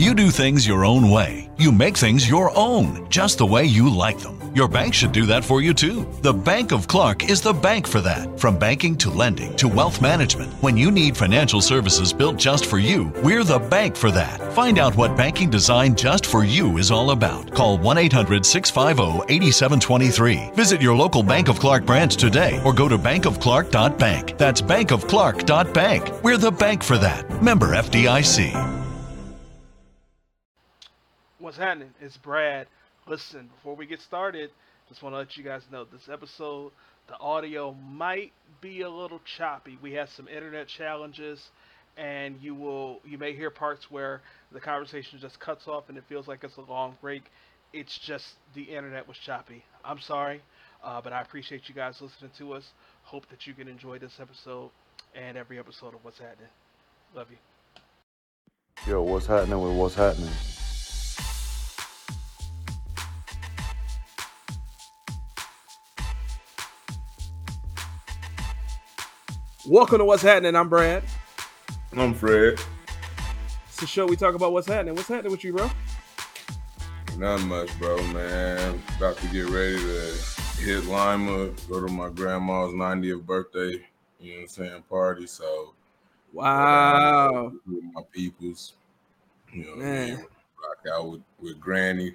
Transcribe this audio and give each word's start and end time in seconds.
You 0.00 0.14
do 0.14 0.30
things 0.30 0.66
your 0.66 0.86
own 0.86 1.10
way. 1.10 1.50
You 1.58 1.70
make 1.70 1.94
things 1.94 2.26
your 2.26 2.50
own, 2.58 3.06
just 3.10 3.36
the 3.36 3.44
way 3.44 3.66
you 3.66 3.94
like 3.94 4.18
them. 4.18 4.40
Your 4.54 4.66
bank 4.66 4.94
should 4.94 5.12
do 5.12 5.26
that 5.26 5.44
for 5.44 5.60
you 5.60 5.74
too. 5.74 6.10
The 6.22 6.32
Bank 6.32 6.72
of 6.72 6.88
Clark 6.88 7.28
is 7.28 7.42
the 7.42 7.52
bank 7.52 7.86
for 7.86 8.00
that. 8.00 8.40
From 8.40 8.58
banking 8.58 8.96
to 8.96 9.10
lending 9.10 9.54
to 9.56 9.68
wealth 9.68 10.00
management, 10.00 10.54
when 10.62 10.78
you 10.78 10.90
need 10.90 11.18
financial 11.18 11.60
services 11.60 12.14
built 12.14 12.38
just 12.38 12.64
for 12.64 12.78
you, 12.78 13.12
we're 13.22 13.44
the 13.44 13.58
bank 13.58 13.94
for 13.94 14.10
that. 14.12 14.40
Find 14.54 14.78
out 14.78 14.96
what 14.96 15.18
banking 15.18 15.50
designed 15.50 15.98
just 15.98 16.24
for 16.24 16.44
you 16.44 16.78
is 16.78 16.90
all 16.90 17.10
about. 17.10 17.52
Call 17.52 17.76
1 17.76 17.98
800 17.98 18.46
650 18.46 19.30
8723. 19.30 20.52
Visit 20.54 20.80
your 20.80 20.96
local 20.96 21.22
Bank 21.22 21.48
of 21.48 21.60
Clark 21.60 21.84
branch 21.84 22.16
today 22.16 22.58
or 22.64 22.72
go 22.72 22.88
to 22.88 22.96
bankofclark.bank. 22.96 24.38
That's 24.38 24.62
bankofclark.bank. 24.62 26.24
We're 26.24 26.38
the 26.38 26.52
bank 26.52 26.82
for 26.82 26.96
that. 26.96 27.42
Member 27.42 27.74
FDIC. 27.74 28.79
What's 31.50 31.58
happening? 31.58 31.92
It's 32.00 32.16
Brad. 32.16 32.68
Listen, 33.08 33.50
before 33.56 33.74
we 33.74 33.84
get 33.84 34.00
started, 34.00 34.50
just 34.88 35.02
want 35.02 35.14
to 35.14 35.18
let 35.18 35.36
you 35.36 35.42
guys 35.42 35.62
know 35.72 35.84
this 35.84 36.08
episode, 36.08 36.70
the 37.08 37.18
audio 37.18 37.72
might 37.72 38.30
be 38.60 38.82
a 38.82 38.88
little 38.88 39.20
choppy. 39.36 39.76
We 39.82 39.92
had 39.94 40.08
some 40.10 40.28
internet 40.28 40.68
challenges, 40.68 41.50
and 41.96 42.40
you 42.40 42.54
will 42.54 43.00
you 43.04 43.18
may 43.18 43.34
hear 43.34 43.50
parts 43.50 43.90
where 43.90 44.22
the 44.52 44.60
conversation 44.60 45.18
just 45.18 45.40
cuts 45.40 45.66
off 45.66 45.88
and 45.88 45.98
it 45.98 46.04
feels 46.08 46.28
like 46.28 46.44
it's 46.44 46.56
a 46.56 46.60
long 46.60 46.96
break. 47.00 47.24
It's 47.72 47.98
just 47.98 48.26
the 48.54 48.62
internet 48.62 49.08
was 49.08 49.16
choppy. 49.16 49.64
I'm 49.84 49.98
sorry, 49.98 50.42
uh, 50.84 51.00
but 51.00 51.12
I 51.12 51.20
appreciate 51.20 51.62
you 51.68 51.74
guys 51.74 52.00
listening 52.00 52.30
to 52.38 52.52
us. 52.52 52.64
Hope 53.02 53.28
that 53.28 53.48
you 53.48 53.54
can 53.54 53.66
enjoy 53.66 53.98
this 53.98 54.20
episode 54.20 54.70
and 55.16 55.36
every 55.36 55.58
episode 55.58 55.94
of 55.94 56.04
What's 56.04 56.20
Happening. 56.20 56.46
Love 57.12 57.26
you. 57.28 57.38
Yo, 58.86 59.02
what's 59.02 59.26
happening 59.26 59.60
with 59.60 59.76
what's 59.76 59.96
happening? 59.96 60.30
Welcome 69.66 69.98
to 69.98 70.04
What's 70.04 70.22
Happening. 70.22 70.56
I'm 70.56 70.68
Brad. 70.68 71.02
I'm 71.92 72.14
Fred. 72.14 72.58
It's 73.66 73.76
the 73.78 73.86
show 73.86 74.06
we 74.06 74.16
talk 74.16 74.34
about 74.34 74.52
what's 74.52 74.66
happening. 74.66 74.94
What's 74.94 75.08
happening 75.08 75.32
with 75.32 75.44
you, 75.44 75.52
bro? 75.52 75.70
Not 77.18 77.42
much, 77.42 77.76
bro, 77.78 77.96
man. 78.12 78.80
About 78.96 79.16
to 79.18 79.26
get 79.28 79.48
ready 79.48 79.76
to 79.76 80.14
hit 80.60 80.84
Lima, 80.86 81.50
go 81.68 81.86
to 81.86 81.92
my 81.92 82.08
grandma's 82.08 82.72
90th 82.72 83.24
birthday, 83.26 83.84
you 84.20 84.32
know 84.32 84.36
what 84.36 84.42
I'm 84.42 84.48
saying, 84.48 84.82
party. 84.88 85.26
So, 85.26 85.74
Wow. 86.32 87.52
with 87.66 87.82
my 87.92 88.02
peoples, 88.12 88.74
you 89.52 89.64
know 89.64 89.76
Man. 89.76 90.16
Rock 90.18 90.94
out 90.94 91.10
with, 91.10 91.22
with 91.40 91.60
Granny. 91.60 92.14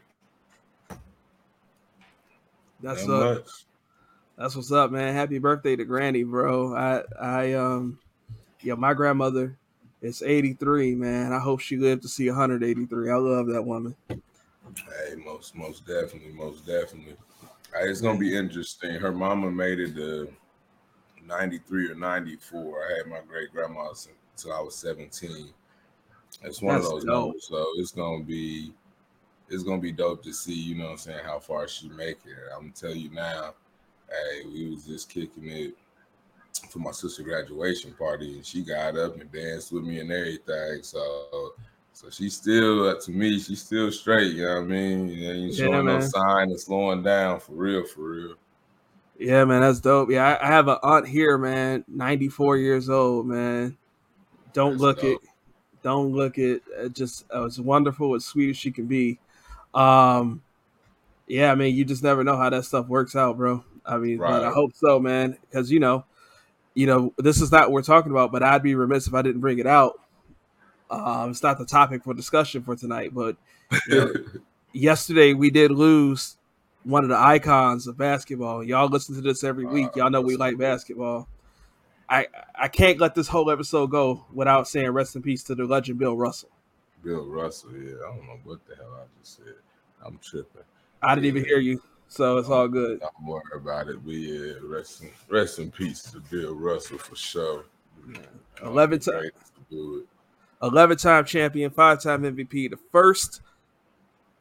That's 2.81 3.05
Not 3.05 3.21
up. 3.23 3.37
much. 3.45 3.64
That's 4.37 4.55
what's 4.55 4.71
up, 4.71 4.91
man. 4.91 5.13
Happy 5.13 5.39
birthday 5.39 5.75
to 5.75 5.85
Granny, 5.85 6.23
bro. 6.23 6.75
I 6.75 7.03
I 7.19 7.53
um 7.53 7.99
yeah, 8.61 8.73
my 8.73 8.93
grandmother 8.93 9.57
is 10.01 10.21
83, 10.21 10.95
man. 10.95 11.31
I 11.31 11.39
hope 11.39 11.59
she 11.61 11.77
lived 11.77 12.01
to 12.01 12.09
see 12.09 12.27
183. 12.27 13.11
I 13.11 13.15
love 13.15 13.47
that 13.47 13.63
woman. 13.63 13.95
Hey, 14.09 15.15
most 15.23 15.55
most 15.55 15.85
definitely, 15.85 16.33
most 16.33 16.65
definitely. 16.65 17.15
It's 17.81 18.01
gonna 18.01 18.19
be 18.19 18.35
interesting. 18.35 18.95
Her 18.95 19.11
mama 19.11 19.51
made 19.51 19.79
it 19.79 19.95
to 19.95 20.33
93 21.25 21.91
or 21.91 21.95
94. 21.95 22.83
I 22.83 22.97
had 22.97 23.07
my 23.07 23.21
great 23.27 23.51
grandma 23.51 23.89
until 23.89 24.53
I 24.53 24.61
was 24.61 24.75
17. 24.75 25.53
It's 26.43 26.61
one 26.61 26.75
That's 26.75 26.85
of 26.87 26.91
those 26.91 27.05
dope. 27.05 27.25
numbers, 27.27 27.47
so 27.47 27.65
it's 27.77 27.91
gonna 27.91 28.23
be 28.23 28.73
it's 29.49 29.63
gonna 29.63 29.81
be 29.81 29.91
dope 29.93 30.23
to 30.23 30.33
see, 30.33 30.53
you 30.53 30.75
know 30.75 30.85
what 30.85 30.91
I'm 30.91 30.97
saying, 30.97 31.23
how 31.23 31.39
far 31.39 31.67
she 31.67 31.87
make 31.89 32.17
it. 32.25 32.37
I'm 32.53 32.61
gonna 32.61 32.73
tell 32.73 32.95
you 32.95 33.09
now, 33.11 33.53
hey, 34.15 34.45
we 34.45 34.69
was 34.69 34.85
just 34.85 35.09
kicking 35.09 35.47
it 35.47 35.73
for 36.69 36.79
my 36.79 36.91
sister 36.91 37.23
graduation 37.23 37.93
party, 37.93 38.35
and 38.35 38.45
she 38.45 38.63
got 38.63 38.97
up 38.97 39.19
and 39.19 39.31
danced 39.31 39.71
with 39.71 39.83
me 39.83 39.99
and 39.99 40.11
everything. 40.11 40.83
So 40.83 41.53
so 41.93 42.09
she's 42.09 42.35
still 42.35 42.89
uh, 42.89 42.99
to 43.01 43.11
me, 43.11 43.39
she's 43.39 43.61
still 43.61 43.91
straight, 43.91 44.35
you 44.35 44.45
know 44.45 44.55
what 44.55 44.63
I 44.63 44.67
mean? 44.67 45.07
You 45.07 45.31
ain't 45.31 45.53
Yeah, 45.53 45.65
showing 45.65 45.85
no 45.85 45.99
sign 46.01 46.51
of 46.51 46.59
slowing 46.59 47.03
down 47.03 47.39
for 47.39 47.53
real, 47.53 47.85
for 47.85 48.01
real. 48.01 48.35
Yeah, 49.17 49.45
man, 49.45 49.61
that's 49.61 49.79
dope. 49.79 50.11
Yeah, 50.11 50.37
I, 50.41 50.47
have 50.47 50.67
an 50.67 50.77
aunt 50.83 51.07
here, 51.07 51.37
man, 51.37 51.85
94 51.87 52.57
years 52.57 52.89
old, 52.89 53.25
man. 53.25 53.77
Don't 54.53 54.71
That's 54.71 54.81
look 54.81 54.97
dope. 54.97 55.23
it. 55.23 55.29
Don't 55.83 56.11
look 56.11 56.37
it. 56.37 56.63
it 56.77 56.93
just 56.93 57.23
uh, 57.33 57.45
it's 57.45 57.59
wonderful, 57.59 58.13
as 58.15 58.25
sweet 58.25 58.49
as 58.49 58.57
she 58.57 58.71
can 58.71 58.87
be. 58.87 59.19
Um, 59.73 60.41
yeah, 61.27 61.51
I 61.51 61.55
mean, 61.55 61.75
you 61.75 61.85
just 61.85 62.03
never 62.03 62.23
know 62.23 62.35
how 62.35 62.49
that 62.49 62.65
stuff 62.65 62.87
works 62.87 63.15
out, 63.15 63.37
bro. 63.37 63.63
I 63.87 63.97
mean, 63.97 64.17
but 64.17 64.43
I 64.43 64.51
hope 64.51 64.73
so, 64.75 64.99
man, 64.99 65.37
because 65.49 65.71
you 65.71 65.79
know, 65.79 66.05
you 66.73 66.87
know, 66.87 67.13
this 67.17 67.41
is 67.41 67.51
not 67.51 67.63
what 67.63 67.73
we're 67.73 67.81
talking 67.83 68.11
about, 68.11 68.31
but 68.31 68.43
I'd 68.43 68.63
be 68.63 68.75
remiss 68.75 69.07
if 69.07 69.13
I 69.13 69.21
didn't 69.21 69.41
bring 69.41 69.59
it 69.59 69.67
out. 69.67 69.99
Um, 70.89 71.31
it's 71.31 71.43
not 71.43 71.57
the 71.57 71.65
topic 71.65 72.03
for 72.03 72.13
discussion 72.13 72.63
for 72.63 72.75
tonight, 72.75 73.13
but 73.13 73.37
you 73.87 73.95
know, 73.95 74.13
yesterday 74.73 75.33
we 75.33 75.49
did 75.49 75.71
lose 75.71 76.37
one 76.83 77.03
of 77.03 77.09
the 77.09 77.17
icons 77.17 77.87
of 77.87 77.97
basketball. 77.97 78.63
Y'all 78.63 78.87
listen 78.87 79.15
to 79.15 79.21
this 79.21 79.43
every 79.43 79.65
week. 79.65 79.95
Y'all 79.95 80.09
know 80.09 80.21
we 80.21 80.37
like 80.37 80.57
basketball. 80.57 81.27
I 82.07 82.27
I 82.53 82.67
can't 82.67 82.99
let 82.99 83.15
this 83.15 83.27
whole 83.27 83.49
episode 83.49 83.87
go 83.87 84.25
without 84.31 84.67
saying 84.67 84.91
rest 84.91 85.15
in 85.15 85.21
peace 85.21 85.43
to 85.43 85.55
the 85.55 85.65
legend 85.65 85.97
Bill 85.97 86.15
Russell. 86.15 86.49
Bill 87.03 87.25
Russell, 87.25 87.71
yeah. 87.73 87.95
I 88.05 88.15
don't 88.15 88.25
know 88.27 88.39
what 88.43 88.65
the 88.67 88.75
hell 88.75 88.99
I 88.99 89.05
just 89.19 89.37
said. 89.37 89.55
I'm 90.03 90.19
tripping. 90.19 90.61
I 91.01 91.15
didn't 91.15 91.25
even 91.25 91.45
hear 91.45 91.59
you, 91.59 91.81
so 92.07 92.37
it's 92.37 92.49
all 92.49 92.67
good. 92.67 92.99
Don't 92.99 93.25
worry 93.25 93.41
about 93.55 93.87
it. 93.87 94.01
We 94.03 94.15
yeah, 94.15 94.53
rest 94.63 95.03
in, 95.03 95.09
rest 95.29 95.59
in 95.59 95.71
peace 95.71 96.03
to 96.11 96.19
Bill 96.31 96.55
Russell 96.55 96.97
for 96.97 97.15
sure. 97.15 97.65
11 98.61 98.99
ti- 98.99 99.11
great 99.11 99.33
to 99.33 99.61
do 99.69 99.97
it. 99.99 100.65
11 100.65 100.97
time 100.97 101.25
champion, 101.25 101.71
five 101.71 102.01
time 102.01 102.23
MVP, 102.23 102.69
the 102.69 102.79
first 102.91 103.41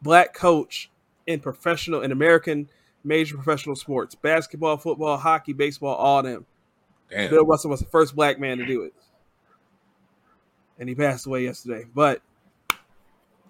black 0.02 0.34
coach 0.34 0.91
in 1.26 1.41
professional, 1.41 2.02
in 2.02 2.12
American 2.12 2.69
major 3.04 3.36
professional 3.36 3.76
sports 3.76 4.14
basketball, 4.14 4.76
football, 4.76 5.16
hockey, 5.16 5.52
baseball, 5.52 5.94
all 5.94 6.22
them. 6.22 6.46
Damn. 7.10 7.31
Bill 7.31 7.44
Russell 7.44 7.70
was 7.70 7.81
the 7.81 7.86
first 7.86 8.16
black 8.16 8.41
man 8.41 8.58
to 8.58 8.66
do 8.66 8.82
it. 8.82 8.94
And 10.78 10.88
he 10.88 10.94
passed 10.94 11.26
away 11.26 11.44
yesterday. 11.44 11.86
But 11.94 12.22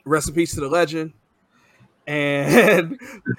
rest 0.05 0.29
in 0.29 0.35
peace 0.35 0.55
to 0.55 0.61
the 0.61 0.69
legend. 0.69 1.13
And 2.07 2.99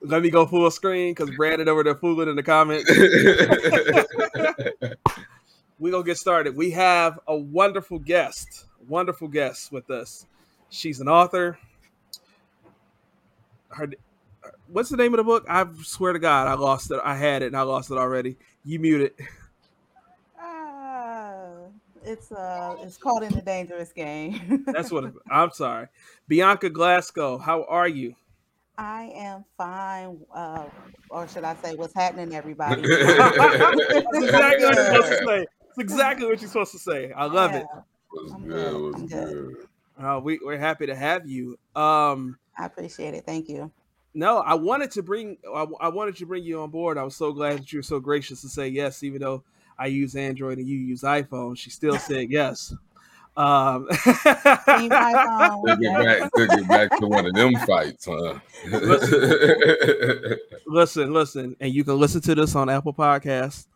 let 0.00 0.22
me 0.22 0.30
go 0.30 0.46
full 0.46 0.70
screen 0.70 1.14
because 1.14 1.30
Brandon 1.36 1.68
over 1.68 1.84
there 1.84 1.94
fooling 1.94 2.28
in 2.28 2.36
the 2.36 2.42
comments. 2.42 2.90
We're 5.78 5.90
going 5.90 6.04
to 6.04 6.06
get 6.06 6.18
started. 6.18 6.56
We 6.56 6.70
have 6.72 7.18
a 7.26 7.36
wonderful 7.36 7.98
guest, 7.98 8.66
wonderful 8.88 9.28
guest 9.28 9.72
with 9.72 9.90
us. 9.90 10.26
She's 10.70 11.00
an 11.00 11.08
author. 11.08 11.58
Her, 13.70 13.90
what's 14.68 14.90
the 14.90 14.96
name 14.96 15.12
of 15.12 15.18
the 15.18 15.24
book? 15.24 15.44
I 15.48 15.66
swear 15.82 16.12
to 16.12 16.18
God, 16.18 16.46
I 16.46 16.54
lost 16.54 16.90
it. 16.90 17.00
I 17.02 17.16
had 17.16 17.42
it 17.42 17.46
and 17.46 17.56
I 17.56 17.62
lost 17.62 17.90
it 17.90 17.98
already. 17.98 18.36
You 18.64 18.78
muted. 18.78 19.12
Ah, 19.20 19.24
it's 22.04 22.32
uh, 22.32 22.76
it's 22.80 22.96
called 22.96 23.22
in 23.22 23.32
the 23.32 23.42
dangerous 23.42 23.92
game. 23.92 24.64
That's 24.66 24.90
what 24.90 25.04
it, 25.04 25.14
I'm 25.30 25.50
sorry. 25.50 25.88
Beyanka 26.30 26.72
Glasgow, 26.72 27.38
how 27.38 27.64
are 27.64 27.88
you? 27.88 28.14
I 28.78 29.12
am 29.14 29.44
fine. 29.56 30.18
Uh, 30.34 30.64
or 31.10 31.28
should 31.28 31.44
I 31.44 31.54
say, 31.56 31.74
what's 31.74 31.94
happening, 31.94 32.34
everybody? 32.34 32.82
That's 32.88 34.16
exactly 34.16 34.64
what 34.64 34.74
you're 34.74 34.84
supposed 34.84 35.08
to 35.08 35.24
say. 35.26 35.46
It's 35.68 35.78
exactly 35.78 36.26
what 36.26 36.40
you're 36.40 36.48
supposed 36.48 36.72
to 36.72 36.78
say. 36.78 37.12
I 37.12 37.26
love 37.26 37.52
it. 37.54 37.66
Yeah, 37.72 37.80
was 38.12 38.32
I'm 38.32 38.46
good. 38.46 38.72
good. 38.72 38.80
Was 38.82 39.02
good. 39.02 39.56
good. 39.98 40.04
Uh, 40.04 40.20
we, 40.20 40.40
we're 40.42 40.58
happy 40.58 40.86
to 40.86 40.94
have 40.94 41.26
you. 41.28 41.58
Um, 41.76 42.38
I 42.58 42.66
appreciate 42.66 43.14
it. 43.14 43.24
Thank 43.24 43.48
you. 43.48 43.70
no, 44.14 44.38
I 44.38 44.54
wanted 44.54 44.90
to 44.92 45.02
bring 45.02 45.36
I, 45.54 45.66
I 45.80 45.88
wanted 45.88 46.16
to 46.16 46.26
bring 46.26 46.42
you 46.44 46.60
on 46.62 46.70
board. 46.70 46.98
I 46.98 47.02
was 47.02 47.14
so 47.14 47.32
glad 47.32 47.58
that 47.58 47.72
you 47.72 47.78
were 47.78 47.84
so 47.84 48.00
gracious 48.00 48.40
to 48.42 48.48
say 48.48 48.68
yes, 48.68 49.02
even 49.02 49.20
though 49.20 49.44
I 49.78 49.86
use 49.86 50.14
Android 50.16 50.58
and 50.58 50.66
you 50.68 50.76
use 50.78 51.02
iPhone. 51.02 51.56
She 51.56 51.70
still 51.70 51.98
said 51.98 52.30
yes. 52.30 52.74
Um, 53.36 53.88
Team 53.88 54.90
iPhone. 54.90 55.64
Took 55.66 55.78
it 55.80 56.04
back, 56.04 56.32
took 56.34 56.52
it 56.52 56.68
back 56.68 56.98
to 56.98 57.06
one 57.06 57.24
of 57.26 57.32
them 57.34 57.54
fights, 57.66 58.06
huh? 58.06 58.38
listen, 60.66 61.12
listen, 61.12 61.56
and 61.60 61.72
you 61.72 61.82
can 61.84 61.98
listen 61.98 62.20
to 62.22 62.34
this 62.34 62.54
on 62.54 62.68
Apple 62.68 62.92
Podcasts 62.92 63.66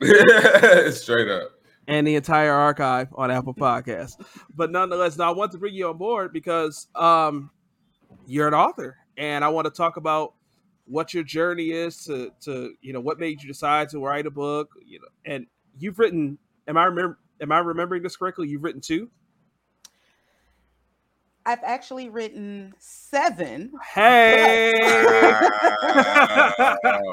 Straight 0.92 1.28
up. 1.28 1.52
and 1.86 2.06
the 2.06 2.16
entire 2.16 2.52
archive 2.52 3.08
on 3.14 3.30
Apple 3.30 3.54
Podcasts. 3.54 4.20
But 4.56 4.72
nonetheless, 4.72 5.16
now 5.16 5.32
I 5.32 5.36
want 5.36 5.52
to 5.52 5.58
bring 5.58 5.74
you 5.74 5.88
on 5.88 5.96
board 5.96 6.32
because 6.32 6.88
um, 6.96 7.50
you're 8.26 8.48
an 8.48 8.54
author, 8.54 8.96
and 9.16 9.44
I 9.44 9.48
want 9.48 9.66
to 9.66 9.70
talk 9.70 9.96
about 9.96 10.34
what 10.86 11.14
your 11.14 11.24
journey 11.24 11.70
is 11.70 12.04
to 12.04 12.30
to 12.42 12.74
you 12.80 12.92
know 12.92 13.00
what 13.00 13.18
made 13.18 13.42
you 13.42 13.48
decide 13.48 13.88
to 13.90 13.98
write 14.00 14.26
a 14.26 14.30
book. 14.30 14.70
You 14.84 15.00
know, 15.00 15.08
and 15.24 15.46
you've 15.78 15.98
written. 15.98 16.38
Am 16.68 16.76
I 16.76 16.84
remember? 16.84 17.18
Am 17.40 17.52
I 17.52 17.58
remembering 17.58 18.02
this 18.02 18.16
correctly? 18.16 18.48
You've 18.48 18.62
written 18.64 18.80
two. 18.80 19.10
I've 21.46 21.62
actually 21.62 22.08
written 22.08 22.72
seven. 22.78 23.72
Hey. 23.94 24.72
Wow. 24.82 25.50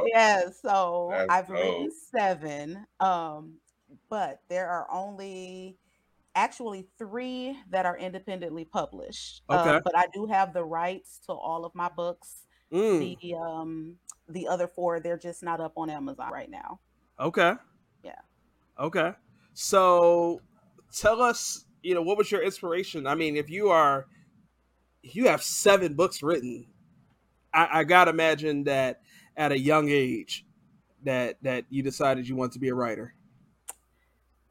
Yeah, 0.14 0.42
so 0.62 1.10
That's 1.12 1.28
I've 1.30 1.50
written 1.50 1.90
seven. 2.16 2.86
Um, 3.00 3.56
but 4.10 4.40
there 4.50 4.70
are 4.70 4.88
only 4.92 5.78
actually 6.36 6.88
three 6.98 7.58
that 7.72 7.86
are 7.86 7.98
independently 7.98 8.64
published. 8.66 9.44
Uh, 9.50 9.60
Okay. 9.60 9.82
but 9.84 9.98
I 9.98 10.06
do 10.14 10.26
have 10.28 10.54
the 10.54 10.64
rights 10.64 11.20
to 11.26 11.34
all 11.34 11.66
of 11.66 11.76
my 11.76 11.90
books. 11.90 12.46
Mm, 12.72 13.20
The 13.22 13.36
um 13.36 13.98
the 14.30 14.48
other 14.48 14.68
four, 14.68 15.00
they're 15.00 15.18
just 15.18 15.44
not 15.44 15.60
up 15.60 15.74
on 15.78 15.90
Amazon 15.90 16.32
right 16.32 16.50
now. 16.50 16.80
okay. 17.20 17.54
Yeah. 18.04 18.20
Okay. 18.80 19.12
So 19.54 20.42
tell 20.96 21.22
us, 21.22 21.66
you 21.84 21.94
know, 21.94 22.02
what 22.02 22.18
was 22.18 22.32
your 22.32 22.42
inspiration? 22.42 23.06
I 23.08 23.16
mean, 23.16 23.36
if 23.36 23.50
you 23.50 23.70
are 23.70 24.08
you 25.04 25.28
have 25.28 25.44
seven 25.44 25.96
books 25.96 26.24
written, 26.24 26.68
I, 27.54 27.80
I 27.80 27.84
gotta 27.84 28.12
imagine 28.12 28.64
that 28.66 29.02
at 29.36 29.52
a 29.52 29.60
young 29.60 29.90
age 29.90 30.46
that 31.04 31.38
that 31.42 31.66
you 31.70 31.84
decided 31.84 32.28
you 32.28 32.36
want 32.36 32.54
to 32.54 32.60
be 32.60 32.70
a 32.70 32.76
writer. 32.76 33.14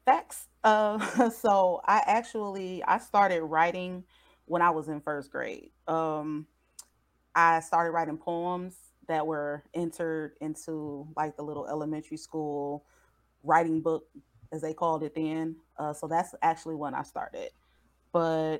Facts. 0.05 0.47
Uh, 0.63 1.29
so 1.31 1.81
I 1.85 2.03
actually 2.05 2.83
I 2.83 2.99
started 2.99 3.41
writing 3.43 4.03
when 4.45 4.61
I 4.61 4.69
was 4.71 4.87
in 4.87 5.01
first 5.01 5.31
grade. 5.31 5.71
Um, 5.87 6.47
I 7.35 7.59
started 7.61 7.91
writing 7.91 8.17
poems 8.17 8.75
that 9.07 9.25
were 9.25 9.63
entered 9.73 10.33
into 10.41 11.07
like 11.15 11.35
the 11.35 11.43
little 11.43 11.67
elementary 11.67 12.17
school 12.17 12.85
writing 13.43 13.81
book, 13.81 14.05
as 14.51 14.61
they 14.61 14.73
called 14.73 15.03
it 15.03 15.15
then. 15.15 15.55
Uh, 15.77 15.93
so 15.93 16.07
that's 16.07 16.35
actually 16.41 16.75
when 16.75 16.93
I 16.93 17.03
started. 17.03 17.49
But 18.11 18.59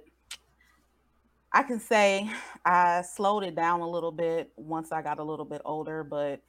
I 1.53 1.63
can 1.63 1.79
say 1.79 2.29
I 2.65 3.01
slowed 3.01 3.43
it 3.43 3.55
down 3.55 3.81
a 3.81 3.89
little 3.89 4.11
bit 4.11 4.51
once 4.55 4.91
I 4.91 5.01
got 5.01 5.19
a 5.19 5.23
little 5.23 5.45
bit 5.45 5.61
older, 5.65 6.03
but 6.03 6.41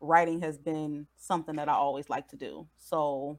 writing 0.00 0.40
has 0.42 0.58
been 0.58 1.06
something 1.16 1.56
that 1.56 1.68
I 1.68 1.74
always 1.74 2.10
like 2.10 2.28
to 2.28 2.36
do. 2.36 2.66
So 2.76 3.38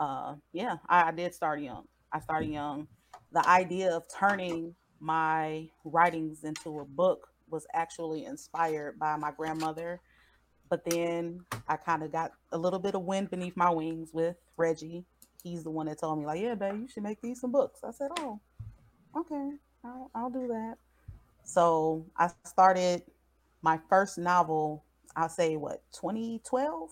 uh 0.00 0.34
yeah 0.52 0.76
I, 0.88 1.08
I 1.08 1.10
did 1.12 1.34
start 1.34 1.60
young 1.60 1.84
i 2.12 2.18
started 2.20 2.48
young 2.48 2.88
the 3.32 3.48
idea 3.48 3.90
of 3.90 4.04
turning 4.12 4.74
my 5.00 5.68
writings 5.84 6.44
into 6.44 6.80
a 6.80 6.84
book 6.84 7.28
was 7.48 7.66
actually 7.72 8.24
inspired 8.24 8.98
by 8.98 9.16
my 9.16 9.30
grandmother 9.30 10.00
but 10.68 10.84
then 10.84 11.40
i 11.68 11.76
kind 11.76 12.02
of 12.02 12.12
got 12.12 12.32
a 12.52 12.58
little 12.58 12.78
bit 12.78 12.94
of 12.94 13.02
wind 13.02 13.30
beneath 13.30 13.56
my 13.56 13.70
wings 13.70 14.10
with 14.12 14.36
reggie 14.56 15.04
he's 15.42 15.64
the 15.64 15.70
one 15.70 15.86
that 15.86 15.98
told 15.98 16.18
me 16.18 16.26
like 16.26 16.40
yeah 16.40 16.54
babe 16.54 16.80
you 16.80 16.88
should 16.88 17.02
make 17.02 17.20
these 17.20 17.40
some 17.40 17.52
books 17.52 17.80
i 17.84 17.90
said 17.90 18.10
oh 18.18 18.40
okay 19.16 19.52
i'll, 19.84 20.10
I'll 20.14 20.30
do 20.30 20.46
that 20.48 20.76
so 21.44 22.06
i 22.16 22.30
started 22.44 23.02
my 23.62 23.78
first 23.88 24.18
novel 24.18 24.84
i'll 25.16 25.28
say 25.28 25.56
what 25.56 25.82
2012 25.92 26.90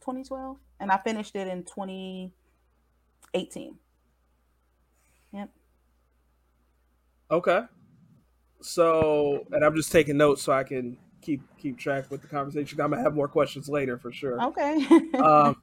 2012 0.00 0.58
and 0.80 0.92
I 0.92 0.98
finished 0.98 1.34
it 1.34 1.48
in 1.48 1.64
2018. 1.64 3.78
Yep. 5.32 5.48
Okay. 7.30 7.60
So, 8.64 9.46
and 9.52 9.62
I'm 9.62 9.76
just 9.76 9.92
taking 9.92 10.16
notes 10.16 10.42
so 10.42 10.50
I 10.50 10.64
can 10.64 10.96
keep 11.20 11.42
keep 11.58 11.78
track 11.78 12.10
with 12.10 12.22
the 12.22 12.28
conversation. 12.28 12.80
I'm 12.80 12.90
gonna 12.90 13.02
have 13.02 13.14
more 13.14 13.28
questions 13.28 13.68
later 13.68 13.98
for 13.98 14.10
sure. 14.10 14.42
Okay. 14.42 14.86
Um, 15.18 15.62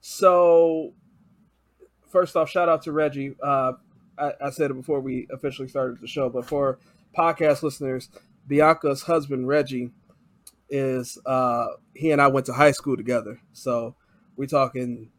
so, 0.00 0.92
first 2.10 2.36
off, 2.36 2.50
shout 2.50 2.68
out 2.68 2.82
to 2.82 2.92
Reggie. 2.92 3.34
Uh, 3.42 3.72
I, 4.18 4.32
I 4.44 4.50
said 4.50 4.70
it 4.70 4.74
before 4.74 5.00
we 5.00 5.26
officially 5.30 5.66
started 5.66 5.98
the 6.00 6.06
show, 6.06 6.28
but 6.28 6.44
for 6.44 6.78
podcast 7.16 7.62
listeners, 7.62 8.10
Beyanka's 8.48 9.02
husband 9.02 9.48
Reggie 9.48 9.92
is 10.68 11.16
uh, 11.24 11.68
he 11.94 12.10
and 12.10 12.20
I 12.20 12.26
went 12.26 12.44
to 12.46 12.52
high 12.52 12.72
school 12.72 12.98
together. 12.98 13.40
So 13.54 13.94
we 14.36 14.46
talking 14.46 15.10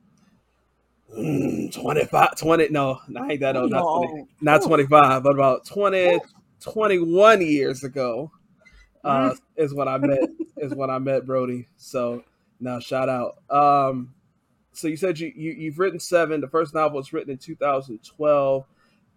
mm, 1.17 1.73
25, 1.73 2.37
20, 2.37 2.69
no, 2.69 2.99
I 3.19 3.31
ain't 3.31 3.39
that 3.41 3.55
old, 3.57 3.71
not, 3.71 3.81
20, 4.07 4.25
not 4.41 4.61
25, 4.63 5.23
but 5.23 5.33
about 5.33 5.65
20, 5.65 6.19
21 6.59 7.41
years 7.41 7.83
ago 7.83 8.31
uh, 9.03 9.31
Mm. 9.31 9.37
is 9.57 9.73
when 9.73 9.87
I 9.87 9.97
met 9.97 10.19
is 10.57 10.73
when 10.73 10.89
I 10.89 10.97
met 10.99 11.25
Brody. 11.25 11.67
So 11.75 12.23
now 12.61 12.79
shout 12.79 13.09
out. 13.09 13.35
Um, 13.49 14.13
so 14.71 14.87
you 14.87 14.95
said 14.95 15.19
you, 15.19 15.31
you 15.35 15.51
you've 15.51 15.77
written 15.77 15.99
seven. 15.99 16.39
The 16.39 16.47
first 16.47 16.73
novel 16.73 16.97
was 16.97 17.11
written 17.11 17.31
in 17.31 17.37
2012, 17.37 18.65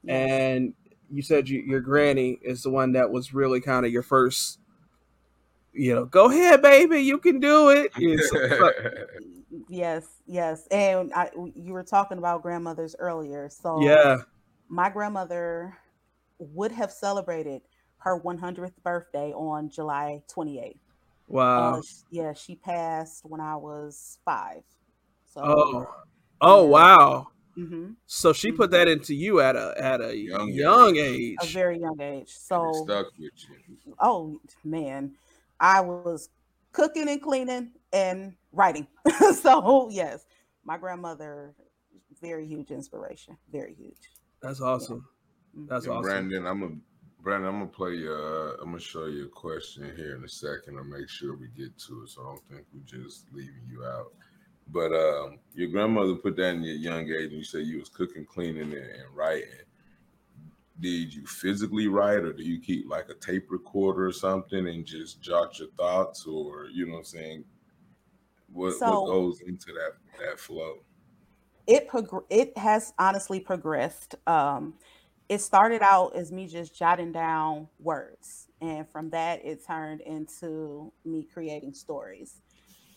Yes. 0.02 0.30
and 0.30 0.74
you 1.08 1.22
said 1.22 1.48
you, 1.48 1.60
your 1.60 1.78
granny 1.80 2.38
is 2.42 2.62
the 2.64 2.70
one 2.70 2.92
that 2.92 3.10
was 3.10 3.32
really 3.32 3.60
kind 3.60 3.86
of 3.86 3.92
your 3.92 4.02
first. 4.02 4.58
You 5.72 5.94
know, 5.94 6.04
go 6.06 6.30
ahead, 6.30 6.62
baby, 6.62 7.00
you 7.00 7.18
can 7.18 7.38
do 7.38 7.68
it. 7.68 7.92
So- 8.28 8.48
so- 8.48 8.72
yes, 9.68 10.04
yes. 10.26 10.66
And 10.70 11.12
I, 11.14 11.30
you 11.54 11.72
were 11.72 11.82
talking 11.84 12.18
about 12.18 12.42
grandmothers 12.42 12.94
earlier. 12.98 13.48
So 13.48 13.80
yeah. 13.82 14.18
my 14.68 14.90
grandmother 14.90 15.76
would 16.38 16.72
have 16.72 16.92
celebrated 16.92 17.62
her 17.98 18.20
100th 18.20 18.72
birthday 18.82 19.32
on 19.32 19.68
July 19.70 20.22
28th. 20.34 20.78
Wow. 21.28 21.78
Uh, 21.78 21.82
yeah, 22.10 22.32
she 22.32 22.54
passed 22.56 23.24
when 23.24 23.40
I 23.40 23.56
was 23.56 24.18
five. 24.24 24.62
So, 25.26 25.40
Oh. 25.42 25.86
Oh 26.40 26.64
yeah. 26.64 26.70
wow. 26.70 27.26
hmm 27.54 27.90
So 28.06 28.32
she 28.32 28.52
put 28.52 28.70
that 28.72 28.86
into 28.88 29.14
you 29.14 29.40
at 29.40 29.56
a 29.56 29.74
at 29.78 30.00
a 30.00 30.14
young, 30.16 30.50
Young 30.50 30.96
age. 30.96 31.36
a 31.42 31.46
very 31.46 31.78
young 31.80 32.00
age. 32.00 32.28
So, 32.28 32.72
stuck 32.84 33.06
with 33.18 33.32
you. 33.66 33.94
oh 34.00 34.38
man, 34.62 35.14
I 35.58 35.80
was 35.80 36.28
cooking 36.72 37.08
and 37.08 37.20
cleaning 37.22 37.72
and 37.92 38.34
writing. 38.56 38.86
so 39.40 39.88
yes, 39.90 40.26
my 40.64 40.76
grandmother, 40.78 41.54
very 42.20 42.46
huge 42.46 42.70
inspiration. 42.70 43.36
Very 43.52 43.74
huge. 43.74 44.10
That's 44.42 44.60
awesome. 44.60 45.06
Mhm. 45.56 45.68
That's 45.68 45.86
And 45.86 45.94
awesome. 45.94 46.02
Brandon, 46.10 46.46
I'm 46.46 46.62
a 46.62 46.70
Brandon, 47.22 47.48
I'm 47.48 47.58
gonna 47.58 47.70
play. 47.70 48.06
Uh, 48.06 48.54
I'm 48.62 48.70
gonna 48.70 48.80
show 48.80 49.06
you 49.06 49.26
a 49.26 49.28
question 49.28 49.92
here 49.96 50.16
in 50.16 50.24
a 50.24 50.28
second. 50.28 50.78
I'll 50.78 50.84
make 50.84 51.08
sure 51.08 51.36
we 51.36 51.48
get 51.48 51.76
to 51.78 52.02
it, 52.02 52.10
so 52.10 52.22
I 52.22 52.24
don't 52.26 52.48
think 52.48 52.66
we're 52.72 53.00
just 53.00 53.26
leaving 53.32 53.66
you 53.68 53.84
out. 53.84 54.12
But 54.68 54.92
um, 54.92 55.38
your 55.54 55.68
grandmother 55.68 56.14
put 56.16 56.36
that 56.36 56.54
in 56.54 56.62
your 56.62 56.76
young 56.76 57.08
age, 57.08 57.30
and 57.30 57.32
you 57.32 57.44
said 57.44 57.66
you 57.66 57.78
was 57.78 57.88
cooking, 57.88 58.24
cleaning, 58.24 58.72
and, 58.72 58.74
and 58.74 59.14
writing. 59.14 59.48
Did 60.78 61.14
you 61.14 61.26
physically 61.26 61.88
write, 61.88 62.18
or 62.18 62.32
do 62.32 62.42
you 62.42 62.60
keep 62.60 62.88
like 62.88 63.08
a 63.08 63.14
tape 63.14 63.50
recorder 63.50 64.06
or 64.06 64.12
something 64.12 64.68
and 64.68 64.84
just 64.84 65.20
jot 65.22 65.58
your 65.58 65.70
thoughts, 65.70 66.26
or 66.26 66.66
you 66.66 66.86
know 66.86 66.92
what 66.92 66.98
I'm 66.98 67.04
saying? 67.04 67.44
What 68.56 68.74
So- 68.74 69.02
what 69.02 69.06
goes 69.06 69.40
into 69.42 69.72
that 69.74 69.92
that 70.18 70.40
flow? 70.40 70.78
it 71.66 71.88
prog- 71.88 72.24
it 72.30 72.56
has 72.56 72.94
honestly 72.98 73.40
progressed. 73.40 74.14
Um, 74.26 74.78
it 75.28 75.40
started 75.40 75.82
out 75.82 76.14
as 76.14 76.30
me 76.30 76.46
just 76.46 76.74
jotting 76.74 77.10
down 77.10 77.68
words, 77.80 78.48
and 78.60 78.88
from 78.88 79.10
that, 79.10 79.44
it 79.44 79.64
turned 79.66 80.00
into 80.02 80.92
me 81.04 81.24
creating 81.24 81.74
stories. 81.74 82.40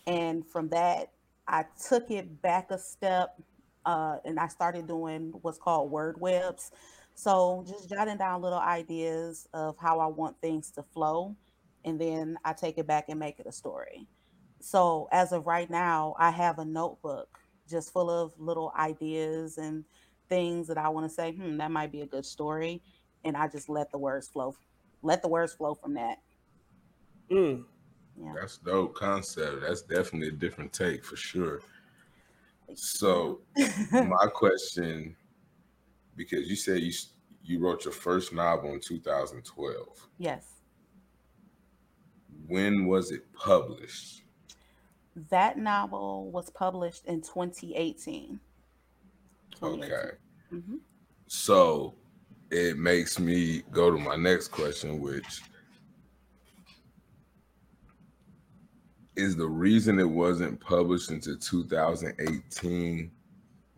And 0.05 0.47
from 0.47 0.69
that, 0.69 1.11
I 1.47 1.65
took 1.87 2.11
it 2.11 2.41
back 2.43 2.69
a 2.69 2.77
step, 2.77 3.41
uh, 3.85 4.17
and 4.23 4.39
I 4.39 4.47
started 4.47 4.85
doing 4.87 5.33
what's 5.41 5.57
called 5.57 5.89
word 5.89 6.21
webs. 6.21 6.71
So 7.15 7.65
just 7.67 7.89
jotting 7.89 8.17
down 8.17 8.41
little 8.41 8.59
ideas 8.59 9.47
of 9.53 9.77
how 9.77 9.99
I 9.99 10.05
want 10.05 10.39
things 10.39 10.69
to 10.71 10.83
flow, 10.83 11.35
and 11.83 11.99
then 11.99 12.37
I 12.45 12.53
take 12.53 12.77
it 12.77 12.85
back 12.87 13.09
and 13.09 13.19
make 13.19 13.39
it 13.39 13.47
a 13.47 13.51
story. 13.51 14.07
So 14.61 15.07
as 15.11 15.31
of 15.31 15.47
right 15.47 15.69
now, 15.69 16.15
I 16.17 16.31
have 16.31 16.59
a 16.59 16.65
notebook 16.65 17.39
just 17.69 17.93
full 17.93 18.09
of 18.09 18.33
little 18.39 18.73
ideas 18.77 19.57
and 19.57 19.85
things 20.27 20.67
that 20.67 20.77
I 20.77 20.89
want 20.89 21.07
to 21.07 21.13
say, 21.13 21.31
hmm, 21.31 21.57
that 21.57 21.71
might 21.71 21.91
be 21.91 22.01
a 22.01 22.05
good 22.07 22.25
story. 22.25 22.81
And 23.23 23.37
I 23.37 23.47
just 23.47 23.69
let 23.69 23.91
the 23.91 23.97
words 23.97 24.27
flow, 24.27 24.55
let 25.01 25.21
the 25.21 25.27
words 25.27 25.53
flow 25.53 25.75
from 25.75 25.93
that. 25.95 26.17
Mm. 27.31 27.65
Yeah. 28.21 28.33
That's 28.35 28.57
dope 28.57 28.95
concept. 28.95 29.61
That's 29.61 29.81
definitely 29.81 30.29
a 30.29 30.31
different 30.31 30.73
take 30.73 31.05
for 31.05 31.15
sure. 31.15 31.61
So 32.75 33.41
my 33.91 34.27
question, 34.33 35.15
because 36.15 36.49
you 36.49 36.55
said 36.55 36.81
you 36.81 36.91
you 37.43 37.59
wrote 37.59 37.85
your 37.85 37.93
first 37.93 38.33
novel 38.33 38.73
in 38.73 38.79
2012. 38.79 40.09
yes, 40.19 40.61
When 42.47 42.87
was 42.87 43.11
it 43.11 43.31
published? 43.33 44.23
That 45.29 45.57
novel 45.57 46.31
was 46.31 46.49
published 46.49 47.05
in 47.05 47.21
2018. 47.21 48.39
2018. 49.51 49.83
Okay. 49.93 50.17
Mhm. 50.51 50.79
So 51.27 51.95
it 52.51 52.77
makes 52.77 53.19
me 53.19 53.61
go 53.71 53.91
to 53.91 53.97
my 53.97 54.15
next 54.15 54.49
question, 54.49 54.99
which 54.99 55.41
is 59.15 59.35
the 59.35 59.47
reason 59.47 59.99
it 59.99 60.09
wasn't 60.09 60.59
published 60.59 61.11
until 61.11 61.37
2018 61.37 63.11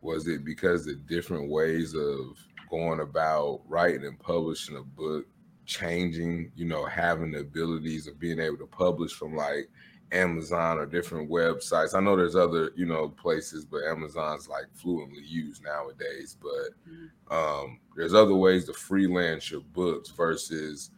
was 0.02 0.28
it 0.28 0.44
because 0.46 0.86
the 0.86 0.96
different 0.96 1.50
ways 1.50 1.96
of 1.96 2.38
going 2.70 3.02
about 3.02 3.62
writing 3.68 4.06
and 4.06 4.20
publishing 4.20 4.78
a 4.78 4.82
book 4.82 5.26
changing, 5.66 6.52
you 6.56 6.66
know, 6.66 6.86
having 6.86 7.32
the 7.32 7.40
abilities 7.40 8.08
of 8.08 8.20
being 8.20 8.40
able 8.40 8.58
to 8.58 8.68
publish 8.68 9.14
from 9.14 9.36
like 9.36 9.70
Amazon 10.12 10.78
or 10.78 10.86
different 10.86 11.30
websites. 11.30 11.96
I 11.96 12.00
know 12.00 12.16
there's 12.16 12.36
other, 12.36 12.72
you 12.76 12.86
know, 12.86 13.10
places, 13.10 13.66
but 13.66 13.84
Amazon's 13.84 14.48
like 14.48 14.66
fluently 14.74 15.24
used 15.24 15.64
nowadays. 15.64 16.38
But 16.42 16.76
mm-hmm. 16.90 17.34
um, 17.34 17.80
there's 17.96 18.14
other 18.14 18.36
ways 18.36 18.66
to 18.66 18.74
freelance 18.74 19.50
your 19.50 19.62
books 19.62 20.10
versus 20.10 20.92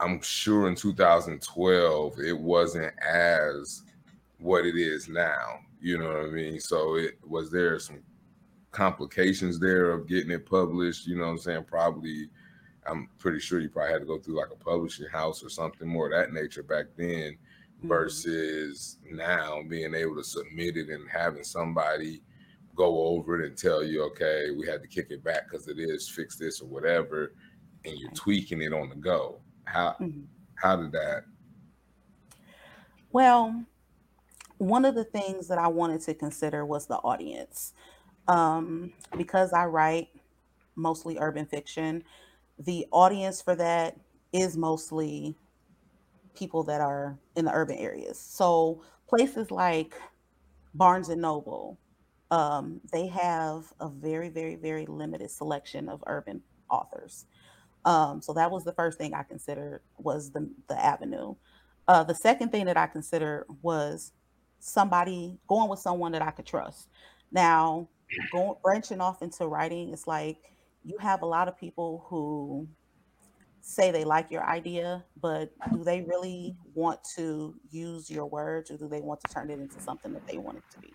I'm 0.00 0.20
sure 0.20 0.68
in 0.68 0.74
2012 0.74 2.20
it 2.20 2.38
wasn't 2.38 2.92
as 3.02 3.82
what 4.38 4.66
it 4.66 4.76
is 4.76 5.08
now. 5.08 5.60
You 5.80 5.98
know 5.98 6.08
what 6.08 6.26
I 6.26 6.28
mean? 6.28 6.60
So 6.60 6.96
it 6.96 7.18
was 7.26 7.50
there 7.50 7.78
some 7.78 8.02
complications 8.72 9.58
there 9.58 9.90
of 9.90 10.08
getting 10.08 10.30
it 10.30 10.44
published, 10.44 11.06
you 11.06 11.16
know 11.16 11.24
what 11.24 11.30
I'm 11.30 11.38
saying? 11.38 11.64
Probably 11.64 12.28
I'm 12.86 13.08
pretty 13.18 13.40
sure 13.40 13.60
you 13.60 13.68
probably 13.68 13.92
had 13.92 14.00
to 14.00 14.06
go 14.06 14.18
through 14.18 14.38
like 14.38 14.50
a 14.52 14.56
publishing 14.56 15.08
house 15.08 15.42
or 15.42 15.48
something 15.48 15.88
more 15.88 16.06
of 16.06 16.12
that 16.12 16.32
nature 16.32 16.62
back 16.62 16.86
then. 16.96 17.36
Versus 17.82 18.98
now 19.10 19.62
being 19.68 19.94
able 19.94 20.16
to 20.16 20.24
submit 20.24 20.76
it 20.76 20.88
and 20.88 21.08
having 21.10 21.44
somebody 21.44 22.22
go 22.74 23.06
over 23.06 23.40
it 23.40 23.46
and 23.46 23.56
tell 23.56 23.82
you, 23.82 24.02
okay, 24.04 24.50
we 24.50 24.66
had 24.66 24.82
to 24.82 24.88
kick 24.88 25.08
it 25.10 25.24
back 25.24 25.50
because 25.50 25.68
it 25.68 25.78
is 25.78 26.08
fix 26.08 26.36
this 26.36 26.60
or 26.60 26.66
whatever, 26.66 27.32
and 27.84 27.98
you're 27.98 28.10
tweaking 28.12 28.62
it 28.62 28.72
on 28.72 28.88
the 28.88 28.96
go. 28.96 29.40
How 29.64 29.96
mm-hmm. 30.00 30.22
how 30.56 30.76
did 30.76 30.92
that? 30.92 31.24
Well, 33.10 33.64
one 34.58 34.84
of 34.84 34.94
the 34.94 35.04
things 35.04 35.48
that 35.48 35.58
I 35.58 35.68
wanted 35.68 36.02
to 36.02 36.14
consider 36.14 36.64
was 36.64 36.86
the 36.86 36.96
audience. 36.96 37.72
Um, 38.28 38.92
because 39.16 39.52
I 39.52 39.66
write 39.66 40.08
mostly 40.74 41.16
urban 41.18 41.46
fiction, 41.46 42.02
the 42.58 42.86
audience 42.90 43.40
for 43.40 43.54
that 43.54 43.96
is 44.32 44.56
mostly 44.56 45.36
people 46.36 46.62
that 46.64 46.80
are 46.80 47.18
in 47.36 47.44
the 47.44 47.52
urban 47.52 47.76
areas. 47.76 48.18
So 48.18 48.82
places 49.08 49.50
like 49.50 49.94
Barnes 50.74 51.08
and 51.08 51.20
Noble, 51.20 51.78
um, 52.30 52.80
they 52.92 53.06
have 53.06 53.72
a 53.80 53.88
very, 53.88 54.28
very, 54.28 54.56
very 54.56 54.86
limited 54.86 55.30
selection 55.30 55.88
of 55.88 56.02
urban 56.06 56.42
authors. 56.70 57.26
Um, 57.84 58.20
so 58.20 58.32
that 58.32 58.50
was 58.50 58.64
the 58.64 58.72
first 58.72 58.98
thing 58.98 59.14
I 59.14 59.22
considered 59.22 59.80
was 59.98 60.30
the 60.32 60.50
the 60.68 60.84
avenue. 60.84 61.36
Uh, 61.86 62.02
the 62.02 62.14
second 62.14 62.50
thing 62.50 62.66
that 62.66 62.76
I 62.76 62.88
considered 62.88 63.46
was 63.62 64.12
somebody 64.58 65.38
going 65.46 65.68
with 65.68 65.78
someone 65.78 66.10
that 66.12 66.22
I 66.22 66.32
could 66.32 66.46
trust. 66.46 66.88
Now, 67.30 67.88
going 68.32 68.56
branching 68.62 69.00
off 69.00 69.22
into 69.22 69.46
writing, 69.46 69.92
it's 69.92 70.08
like 70.08 70.38
you 70.84 70.98
have 70.98 71.22
a 71.22 71.26
lot 71.26 71.46
of 71.46 71.56
people 71.56 72.04
who 72.08 72.66
say 73.66 73.90
they 73.90 74.04
like 74.04 74.30
your 74.30 74.44
idea, 74.44 75.04
but 75.20 75.50
do 75.72 75.82
they 75.82 76.00
really 76.02 76.56
want 76.74 77.00
to 77.16 77.52
use 77.68 78.08
your 78.08 78.26
words 78.26 78.70
or 78.70 78.76
do 78.76 78.88
they 78.88 79.00
want 79.00 79.20
to 79.20 79.34
turn 79.34 79.50
it 79.50 79.58
into 79.58 79.80
something 79.80 80.12
that 80.12 80.24
they 80.28 80.38
want 80.38 80.58
it 80.58 80.64
to 80.70 80.78
be? 80.78 80.94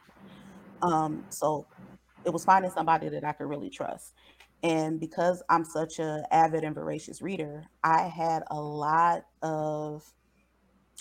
Um, 0.82 1.26
so 1.30 1.68
it 2.26 2.32
was 2.32 2.46
finding 2.46 2.72
somebody 2.72 3.10
that 3.10 3.26
I 3.26 3.34
could 3.34 3.50
really 3.50 3.70
trust. 3.70 4.14
And 4.64 5.02
because 5.02 5.44
I'm 5.50 5.66
such 5.66 6.00
a 6.00 6.24
avid 6.32 6.64
and 6.64 6.74
voracious 6.74 7.22
reader, 7.22 7.66
I 7.84 8.04
had 8.04 8.44
a 8.50 8.60
lot 8.60 9.26
of 9.42 10.06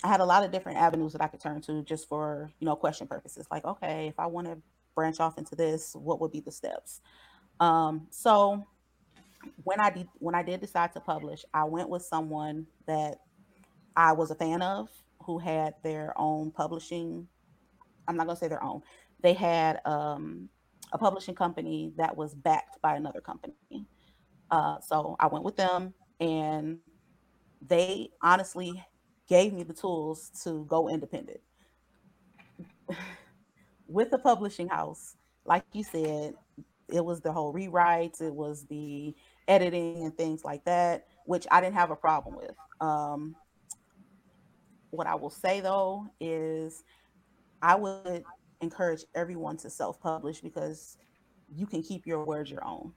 I 0.03 0.09
had 0.09 0.19
a 0.19 0.25
lot 0.25 0.43
of 0.43 0.51
different 0.51 0.79
avenues 0.79 1.13
that 1.13 1.21
I 1.21 1.27
could 1.27 1.39
turn 1.39 1.61
to 1.61 1.83
just 1.83 2.09
for, 2.09 2.51
you 2.59 2.65
know, 2.65 2.75
question 2.75 3.07
purposes. 3.07 3.47
Like, 3.49 3.63
okay, 3.63 4.07
if 4.07 4.19
I 4.19 4.25
want 4.25 4.47
to 4.47 4.57
branch 4.93 5.21
off 5.21 5.37
into 5.37 5.55
this, 5.55 5.95
what 5.95 6.19
would 6.19 6.31
be 6.31 6.41
the 6.41 6.51
steps? 6.51 6.99
Um, 7.61 8.07
so 8.09 8.65
when 9.63 9.79
I 9.79 9.89
did 9.89 10.07
when 10.19 10.35
I 10.35 10.43
did 10.43 10.61
decide 10.61 10.93
to 10.93 10.99
publish, 10.99 11.43
I 11.53 11.63
went 11.63 11.89
with 11.89 12.03
someone 12.03 12.67
that 12.87 13.19
I 13.95 14.13
was 14.13 14.31
a 14.31 14.35
fan 14.35 14.61
of 14.61 14.89
who 15.23 15.39
had 15.39 15.75
their 15.83 16.13
own 16.17 16.51
publishing. 16.51 17.27
I'm 18.07 18.15
not 18.15 18.27
gonna 18.27 18.37
say 18.37 18.47
their 18.47 18.63
own. 18.63 18.81
They 19.21 19.33
had 19.33 19.79
um, 19.85 20.49
a 20.91 20.97
publishing 20.97 21.35
company 21.35 21.93
that 21.97 22.15
was 22.15 22.33
backed 22.33 22.81
by 22.81 22.95
another 22.95 23.21
company. 23.21 23.53
Uh, 24.49 24.79
so 24.81 25.15
I 25.19 25.27
went 25.27 25.45
with 25.45 25.55
them, 25.55 25.93
and 26.19 26.79
they 27.61 28.09
honestly 28.21 28.83
gave 29.27 29.53
me 29.53 29.63
the 29.63 29.73
tools 29.73 30.31
to 30.43 30.65
go 30.65 30.89
independent. 30.89 31.39
with 33.87 34.11
the 34.11 34.17
publishing 34.17 34.67
house, 34.67 35.15
like 35.45 35.63
you 35.73 35.83
said, 35.83 36.33
it 36.89 37.03
was 37.03 37.21
the 37.21 37.31
whole 37.31 37.53
rewrites, 37.53 38.21
it 38.21 38.33
was 38.33 38.65
the 38.65 39.15
editing 39.51 40.05
and 40.05 40.17
things 40.17 40.45
like 40.45 40.63
that, 40.63 41.07
which 41.25 41.45
I 41.51 41.59
didn't 41.59 41.75
have 41.75 41.91
a 41.91 41.95
problem 41.95 42.37
with. 42.37 42.55
Um, 42.79 43.35
what 44.91 45.07
I 45.07 45.15
will 45.15 45.29
say 45.29 45.59
though 45.59 46.07
is 46.21 46.83
I 47.61 47.75
would 47.75 48.23
encourage 48.61 49.03
everyone 49.13 49.57
to 49.57 49.69
self-publish 49.69 50.39
because 50.39 50.97
you 51.53 51.65
can 51.65 51.83
keep 51.83 52.07
your 52.07 52.23
words 52.23 52.49
your 52.49 52.65
own. 52.65 52.93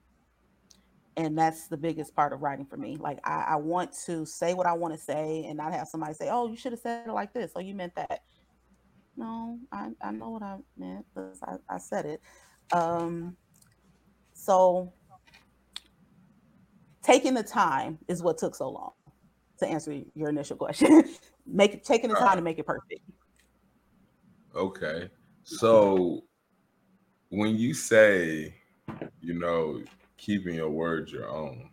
And 1.16 1.36
that's 1.36 1.68
the 1.68 1.76
biggest 1.76 2.14
part 2.14 2.32
of 2.32 2.42
writing 2.42 2.66
for 2.66 2.76
me. 2.76 2.96
Like 2.96 3.18
I, 3.24 3.44
I, 3.50 3.56
want 3.56 3.92
to 4.06 4.26
say 4.26 4.52
what 4.54 4.66
i 4.66 4.72
want 4.72 4.94
to 4.94 4.98
say 4.98 5.44
and 5.46 5.56
not 5.56 5.72
have 5.72 5.86
somebody 5.86 6.12
say 6.14 6.28
oh 6.28 6.48
you 6.48 6.56
should 6.56 6.72
have 6.72 6.80
said 6.80 7.08
it 7.08 7.12
like 7.12 7.32
this. 7.32 7.52
Oh 7.56 7.60
you 7.60 7.74
meant 7.74 7.94
that. 7.96 8.20
No 9.16 9.58
i, 9.72 9.90
I 10.00 10.10
know 10.12 10.30
what 10.30 10.42
i 10.42 10.56
meant 10.76 11.04
because 11.14 11.40
I, 11.42 11.56
I 11.68 11.78
said 11.78 12.06
it. 12.06 12.20
Um, 12.72 13.36
so 14.34 14.92
taking 17.04 17.34
the 17.34 17.42
time 17.42 17.98
is 18.08 18.22
what 18.22 18.38
took 18.38 18.54
so 18.54 18.70
long 18.70 18.92
to 19.58 19.68
answer 19.68 20.00
your 20.14 20.30
initial 20.30 20.56
question. 20.56 21.04
Make 21.46 21.74
it 21.74 21.84
taking 21.84 22.08
the 22.08 22.16
time 22.16 22.36
to 22.36 22.42
make 22.42 22.58
it 22.58 22.64
perfect. 22.64 23.02
Okay. 24.56 25.10
So 25.42 26.24
when 27.28 27.56
you 27.58 27.74
say, 27.74 28.54
you 29.20 29.34
know, 29.34 29.82
keeping 30.16 30.54
your 30.54 30.70
word 30.70 31.10
your 31.10 31.28
own, 31.28 31.68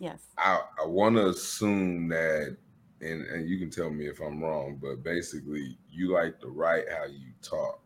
yes, 0.00 0.22
I, 0.36 0.60
I 0.82 0.86
want 0.86 1.14
to 1.16 1.28
assume 1.28 2.08
that, 2.08 2.56
and, 3.00 3.26
and 3.26 3.48
you 3.48 3.60
can 3.60 3.70
tell 3.70 3.90
me 3.90 4.08
if 4.08 4.18
I'm 4.18 4.42
wrong, 4.42 4.80
but 4.82 5.04
basically, 5.04 5.78
you 5.88 6.12
like 6.12 6.40
to 6.40 6.48
write 6.48 6.86
how 6.90 7.04
you 7.04 7.32
talk. 7.42 7.80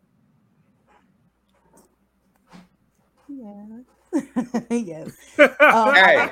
Yeah. 3.27 3.83
yes. 4.69 5.11
Um, 5.59 5.93
hey, 5.93 6.29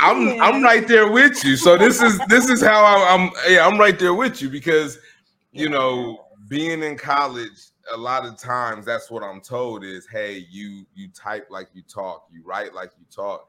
I'm 0.00 0.26
yeah. 0.26 0.42
I'm 0.42 0.62
right 0.62 0.86
there 0.88 1.10
with 1.10 1.44
you. 1.44 1.56
So 1.56 1.76
this 1.76 2.02
is 2.02 2.18
this 2.28 2.48
is 2.48 2.62
how 2.62 2.84
I, 2.84 3.14
I'm. 3.14 3.30
Yeah, 3.48 3.66
I'm 3.66 3.78
right 3.78 3.96
there 3.98 4.14
with 4.14 4.42
you 4.42 4.48
because 4.48 4.98
you 5.52 5.68
know 5.68 6.26
being 6.48 6.82
in 6.82 6.96
college, 6.96 7.70
a 7.92 7.96
lot 7.96 8.26
of 8.26 8.36
times 8.38 8.84
that's 8.84 9.10
what 9.10 9.22
I'm 9.22 9.40
told 9.40 9.84
is, 9.84 10.06
hey, 10.10 10.44
you 10.50 10.84
you 10.94 11.08
type 11.08 11.46
like 11.50 11.68
you 11.72 11.82
talk, 11.82 12.26
you 12.32 12.42
write 12.44 12.74
like 12.74 12.90
you 12.98 13.04
talk, 13.14 13.46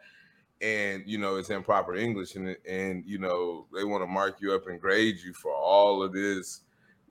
and 0.62 1.04
you 1.08 1.18
know 1.18 1.38
it's 1.38 1.50
improper 1.50 1.96
English, 1.96 2.36
and 2.36 2.56
and 2.70 3.04
you 3.06 3.18
know 3.18 3.66
they 3.74 3.84
want 3.84 4.04
to 4.04 4.08
mark 4.08 4.40
you 4.40 4.54
up 4.54 4.68
and 4.68 4.80
grade 4.80 5.18
you 5.20 5.34
for 5.34 5.54
all 5.54 6.04
of 6.04 6.14
this, 6.14 6.62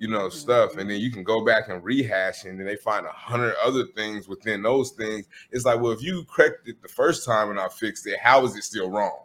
you 0.00 0.09
know, 0.09 0.21
mm-hmm. 0.21 0.37
stuff, 0.37 0.78
and 0.78 0.90
then 0.90 0.99
you 0.99 1.12
can 1.12 1.23
go 1.23 1.45
back 1.45 1.69
and 1.69 1.85
rehash, 1.85 2.45
and 2.45 2.59
then 2.59 2.66
they 2.66 2.76
find 2.76 3.04
a 3.04 3.12
hundred 3.12 3.54
other 3.62 3.85
things 3.95 4.26
within 4.26 4.62
those 4.62 4.92
things. 4.92 5.26
It's 5.52 5.66
like, 5.66 5.78
well, 5.78 5.92
if 5.92 6.02
you 6.02 6.25
corrected 6.25 6.76
it 6.76 6.83
the 6.83 6.88
first 6.88 7.25
time 7.25 7.50
and 7.50 7.61
I 7.61 7.69
fixed 7.69 8.07
it, 8.07 8.19
how 8.19 8.45
is 8.47 8.57
it 8.57 8.64
still 8.64 8.90
wrong? 8.90 9.25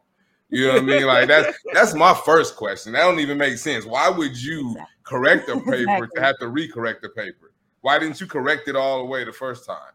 You 0.49 0.67
know 0.67 0.73
what 0.73 0.83
I 0.83 0.85
mean? 0.85 1.05
Like 1.05 1.27
that's 1.29 1.57
that's 1.73 1.93
my 1.95 2.13
first 2.13 2.57
question. 2.57 2.91
That 2.91 3.05
don't 3.05 3.21
even 3.21 3.37
make 3.37 3.57
sense. 3.57 3.85
Why 3.85 4.09
would 4.09 4.39
you 4.39 4.75
correct 5.03 5.47
the 5.47 5.55
paper 5.59 5.73
exactly. 5.75 6.07
to 6.15 6.21
have 6.21 6.37
to 6.39 6.45
recorrect 6.45 7.01
the 7.01 7.09
paper? 7.09 7.53
Why 7.79 7.97
didn't 7.97 8.19
you 8.19 8.27
correct 8.27 8.67
it 8.67 8.75
all 8.75 8.99
the 8.99 9.05
way 9.05 9.23
the 9.23 9.31
first 9.31 9.65
time? 9.65 9.93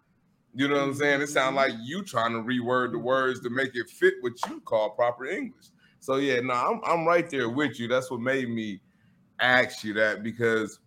You 0.55 0.67
know 0.67 0.77
what 0.77 0.85
I'm 0.85 0.95
saying? 0.95 1.21
It 1.21 1.29
sounds 1.29 1.57
like 1.57 1.73
you 1.83 2.03
trying 2.03 2.33
to 2.33 2.39
reword 2.39 2.93
the 2.93 2.99
words 2.99 3.41
to 3.41 3.51
make 3.51 3.77
it 3.77 3.89
fit 3.91 4.15
what 4.21 4.33
you 4.49 4.61
call 4.63 4.91
proper 4.91 5.27
English. 5.27 5.67
So 6.01 6.17
yeah, 6.17 6.41
no, 6.41 6.55
I'm 6.55 6.81
I'm 6.87 7.07
right 7.07 7.29
there 7.29 7.51
with 7.51 7.79
you. 7.79 7.87
That's 7.87 8.11
what 8.11 8.21
made 8.21 8.49
me 8.49 8.81
ask 9.41 9.85
you 9.85 9.95
that 9.95 10.23
because 10.23 10.79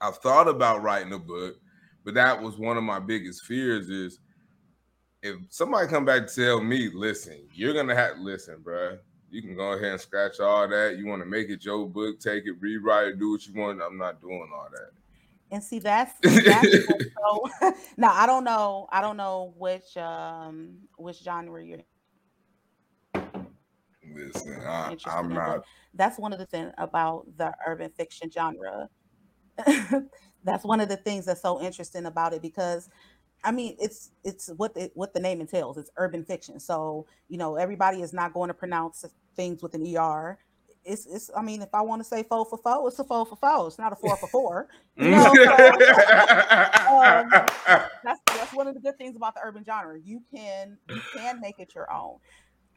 I've 0.00 0.18
thought 0.18 0.48
about 0.48 0.82
writing 0.82 1.12
a 1.12 1.18
book, 1.18 1.56
but 2.04 2.14
that 2.14 2.40
was 2.40 2.56
one 2.58 2.76
of 2.76 2.84
my 2.84 3.00
biggest 3.00 3.44
fears 3.44 3.88
is 3.88 4.20
if 5.22 5.36
somebody 5.50 5.88
come 5.88 6.04
back 6.04 6.26
to 6.26 6.34
tell 6.34 6.60
me, 6.60 6.90
listen, 6.92 7.48
you're 7.52 7.74
gonna 7.74 7.94
have 7.94 8.18
listen, 8.18 8.56
bro. 8.62 8.98
You 9.30 9.42
can 9.42 9.56
go 9.56 9.72
ahead 9.72 9.92
and 9.92 10.00
scratch 10.00 10.38
all 10.38 10.68
that. 10.68 10.98
You 10.98 11.06
want 11.06 11.20
to 11.20 11.26
make 11.26 11.50
it 11.50 11.64
your 11.64 11.88
book, 11.88 12.20
take 12.20 12.46
it, 12.46 12.54
rewrite 12.60 13.08
it, 13.08 13.18
do 13.18 13.32
what 13.32 13.46
you 13.46 13.54
want. 13.54 13.82
I'm 13.82 13.98
not 13.98 14.20
doing 14.20 14.48
all 14.54 14.68
that. 14.70 14.90
And 15.50 15.62
see, 15.62 15.78
that's, 15.78 16.12
that's 16.22 16.86
so, 16.86 17.50
now 17.96 18.12
I 18.12 18.26
don't 18.26 18.44
know. 18.44 18.88
I 18.90 19.00
don't 19.00 19.16
know 19.16 19.52
which 19.56 19.96
um 19.96 20.76
which 20.96 21.18
genre 21.18 21.64
you're. 21.64 21.78
Listen, 24.14 24.60
I, 24.66 24.96
am 25.06 25.28
not. 25.32 25.64
That's 25.94 26.18
one 26.18 26.32
of 26.32 26.38
the 26.38 26.46
things 26.46 26.72
about 26.78 27.26
the 27.36 27.52
urban 27.66 27.90
fiction 27.90 28.30
genre. 28.30 28.88
that's 30.44 30.64
one 30.64 30.80
of 30.80 30.88
the 30.88 30.96
things 30.96 31.24
that's 31.24 31.42
so 31.42 31.60
interesting 31.60 32.06
about 32.06 32.32
it 32.32 32.42
because 32.42 32.88
I 33.44 33.52
mean, 33.52 33.76
it's 33.78 34.10
it's 34.24 34.48
what 34.56 34.74
the, 34.74 34.90
what 34.94 35.14
the 35.14 35.20
name 35.20 35.40
entails. 35.40 35.76
It's 35.78 35.90
urban 35.96 36.24
fiction. 36.24 36.58
So 36.58 37.06
you 37.28 37.38
know, 37.38 37.56
everybody 37.56 38.02
is 38.02 38.12
not 38.12 38.32
going 38.32 38.48
to 38.48 38.54
pronounce 38.54 39.04
things 39.36 39.62
with 39.62 39.74
an 39.74 39.86
er. 39.96 40.38
It's 40.84 41.06
it's. 41.06 41.30
I 41.36 41.42
mean, 41.42 41.62
if 41.62 41.68
I 41.72 41.80
want 41.82 42.00
to 42.02 42.08
say 42.08 42.22
four 42.22 42.44
for 42.44 42.58
four, 42.58 42.88
it's 42.88 42.98
a 42.98 43.04
four 43.04 43.26
for 43.26 43.36
four. 43.36 43.66
It's 43.66 43.78
not 43.78 43.92
a 43.92 43.96
four 43.96 44.16
for 44.16 44.28
four. 44.28 44.68
You 44.96 45.10
know, 45.10 45.34
so, 45.34 45.42
um, 47.02 47.28
that's 48.02 48.20
that's 48.26 48.54
one 48.54 48.66
of 48.66 48.74
the 48.74 48.80
good 48.80 48.96
things 48.96 49.14
about 49.14 49.34
the 49.34 49.42
urban 49.44 49.62
genre. 49.64 49.98
You 50.02 50.22
can 50.34 50.78
you 50.88 51.00
can 51.14 51.40
make 51.40 51.58
it 51.58 51.74
your 51.74 51.92
own. 51.92 52.16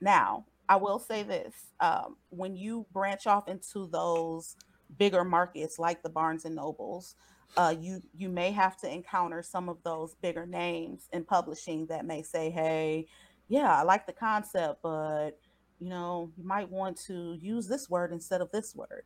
Now, 0.01 0.45
I 0.69 0.77
will 0.77 0.99
say 0.99 1.23
this: 1.23 1.55
um, 1.81 2.17
when 2.29 2.57
you 2.57 2.87
branch 2.93 3.27
off 3.27 3.49
into 3.49 3.87
those 3.91 4.57
bigger 4.99 5.25
markets 5.25 5.79
like 5.79 6.03
the 6.03 6.09
Barnes 6.11 6.45
and 6.45 6.55
Nobles, 6.55 7.15
uh, 7.57 7.75
you 7.79 8.01
you 8.15 8.29
may 8.29 8.51
have 8.51 8.77
to 8.81 8.91
encounter 8.93 9.43
some 9.43 9.69
of 9.69 9.83
those 9.83 10.15
bigger 10.21 10.47
names 10.47 11.09
in 11.13 11.25
publishing 11.25 11.87
that 11.87 12.05
may 12.05 12.23
say, 12.23 12.51
"Hey, 12.51 13.07
yeah, 13.49 13.75
I 13.79 13.83
like 13.83 14.07
the 14.07 14.13
concept, 14.13 14.81
but 14.83 15.31
you 15.79 15.89
know, 15.89 16.31
you 16.37 16.45
might 16.45 16.71
want 16.71 16.97
to 17.07 17.37
use 17.41 17.67
this 17.67 17.89
word 17.89 18.13
instead 18.13 18.41
of 18.41 18.51
this 18.51 18.75
word." 18.75 19.03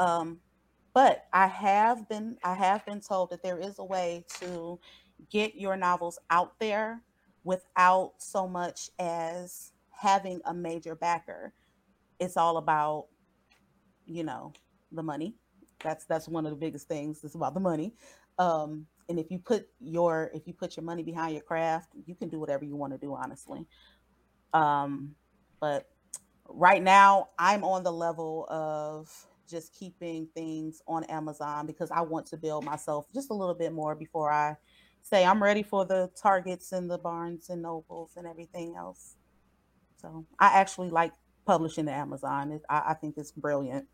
Um, 0.00 0.40
but 0.94 1.26
I 1.32 1.48
have 1.48 2.08
been 2.08 2.38
I 2.44 2.54
have 2.54 2.86
been 2.86 3.00
told 3.02 3.30
that 3.30 3.42
there 3.44 3.58
is 3.58 3.78
a 3.78 3.84
way 3.84 4.26
to 4.40 4.80
get 5.30 5.56
your 5.56 5.76
novels 5.76 6.18
out 6.30 6.58
there 6.60 7.02
without 7.44 8.14
so 8.18 8.48
much 8.48 8.90
as 8.98 9.72
having 9.96 10.40
a 10.44 10.54
major 10.54 10.94
backer. 10.94 11.52
It's 12.18 12.36
all 12.36 12.56
about, 12.56 13.06
you 14.06 14.24
know, 14.24 14.52
the 14.92 15.02
money 15.02 15.34
that's 15.82 16.04
that's 16.04 16.28
one 16.28 16.46
of 16.46 16.50
the 16.50 16.56
biggest 16.56 16.88
things. 16.88 17.22
It's 17.24 17.34
about 17.34 17.54
the 17.54 17.60
money. 17.60 17.94
Um, 18.38 18.86
and 19.08 19.18
if 19.18 19.30
you 19.30 19.38
put 19.38 19.68
your 19.80 20.30
if 20.34 20.46
you 20.46 20.52
put 20.52 20.76
your 20.76 20.84
money 20.84 21.02
behind 21.02 21.32
your 21.32 21.42
craft, 21.42 21.92
you 22.06 22.14
can 22.14 22.28
do 22.28 22.38
whatever 22.38 22.64
you 22.64 22.76
want 22.76 22.92
to 22.92 22.98
do, 22.98 23.14
honestly. 23.14 23.66
Um, 24.52 25.14
but 25.60 25.88
right 26.48 26.82
now, 26.82 27.28
I'm 27.38 27.64
on 27.64 27.82
the 27.82 27.92
level 27.92 28.46
of 28.50 29.10
just 29.48 29.72
keeping 29.72 30.26
things 30.34 30.82
on 30.88 31.04
Amazon 31.04 31.66
because 31.66 31.90
I 31.90 32.00
want 32.00 32.26
to 32.26 32.36
build 32.36 32.64
myself 32.64 33.06
just 33.14 33.30
a 33.30 33.34
little 33.34 33.54
bit 33.54 33.72
more 33.72 33.94
before 33.94 34.32
I 34.32 34.56
say 35.02 35.24
I'm 35.24 35.40
ready 35.40 35.62
for 35.62 35.84
the 35.84 36.10
Targets 36.20 36.72
and 36.72 36.90
the 36.90 36.98
Barnes 36.98 37.48
and 37.48 37.62
Nobles 37.62 38.12
and 38.16 38.26
everything 38.26 38.74
else. 38.76 39.14
So 40.06 40.24
I 40.38 40.58
actually 40.58 40.90
like 40.90 41.12
publishing 41.46 41.86
the 41.86 41.92
Amazon. 41.92 42.52
It, 42.52 42.62
I, 42.68 42.82
I 42.88 42.94
think 42.94 43.16
it's 43.16 43.32
brilliant. 43.32 43.86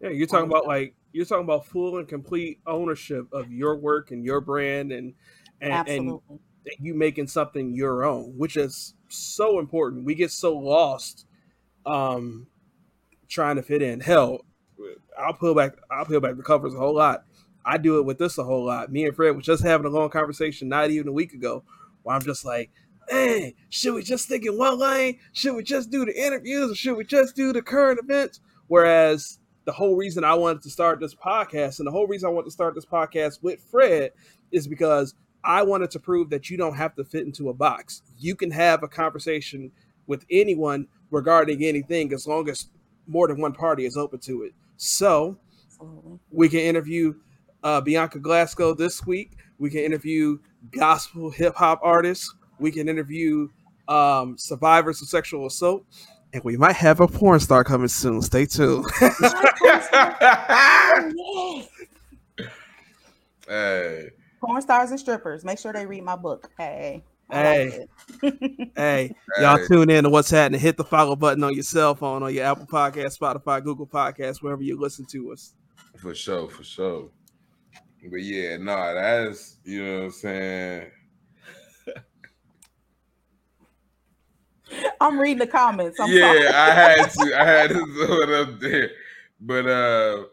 Yeah, 0.00 0.10
you're 0.10 0.26
talking 0.26 0.48
about 0.48 0.66
like 0.66 0.94
you're 1.12 1.26
talking 1.26 1.44
about 1.44 1.66
full 1.66 1.98
and 1.98 2.08
complete 2.08 2.60
ownership 2.66 3.26
of 3.32 3.52
your 3.52 3.76
work 3.76 4.10
and 4.10 4.24
your 4.24 4.40
brand 4.40 4.92
and 4.92 5.14
and, 5.60 5.88
and 5.88 6.20
you 6.80 6.94
making 6.94 7.28
something 7.28 7.74
your 7.74 8.04
own, 8.04 8.32
which 8.36 8.56
is 8.56 8.94
so 9.08 9.58
important. 9.58 10.04
We 10.04 10.14
get 10.14 10.30
so 10.30 10.56
lost 10.56 11.26
um 11.84 12.46
trying 13.28 13.56
to 13.56 13.62
fit 13.62 13.82
in. 13.82 14.00
Hell, 14.00 14.40
I'll 15.18 15.34
pull 15.34 15.54
back 15.54 15.76
I'll 15.90 16.06
peel 16.06 16.20
back 16.20 16.36
the 16.36 16.42
covers 16.42 16.74
a 16.74 16.78
whole 16.78 16.94
lot. 16.94 17.24
I 17.64 17.78
do 17.78 17.98
it 17.98 18.06
with 18.06 18.18
this 18.18 18.38
a 18.38 18.44
whole 18.44 18.64
lot. 18.64 18.90
Me 18.90 19.04
and 19.04 19.14
Fred 19.14 19.36
was 19.36 19.44
just 19.44 19.62
having 19.62 19.86
a 19.86 19.90
long 19.90 20.08
conversation 20.08 20.68
not 20.68 20.90
even 20.90 21.08
a 21.08 21.12
week 21.12 21.32
ago 21.32 21.62
where 22.02 22.16
I'm 22.16 22.22
just 22.22 22.44
like, 22.44 22.70
hey, 23.08 23.54
should 23.68 23.94
we 23.94 24.02
just 24.02 24.24
stick 24.24 24.46
in 24.46 24.56
one 24.56 24.78
lane? 24.78 25.18
Should 25.32 25.54
we 25.54 25.62
just 25.62 25.90
do 25.90 26.04
the 26.04 26.14
interviews 26.14 26.72
or 26.72 26.74
should 26.74 26.96
we 26.96 27.04
just 27.04 27.36
do 27.36 27.52
the 27.52 27.62
current 27.62 28.00
events? 28.02 28.40
Whereas 28.68 29.38
the 29.64 29.72
whole 29.72 29.96
reason 29.96 30.24
I 30.24 30.34
wanted 30.34 30.62
to 30.62 30.70
start 30.70 31.00
this 31.00 31.14
podcast 31.14 31.78
and 31.78 31.86
the 31.86 31.92
whole 31.92 32.06
reason 32.06 32.28
I 32.28 32.32
want 32.32 32.46
to 32.46 32.50
start 32.52 32.74
this 32.74 32.86
podcast 32.86 33.42
with 33.42 33.60
Fred 33.70 34.12
is 34.50 34.66
because 34.66 35.14
I 35.44 35.62
wanted 35.62 35.90
to 35.92 36.00
prove 36.00 36.30
that 36.30 36.50
you 36.50 36.56
don't 36.56 36.76
have 36.76 36.94
to 36.96 37.04
fit 37.04 37.26
into 37.26 37.48
a 37.48 37.54
box. 37.54 38.02
You 38.18 38.34
can 38.34 38.50
have 38.50 38.82
a 38.82 38.88
conversation 38.88 39.72
with 40.06 40.24
anyone 40.30 40.86
regarding 41.10 41.64
anything 41.64 42.12
as 42.12 42.26
long 42.26 42.48
as 42.48 42.68
more 43.06 43.28
than 43.28 43.40
one 43.40 43.52
party 43.52 43.84
is 43.84 43.96
open 43.96 44.20
to 44.20 44.42
it. 44.42 44.52
So 44.76 45.38
we 46.30 46.48
can 46.48 46.60
interview 46.60 47.14
uh, 47.62 47.80
Beyanka 47.80 48.20
Glasgow 48.20 48.74
this 48.74 49.04
week. 49.06 49.36
We 49.58 49.70
can 49.70 49.80
interview 49.80 50.38
gospel 50.70 51.30
hip 51.30 51.54
hop 51.54 51.80
artists. 51.82 52.34
We 52.58 52.70
can 52.70 52.88
interview 52.88 53.48
um, 53.88 54.36
survivors 54.38 55.02
of 55.02 55.08
sexual 55.08 55.46
assault 55.46 55.84
and 56.32 56.42
we 56.44 56.56
might 56.56 56.76
have 56.76 57.00
a 57.00 57.08
porn 57.08 57.40
star 57.40 57.62
coming 57.64 57.88
soon. 57.88 58.22
Stay 58.22 58.46
tuned. 58.46 58.86
hey. 63.48 64.10
Porn 64.40 64.62
stars 64.62 64.90
and 64.90 64.98
strippers. 64.98 65.44
Make 65.44 65.58
sure 65.58 65.72
they 65.72 65.86
read 65.86 66.04
my 66.04 66.16
book. 66.16 66.50
Hey. 66.58 67.04
Hey, 67.32 67.86
hey, 68.76 69.14
y'all 69.40 69.66
tune 69.66 69.88
in 69.88 70.04
to 70.04 70.10
what's 70.10 70.28
happening. 70.28 70.60
Hit 70.60 70.76
the 70.76 70.84
follow 70.84 71.16
button 71.16 71.42
on 71.42 71.54
your 71.54 71.62
cell 71.62 71.94
phone, 71.94 72.22
on 72.22 72.34
your 72.34 72.44
Apple 72.44 72.66
Podcast, 72.66 73.18
Spotify, 73.18 73.64
Google 73.64 73.86
Podcast, 73.86 74.42
wherever 74.42 74.62
you 74.62 74.78
listen 74.78 75.06
to 75.06 75.32
us. 75.32 75.54
For 75.96 76.14
sure, 76.14 76.50
for 76.50 76.62
sure. 76.62 77.08
But 78.10 78.20
yeah, 78.20 78.58
no, 78.58 78.76
nah, 78.76 78.92
that's 78.92 79.56
you 79.64 79.82
know 79.82 79.94
what 79.94 80.04
I'm 80.04 80.10
saying. 80.10 80.90
I'm 85.00 85.18
reading 85.18 85.38
the 85.38 85.46
comments. 85.46 85.98
I'm 86.00 86.10
yeah, 86.10 86.20
sorry. 86.20 86.48
I 86.48 86.70
had 86.74 87.10
to. 87.10 87.40
I 87.40 87.44
had 87.44 87.70
to 87.70 87.74
throw 88.06 88.16
it 88.20 88.30
up 88.30 88.60
there. 88.60 88.90
But 89.40 89.66
uh 89.66 90.24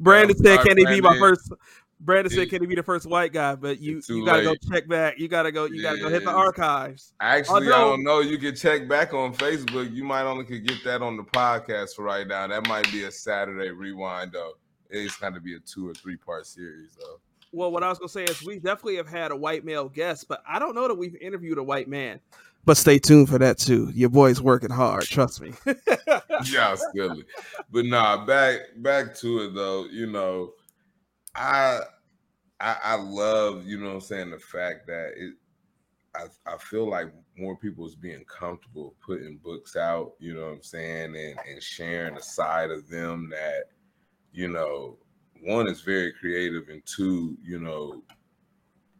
Brandon 0.00 0.36
uh, 0.38 0.42
said, 0.42 0.66
"Can 0.66 0.76
he 0.76 0.86
be 0.86 1.00
my 1.00 1.18
first? 1.18 1.52
Brandon 2.00 2.32
said, 2.32 2.48
"Can 2.48 2.62
he 2.62 2.66
be 2.66 2.74
the 2.74 2.82
first 2.82 3.06
white 3.06 3.32
guy?" 3.32 3.54
But 3.54 3.80
you, 3.80 4.00
you 4.08 4.24
gotta 4.24 4.42
late. 4.42 4.60
go 4.60 4.74
check 4.74 4.88
back. 4.88 5.18
You 5.18 5.28
gotta 5.28 5.52
go. 5.52 5.64
You 5.66 5.82
gotta 5.82 5.98
go 5.98 6.08
hit 6.08 6.24
the 6.24 6.30
archives. 6.30 7.14
Actually, 7.20 7.66
oh, 7.66 7.70
no. 7.70 7.76
I 7.76 7.80
don't 7.80 8.04
know. 8.04 8.20
You 8.20 8.38
can 8.38 8.54
check 8.54 8.88
back 8.88 9.14
on 9.14 9.34
Facebook. 9.34 9.92
You 9.92 10.04
might 10.04 10.22
only 10.22 10.44
could 10.44 10.66
get 10.66 10.82
that 10.84 11.02
on 11.02 11.16
the 11.16 11.24
podcast 11.24 11.94
for 11.96 12.02
right 12.02 12.26
now. 12.26 12.46
That 12.46 12.66
might 12.66 12.90
be 12.92 13.04
a 13.04 13.10
Saturday 13.10 13.70
rewind 13.70 14.32
though. 14.32 14.52
It's 14.90 15.16
gonna 15.16 15.40
be 15.40 15.54
a 15.54 15.60
two 15.60 15.88
or 15.88 15.94
three 15.94 16.16
part 16.16 16.46
series 16.46 16.96
though. 16.98 17.20
Well, 17.52 17.72
what 17.72 17.82
I 17.82 17.88
was 17.88 17.98
gonna 17.98 18.08
say 18.08 18.24
is 18.24 18.44
we 18.44 18.56
definitely 18.56 18.96
have 18.96 19.08
had 19.08 19.30
a 19.30 19.36
white 19.36 19.64
male 19.64 19.88
guest, 19.88 20.26
but 20.28 20.42
I 20.46 20.58
don't 20.58 20.74
know 20.74 20.86
that 20.88 20.94
we've 20.94 21.16
interviewed 21.16 21.58
a 21.58 21.62
white 21.62 21.88
man. 21.88 22.20
But 22.64 22.76
stay 22.76 22.98
tuned 22.98 23.30
for 23.30 23.38
that 23.38 23.56
too. 23.56 23.90
Your 23.94 24.10
boy's 24.10 24.42
working 24.42 24.70
hard. 24.70 25.04
Trust 25.04 25.40
me. 25.40 25.54
yeah, 26.52 26.76
silly. 26.92 27.24
But 27.70 27.86
nah, 27.86 28.26
back 28.26 28.60
back 28.76 29.14
to 29.16 29.44
it 29.44 29.54
though. 29.54 29.86
You 29.86 30.06
know, 30.06 30.52
I 31.34 31.80
I, 32.60 32.76
I 32.82 32.94
love 32.96 33.66
you 33.66 33.78
know 33.78 33.86
what 33.86 33.94
I'm 33.94 34.00
saying 34.02 34.30
the 34.30 34.38
fact 34.38 34.86
that 34.88 35.12
it. 35.16 35.34
I 36.14 36.26
I 36.46 36.58
feel 36.58 36.88
like 36.88 37.12
more 37.38 37.56
people 37.56 37.86
is 37.86 37.94
being 37.94 38.24
comfortable 38.24 38.94
putting 39.04 39.38
books 39.38 39.76
out. 39.76 40.12
You 40.18 40.34
know 40.34 40.46
what 40.46 40.52
I'm 40.52 40.62
saying, 40.62 41.16
and 41.16 41.38
and 41.48 41.62
sharing 41.62 42.16
a 42.16 42.22
side 42.22 42.70
of 42.70 42.88
them 42.88 43.30
that 43.30 43.70
you 44.32 44.48
know 44.48 44.98
one 45.42 45.68
is 45.68 45.80
very 45.80 46.12
creative 46.12 46.68
and 46.68 46.82
two 46.84 47.36
you 47.42 47.58
know 47.58 48.02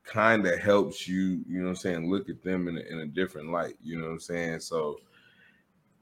kind 0.08 0.46
of 0.46 0.58
helps 0.58 1.06
you, 1.06 1.44
you 1.46 1.58
know 1.58 1.64
what 1.64 1.70
I'm 1.70 1.76
saying, 1.76 2.10
look 2.10 2.30
at 2.30 2.42
them 2.42 2.66
in 2.66 2.78
a, 2.78 2.80
in 2.80 3.00
a 3.00 3.06
different 3.06 3.50
light, 3.50 3.74
you 3.82 3.98
know 3.98 4.06
what 4.06 4.12
I'm 4.12 4.20
saying? 4.20 4.60
So 4.60 4.96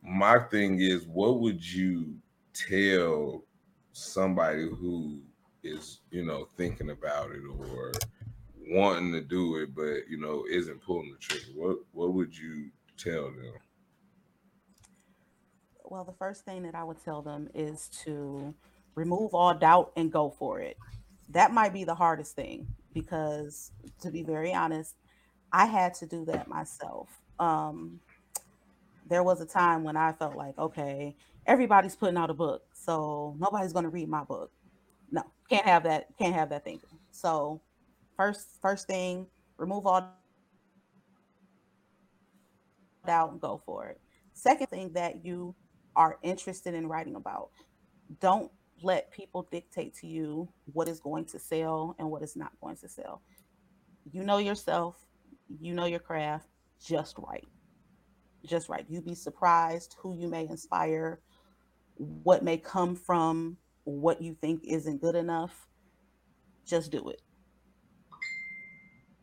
my 0.02 0.38
thing 0.38 0.80
is 0.80 1.06
what 1.06 1.40
would 1.40 1.62
you 1.64 2.14
tell 2.54 3.42
somebody 3.92 4.68
who 4.68 5.20
is, 5.64 6.00
you 6.10 6.24
know, 6.24 6.48
thinking 6.56 6.90
about 6.90 7.32
it 7.32 7.42
or 7.58 7.92
wanting 8.68 9.12
to 9.12 9.20
do 9.20 9.56
it 9.56 9.74
but, 9.74 10.08
you 10.08 10.18
know, 10.18 10.44
isn't 10.48 10.82
pulling 10.82 11.10
the 11.10 11.18
trigger? 11.18 11.50
What 11.56 11.78
what 11.92 12.14
would 12.14 12.36
you 12.36 12.70
tell 12.96 13.24
them? 13.24 13.54
Well, 15.84 16.04
the 16.04 16.12
first 16.12 16.44
thing 16.44 16.62
that 16.62 16.74
I 16.74 16.84
would 16.84 17.02
tell 17.04 17.22
them 17.22 17.48
is 17.54 17.88
to 18.04 18.54
remove 18.96 19.34
all 19.34 19.54
doubt 19.54 19.92
and 19.96 20.10
go 20.10 20.34
for 20.36 20.60
it. 20.60 20.76
That 21.28 21.52
might 21.52 21.72
be 21.72 21.84
the 21.84 21.94
hardest 21.94 22.34
thing 22.34 22.66
because 22.92 23.70
to 24.00 24.10
be 24.10 24.22
very 24.22 24.52
honest, 24.52 24.96
I 25.52 25.66
had 25.66 25.94
to 25.94 26.06
do 26.06 26.24
that 26.24 26.48
myself. 26.48 27.08
Um, 27.38 28.00
there 29.08 29.22
was 29.22 29.40
a 29.40 29.46
time 29.46 29.84
when 29.84 29.96
I 29.96 30.12
felt 30.12 30.34
like, 30.34 30.58
okay, 30.58 31.14
everybody's 31.46 31.94
putting 31.94 32.16
out 32.16 32.30
a 32.30 32.34
book, 32.34 32.62
so 32.72 33.36
nobody's 33.38 33.72
going 33.72 33.84
to 33.84 33.90
read 33.90 34.08
my 34.08 34.24
book. 34.24 34.50
No, 35.12 35.22
can't 35.48 35.64
have 35.64 35.84
that. 35.84 36.08
Can't 36.18 36.34
have 36.34 36.48
that 36.50 36.64
thinking. 36.64 36.98
So, 37.12 37.60
first, 38.16 38.48
first 38.60 38.88
thing, 38.88 39.26
remove 39.56 39.86
all 39.86 40.12
doubt 43.06 43.30
and 43.30 43.40
go 43.40 43.62
for 43.64 43.86
it. 43.86 44.00
Second 44.32 44.66
thing 44.66 44.92
that 44.94 45.24
you 45.24 45.54
are 45.94 46.18
interested 46.22 46.74
in 46.74 46.88
writing 46.88 47.14
about, 47.14 47.50
don't 48.20 48.50
let 48.82 49.10
people 49.10 49.48
dictate 49.50 49.94
to 49.94 50.06
you 50.06 50.48
what 50.72 50.88
is 50.88 51.00
going 51.00 51.24
to 51.26 51.38
sell 51.38 51.96
and 51.98 52.10
what 52.10 52.22
is 52.22 52.36
not 52.36 52.52
going 52.60 52.76
to 52.76 52.88
sell. 52.88 53.22
You 54.12 54.22
know 54.22 54.38
yourself, 54.38 54.96
you 55.60 55.74
know 55.74 55.86
your 55.86 56.00
craft, 56.00 56.48
just 56.84 57.16
right. 57.18 57.46
Just 58.44 58.68
right. 58.68 58.84
You'd 58.88 59.04
be 59.04 59.14
surprised 59.14 59.96
who 59.98 60.16
you 60.16 60.28
may 60.28 60.46
inspire, 60.48 61.20
what 61.96 62.44
may 62.44 62.58
come 62.58 62.94
from 62.94 63.56
what 63.84 64.20
you 64.20 64.36
think 64.40 64.62
isn't 64.64 65.00
good 65.00 65.14
enough. 65.14 65.68
Just 66.64 66.92
do 66.92 67.08
it. 67.08 67.22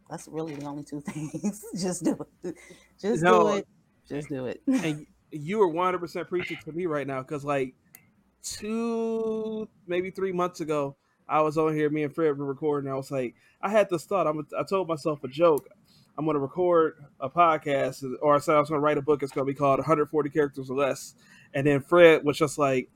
That's 0.10 0.28
really 0.28 0.56
the 0.56 0.66
only 0.66 0.84
two 0.84 1.02
things. 1.08 1.64
Just 1.76 2.04
do 2.04 2.18
it. 2.44 2.56
Just 3.00 3.24
no, 3.24 3.44
do 3.44 3.58
it. 3.58 3.68
Just 4.08 4.30
do 4.30 4.46
it. 4.48 4.62
and 4.68 5.06
you 5.32 5.62
are 5.62 5.68
100% 5.68 6.28
preaching 6.28 6.58
to 6.66 6.72
me 6.72 6.86
right 6.86 7.08
now 7.08 7.22
because, 7.22 7.44
like, 7.44 7.76
two, 8.44 9.68
maybe 9.88 10.12
three 10.12 10.32
months 10.32 10.60
ago, 10.62 10.96
I 11.28 11.42
was 11.42 11.58
on 11.58 11.74
here, 11.74 11.90
me 11.90 12.04
and 12.04 12.14
Fred 12.14 12.38
were 12.38 12.46
recording. 12.46 12.92
I 12.92 12.96
was 12.96 13.10
like, 13.10 13.36
I 13.62 13.70
had 13.70 13.90
this 13.90 14.06
thought. 14.06 14.28
I'm, 14.28 14.46
I 14.58 14.64
told 14.64 14.88
myself 14.88 15.24
a 15.24 15.28
joke. 15.28 15.68
I'm 16.18 16.26
going 16.26 16.36
to 16.36 16.40
record 16.40 16.96
a 17.20 17.30
podcast, 17.30 18.04
or 18.22 18.36
I 18.36 18.40
said 18.40 18.56
I 18.56 18.60
was 18.60 18.70
going 18.70 18.80
to 18.80 18.84
write 18.84 18.98
a 18.98 19.02
book. 19.02 19.24
It's 19.24 19.32
going 19.32 19.48
to 19.48 19.52
be 19.52 19.58
called 19.58 19.80
140 19.80 20.30
Characters 20.30 20.70
or 20.70 20.78
Less. 20.78 21.16
And 21.54 21.66
then 21.66 21.82
Fred 21.82 22.24
was 22.24 22.38
just 22.38 22.58
like, 22.58 22.90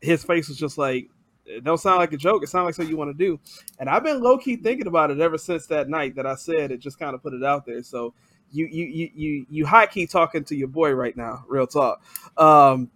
his 0.00 0.24
face 0.24 0.48
was 0.48 0.58
just 0.58 0.76
like, 0.76 1.08
it 1.46 1.62
don't 1.62 1.78
sound 1.78 1.98
like 1.98 2.12
a 2.12 2.16
joke. 2.16 2.42
It 2.42 2.48
sounds 2.48 2.64
like 2.64 2.74
something 2.74 2.90
you 2.90 2.96
want 2.96 3.16
to 3.16 3.24
do. 3.24 3.38
And 3.78 3.88
I've 3.88 4.02
been 4.02 4.22
low 4.22 4.38
key 4.38 4.56
thinking 4.56 4.86
about 4.86 5.10
it 5.10 5.20
ever 5.20 5.36
since 5.38 5.66
that 5.66 5.88
night 5.88 6.16
that 6.16 6.26
I 6.26 6.34
said 6.36 6.72
it. 6.72 6.78
Just 6.78 6.98
kind 6.98 7.14
of 7.14 7.22
put 7.22 7.34
it 7.34 7.44
out 7.44 7.66
there. 7.66 7.82
So 7.82 8.14
you 8.50 8.66
you 8.66 8.86
you 8.86 9.10
you 9.14 9.46
you 9.50 9.66
high 9.66 9.86
key 9.86 10.06
talking 10.06 10.44
to 10.44 10.56
your 10.56 10.68
boy 10.68 10.92
right 10.92 11.16
now. 11.16 11.44
Real 11.46 11.66
talk. 11.66 12.02
Um, 12.38 12.90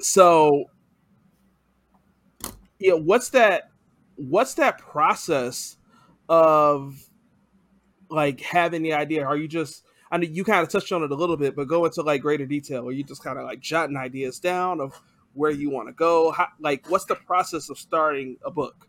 so 0.00 0.66
yeah, 2.82 2.94
what's 2.94 3.30
that? 3.30 3.70
What's 4.16 4.54
that 4.54 4.78
process 4.78 5.76
of 6.28 7.00
like 8.10 8.40
having 8.40 8.82
the 8.82 8.92
idea? 8.92 9.24
Are 9.24 9.36
you 9.36 9.46
just 9.46 9.84
I 10.10 10.18
mean, 10.18 10.34
you 10.34 10.44
kind 10.44 10.62
of 10.62 10.68
touched 10.68 10.92
on 10.92 11.02
it 11.02 11.10
a 11.10 11.14
little 11.14 11.38
bit, 11.38 11.56
but 11.56 11.68
go 11.68 11.86
into 11.86 12.02
like 12.02 12.20
greater 12.20 12.44
detail. 12.44 12.86
Are 12.86 12.92
you 12.92 13.02
just 13.02 13.24
kind 13.24 13.38
of 13.38 13.44
like 13.44 13.60
jotting 13.60 13.96
ideas 13.96 14.38
down 14.38 14.80
of 14.80 15.00
where 15.32 15.50
you 15.50 15.70
want 15.70 15.88
to 15.88 15.94
go? 15.94 16.32
How, 16.32 16.48
like, 16.60 16.90
what's 16.90 17.06
the 17.06 17.14
process 17.14 17.70
of 17.70 17.78
starting 17.78 18.36
a 18.44 18.50
book? 18.50 18.88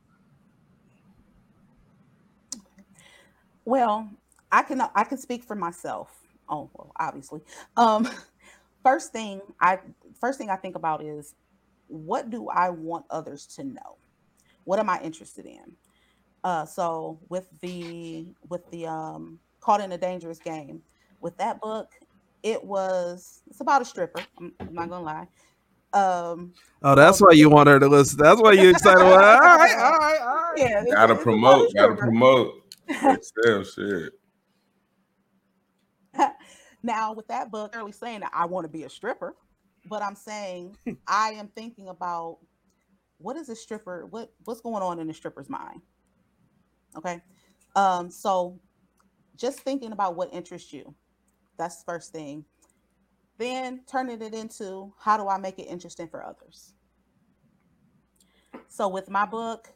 Well, 3.64 4.10
I 4.52 4.64
can 4.64 4.82
I 4.96 5.04
can 5.06 5.18
speak 5.18 5.44
for 5.44 5.56
myself. 5.56 6.10
Oh, 6.50 6.70
well, 6.74 6.92
obviously. 7.00 7.42
Um, 7.78 8.10
first 8.84 9.14
thing 9.14 9.40
I 9.62 9.80
first 10.20 10.38
thing 10.38 10.50
I 10.50 10.58
think 10.58 10.76
about 10.76 11.02
is 11.02 11.36
what 11.88 12.30
do 12.30 12.50
I 12.50 12.70
want 12.70 13.06
others 13.10 13.46
to 13.56 13.64
know? 13.64 13.98
What 14.64 14.80
am 14.80 14.90
I 14.90 15.02
interested 15.02 15.46
in? 15.46 15.76
Uh, 16.44 16.66
so 16.66 17.20
with 17.30 17.48
the 17.62 18.26
with 18.50 18.70
the 18.72 18.86
um, 18.86 19.40
caught 19.60 19.82
in 19.82 19.92
a 19.94 19.98
dangerous 19.98 20.40
game, 20.40 20.82
with 21.22 21.38
that 21.38 21.62
book, 21.62 21.90
it 22.44 22.64
was 22.64 23.42
it's 23.50 23.62
about 23.62 23.82
a 23.82 23.86
stripper. 23.86 24.22
I'm, 24.38 24.54
I'm 24.60 24.74
not 24.74 24.90
gonna 24.90 25.06
lie. 25.06 25.28
Um, 25.94 26.54
oh, 26.82 26.96
that's 26.96 27.22
why 27.22 27.32
you 27.32 27.50
want 27.50 27.70
her 27.70 27.80
to 27.80 27.88
listen. 27.88 28.18
That's 28.18 28.42
why 28.42 28.54
you 28.54 28.70
excited. 28.70 29.02
all 29.02 29.18
right, 29.18 29.40
all 29.40 29.98
right, 29.98 30.20
all 30.22 30.36
right. 30.36 30.54
Yeah, 30.58 30.84
gotta 30.92 31.16
promote. 31.16 31.74
Gotta 31.76 31.96
promote. 31.96 32.64
Still 33.22 33.64
shit. 33.64 34.14
now, 36.84 37.14
with 37.14 37.28
that 37.28 37.52
book, 37.52 37.76
early 37.76 37.92
saying 37.92 38.22
that 38.22 38.32
I 38.34 38.46
want 38.46 38.66
to 38.66 38.70
be 38.70 38.84
a 38.84 38.90
stripper, 38.90 39.36
but 39.86 40.02
I'm 40.02 40.16
saying 40.16 40.76
I 41.08 41.32
am 41.32 41.48
thinking 41.50 41.90
about 41.90 42.40
what 43.18 43.38
is 43.38 43.50
a 43.50 43.56
stripper? 43.56 44.08
What 44.10 44.32
what's 44.46 44.62
going 44.62 44.84
on 44.84 45.00
in 45.00 45.10
a 45.10 45.14
stripper's 45.14 45.50
mind? 45.50 45.82
Okay, 46.96 47.22
um, 47.76 48.12
so 48.12 48.60
just 49.36 49.60
thinking 49.60 49.92
about 49.92 50.16
what 50.16 50.34
interests 50.34 50.72
you. 50.74 50.94
That's 51.58 51.78
the 51.78 51.86
first 51.86 52.12
thing. 52.12 52.46
Then 53.38 53.82
turning 53.90 54.22
it 54.22 54.34
into 54.34 54.94
how 55.00 55.18
do 55.18 55.28
I 55.28 55.38
make 55.38 55.58
it 55.58 55.64
interesting 55.64 56.08
for 56.08 56.24
others? 56.24 56.74
So 58.68 58.88
with 58.88 59.10
my 59.10 59.26
book, 59.26 59.70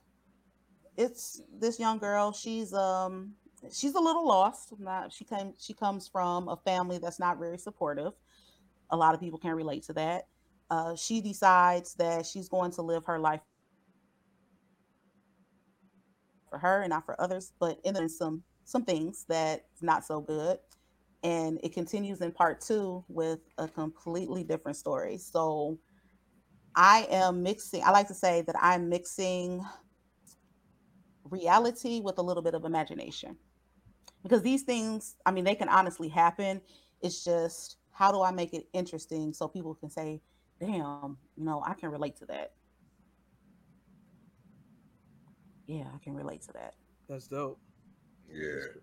it's 0.96 1.42
this 1.60 1.80
young 1.80 1.98
girl. 2.00 2.32
She's 2.32 2.74
um 2.74 3.34
she's 3.72 3.96
a 3.96 4.00
little 4.00 4.28
lost. 4.28 4.74
Not 4.80 5.12
she 5.12 5.24
came 5.24 5.54
she 5.58 5.74
comes 5.74 6.08
from 6.08 6.48
a 6.48 6.58
family 6.58 6.98
that's 6.98 7.20
not 7.20 7.40
very 7.40 7.58
supportive. 7.58 8.14
A 8.90 8.98
lot 8.98 9.14
of 9.14 9.20
people 9.20 9.40
can 9.40 9.52
relate 9.52 9.84
to 9.84 9.94
that. 9.94 10.28
Uh, 10.70 10.96
she 10.96 11.22
decides 11.22 11.94
that 11.96 12.26
she's 12.26 12.50
going 12.50 12.72
to 12.72 12.82
live 12.82 13.06
her 13.06 13.20
life 13.20 13.42
for 16.50 16.58
her 16.58 16.82
and 16.82 16.90
not 16.90 17.06
for 17.06 17.20
others, 17.22 17.54
but 17.60 17.80
in 17.84 18.10
some 18.10 18.44
some 18.66 18.84
things 18.84 19.26
that's 19.30 19.82
not 19.82 20.06
so 20.06 20.20
good 20.20 20.60
and 21.24 21.60
it 21.64 21.74
continues 21.74 22.22
in 22.22 22.32
part 22.32 22.62
two 22.62 23.04
with 23.08 23.40
a 23.58 23.68
completely 23.68 24.44
different 24.44 24.78
story. 24.78 25.18
So 25.18 25.78
I 26.76 27.08
am 27.10 27.42
mixing, 27.42 27.84
I 27.84 27.92
like 27.92 28.08
to 28.10 28.14
say 28.14 28.44
that 28.44 28.56
I'm 28.62 28.88
mixing 28.88 29.66
reality 31.24 32.02
with 32.02 32.18
a 32.20 32.22
little 32.22 32.44
bit 32.44 32.54
of 32.54 32.66
imagination 32.66 33.36
because 34.24 34.42
these 34.42 34.64
things, 34.64 35.16
I 35.26 35.32
mean, 35.32 35.44
they 35.44 35.56
can 35.56 35.70
honestly 35.70 36.08
happen. 36.08 36.62
It's 37.02 37.24
just 37.24 37.77
how 37.98 38.12
do 38.12 38.22
I 38.22 38.32
make 38.32 38.54
it 38.54 38.68
interesting 38.74 39.34
so 39.34 39.48
people 39.48 39.74
can 39.76 39.90
say, 39.90 40.22
damn, 40.60 41.18
you 41.36 41.46
know, 41.46 41.64
I 41.66 41.74
can 41.74 41.90
relate 41.90 42.16
to 42.18 42.26
that. 42.28 42.54
Yeah, 45.66 45.86
I 45.94 45.98
can 46.04 46.14
relate 46.14 46.42
to 46.44 46.54
that. 46.54 46.76
That's 47.10 47.28
dope. 47.28 47.60
Yeah 48.32 48.80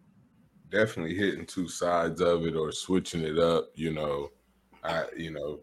definitely 0.74 1.14
hitting 1.14 1.46
two 1.46 1.68
sides 1.68 2.20
of 2.20 2.44
it 2.44 2.56
or 2.56 2.72
switching 2.72 3.22
it 3.22 3.38
up. 3.38 3.70
You 3.74 3.92
know, 3.92 4.30
I 4.82 5.04
you 5.16 5.30
know 5.30 5.60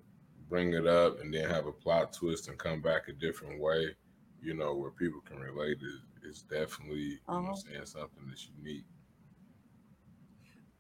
bring 0.50 0.74
it 0.74 0.88
up 0.88 1.22
and 1.22 1.34
then 1.34 1.50
have 1.50 1.66
a 1.66 1.72
plot 1.72 2.14
twist 2.14 2.48
and 2.48 2.58
come 2.58 2.82
back 2.82 3.08
a 3.08 3.14
different 3.14 3.60
way. 3.60 3.96
You 4.42 4.56
know, 4.56 4.74
where 4.74 4.92
people 4.92 5.22
can 5.22 5.40
relate 5.40 5.78
it 5.82 6.28
is 6.28 6.44
definitely 6.44 7.20
uh-huh. 7.28 7.40
you 7.40 7.46
know 7.46 7.52
uh-huh. 7.52 7.56
saying 7.56 7.86
something 7.86 8.24
that's 8.28 8.50
unique. 8.58 8.86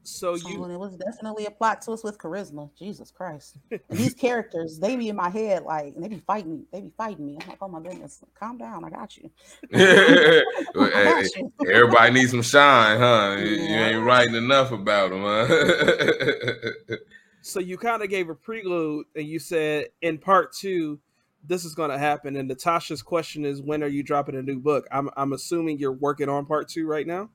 So 0.03 0.35
you 0.35 0.63
it 0.65 0.77
was 0.77 0.95
definitely 0.95 1.45
a 1.45 1.51
plot 1.51 1.81
twist 1.83 2.03
with 2.03 2.17
charisma. 2.17 2.69
Jesus 2.77 3.11
Christ. 3.11 3.57
And 3.69 3.81
these 3.89 4.13
characters, 4.13 4.79
they 4.79 4.95
be 4.95 5.09
in 5.09 5.15
my 5.15 5.29
head 5.29 5.63
like 5.63 5.93
and 5.95 6.03
they 6.03 6.07
be 6.07 6.21
fighting 6.25 6.51
me. 6.51 6.65
They 6.71 6.81
be 6.81 6.91
fighting 6.97 7.25
me. 7.25 7.37
I'm 7.39 7.49
like, 7.49 7.59
oh 7.61 7.67
my 7.67 7.81
goodness, 7.81 8.23
calm 8.33 8.57
down. 8.57 8.83
I 8.83 8.89
got 8.89 9.15
you. 9.17 9.29
I 9.73 11.03
got 11.03 11.35
you. 11.35 11.51
Everybody 11.71 12.13
needs 12.13 12.31
some 12.31 12.41
shine, 12.41 12.99
huh? 12.99 13.35
Yeah. 13.37 13.43
You 13.43 13.97
ain't 13.97 14.05
writing 14.05 14.35
enough 14.35 14.71
about 14.71 15.11
them, 15.11 15.21
huh? 15.21 16.95
so 17.41 17.59
you 17.59 17.77
kind 17.77 18.01
of 18.01 18.09
gave 18.09 18.29
a 18.29 18.35
prelude 18.35 19.05
and 19.15 19.27
you 19.27 19.37
said 19.37 19.87
in 20.01 20.17
part 20.17 20.53
two, 20.53 20.99
this 21.47 21.63
is 21.63 21.75
gonna 21.75 21.99
happen. 21.99 22.35
And 22.37 22.47
Natasha's 22.47 23.03
question 23.03 23.45
is 23.45 23.61
when 23.61 23.83
are 23.83 23.87
you 23.87 24.01
dropping 24.01 24.35
a 24.35 24.41
new 24.41 24.59
book? 24.59 24.87
I'm 24.91 25.09
I'm 25.15 25.33
assuming 25.33 25.77
you're 25.77 25.91
working 25.91 26.27
on 26.27 26.47
part 26.47 26.69
two 26.69 26.87
right 26.87 27.05
now. 27.05 27.29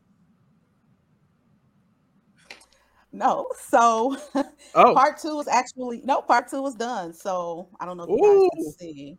No. 3.16 3.48
So 3.58 4.16
oh. 4.74 4.94
part 4.94 5.18
two 5.18 5.36
was 5.36 5.48
actually 5.48 6.02
no, 6.04 6.20
part 6.20 6.48
two 6.48 6.62
was 6.62 6.74
done. 6.74 7.14
So 7.14 7.68
I 7.80 7.86
don't 7.86 7.96
know 7.96 8.04
if 8.04 8.10
you 8.10 8.16
Ooh. 8.16 8.50
guys 8.54 8.64
can 8.64 8.72
see. 8.78 9.18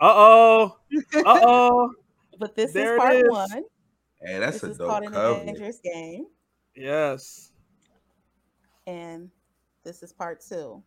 Uh 0.00 0.12
oh. 0.14 0.76
Uh 1.14 1.22
oh. 1.26 1.90
but 2.38 2.54
this 2.54 2.72
there 2.72 2.94
is 2.94 3.00
part 3.00 3.16
is. 3.16 3.24
one. 3.28 3.64
Hey, 4.22 4.38
that's 4.38 4.60
this 4.60 4.76
a 4.76 4.78
dope 4.78 4.88
called 4.88 5.12
cover. 5.12 5.40
In 5.40 5.48
a 5.48 5.52
dangerous 5.52 5.80
game. 5.82 6.26
Yes. 6.76 7.50
And 8.86 9.30
this 9.82 10.04
is 10.04 10.12
part 10.12 10.40
two. 10.48 10.82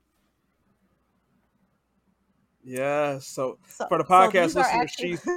Yeah. 2.63 3.19
So, 3.19 3.59
so 3.67 3.87
for 3.89 3.97
the 3.97 4.05
podcast 4.05 4.51
so 4.51 4.59
listeners, 4.59 4.65
actually... 4.67 5.09
she's 5.09 5.27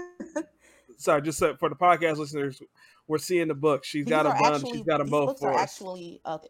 sorry, 0.99 1.23
just 1.23 1.41
for 1.41 1.69
the 1.69 1.75
podcast 1.75 2.19
listeners, 2.19 2.63
we're 3.09 3.19
seeing 3.19 3.49
the 3.49 3.55
book. 3.55 3.85
She's 3.85 4.05
these 4.05 4.11
got 4.11 4.27
a 4.27 4.37
bunch. 4.41 4.69
She's 4.69 4.83
got 4.83 4.99
them 4.99 5.09
both 5.09 5.41
for 5.41 5.53
us. 5.53 5.61
Actually, 5.61 6.21
okay. 6.25 6.49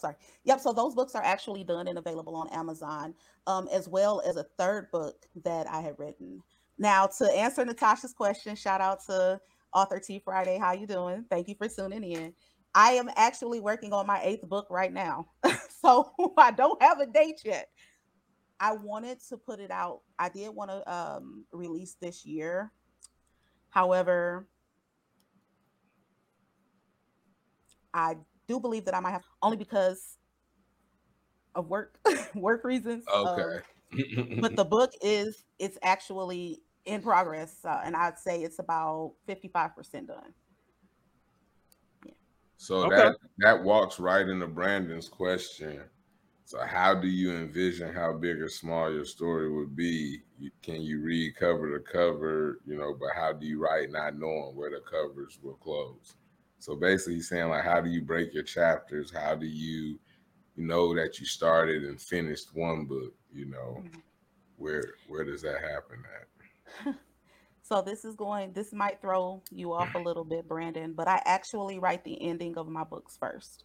Sorry. 0.00 0.14
Yep. 0.44 0.60
So 0.60 0.72
those 0.72 0.94
books 0.94 1.14
are 1.14 1.22
actually 1.22 1.64
done 1.64 1.88
and 1.88 1.98
available 1.98 2.34
on 2.34 2.48
Amazon, 2.48 3.14
um, 3.46 3.68
as 3.72 3.88
well 3.88 4.22
as 4.26 4.36
a 4.36 4.46
third 4.58 4.90
book 4.90 5.26
that 5.44 5.66
I 5.66 5.80
had 5.80 5.98
written. 5.98 6.42
Now, 6.78 7.06
to 7.18 7.30
answer 7.30 7.64
Natasha's 7.64 8.14
question, 8.14 8.56
shout 8.56 8.80
out 8.80 9.04
to 9.06 9.40
Author 9.74 10.00
T 10.00 10.20
Friday. 10.24 10.58
How 10.58 10.72
you 10.72 10.86
doing? 10.86 11.24
Thank 11.30 11.48
you 11.48 11.54
for 11.56 11.68
tuning 11.68 12.02
in. 12.04 12.32
I 12.74 12.92
am 12.92 13.10
actually 13.16 13.60
working 13.60 13.92
on 13.92 14.06
my 14.06 14.20
eighth 14.22 14.48
book 14.48 14.66
right 14.70 14.92
now, 14.92 15.26
so 15.82 16.10
I 16.38 16.52
don't 16.52 16.80
have 16.82 17.00
a 17.00 17.06
date 17.06 17.40
yet. 17.44 17.68
I 18.60 18.72
wanted 18.72 19.18
to 19.28 19.36
put 19.36 19.58
it 19.58 19.70
out. 19.70 20.00
I 20.18 20.28
did 20.28 20.50
want 20.50 20.70
to 20.70 20.92
um, 20.92 21.44
release 21.52 21.96
this 22.00 22.24
year. 22.24 22.70
However, 23.70 24.46
I 27.94 28.16
do 28.50 28.58
believe 28.58 28.84
that 28.84 28.94
I 28.94 29.00
might 29.00 29.12
have 29.12 29.24
only 29.42 29.56
because 29.56 30.16
of 31.54 31.68
work 31.68 31.98
work 32.34 32.64
reasons. 32.64 33.04
Okay. 33.12 33.60
Um, 33.92 34.40
but 34.40 34.56
the 34.56 34.64
book 34.76 34.92
is 35.00 35.44
it's 35.58 35.78
actually 35.82 36.62
in 36.84 37.00
progress, 37.00 37.56
uh, 37.64 37.80
and 37.84 37.94
I'd 37.94 38.18
say 38.18 38.42
it's 38.42 38.58
about 38.58 39.12
fifty 39.26 39.48
five 39.48 39.74
percent 39.76 40.08
done. 40.08 40.34
Yeah. 42.04 42.12
So 42.56 42.86
okay. 42.86 42.96
that 42.96 43.16
that 43.38 43.62
walks 43.62 44.00
right 44.00 44.26
into 44.26 44.48
Brandon's 44.48 45.08
question. 45.08 45.82
So 46.44 46.58
how 46.66 46.96
do 46.96 47.06
you 47.06 47.30
envision 47.36 47.94
how 47.94 48.12
big 48.14 48.40
or 48.40 48.48
small 48.48 48.92
your 48.92 49.04
story 49.04 49.48
would 49.48 49.76
be? 49.76 50.22
Can 50.64 50.82
you 50.82 51.00
read 51.00 51.36
cover 51.36 51.78
to 51.78 51.84
cover, 51.84 52.58
you 52.66 52.76
know, 52.76 52.96
but 52.98 53.10
how 53.14 53.32
do 53.32 53.46
you 53.46 53.60
write 53.60 53.92
not 53.92 54.18
knowing 54.18 54.56
where 54.56 54.70
the 54.70 54.80
covers 54.80 55.38
will 55.40 55.54
close? 55.54 56.16
So 56.60 56.76
basically 56.76 57.14
he's 57.14 57.28
saying 57.28 57.48
like 57.48 57.64
how 57.64 57.80
do 57.80 57.90
you 57.90 58.02
break 58.02 58.32
your 58.32 58.42
chapters? 58.42 59.10
How 59.10 59.34
do 59.34 59.46
you 59.46 59.98
you 60.56 60.66
know 60.66 60.94
that 60.94 61.18
you 61.18 61.26
started 61.26 61.84
and 61.84 62.00
finished 62.00 62.54
one 62.54 62.84
book, 62.84 63.14
you 63.32 63.46
know? 63.46 63.82
Mm-hmm. 63.82 64.00
Where 64.56 64.84
where 65.08 65.24
does 65.24 65.42
that 65.42 65.60
happen 65.60 66.04
at? 66.86 66.94
so 67.62 67.82
this 67.82 68.04
is 68.04 68.14
going 68.14 68.52
this 68.52 68.72
might 68.72 69.00
throw 69.00 69.42
you 69.50 69.72
off 69.72 69.94
a 69.94 69.98
little 69.98 70.24
bit, 70.24 70.46
Brandon, 70.46 70.92
but 70.92 71.08
I 71.08 71.22
actually 71.24 71.78
write 71.78 72.04
the 72.04 72.20
ending 72.22 72.56
of 72.58 72.68
my 72.68 72.84
books 72.84 73.16
first. 73.18 73.64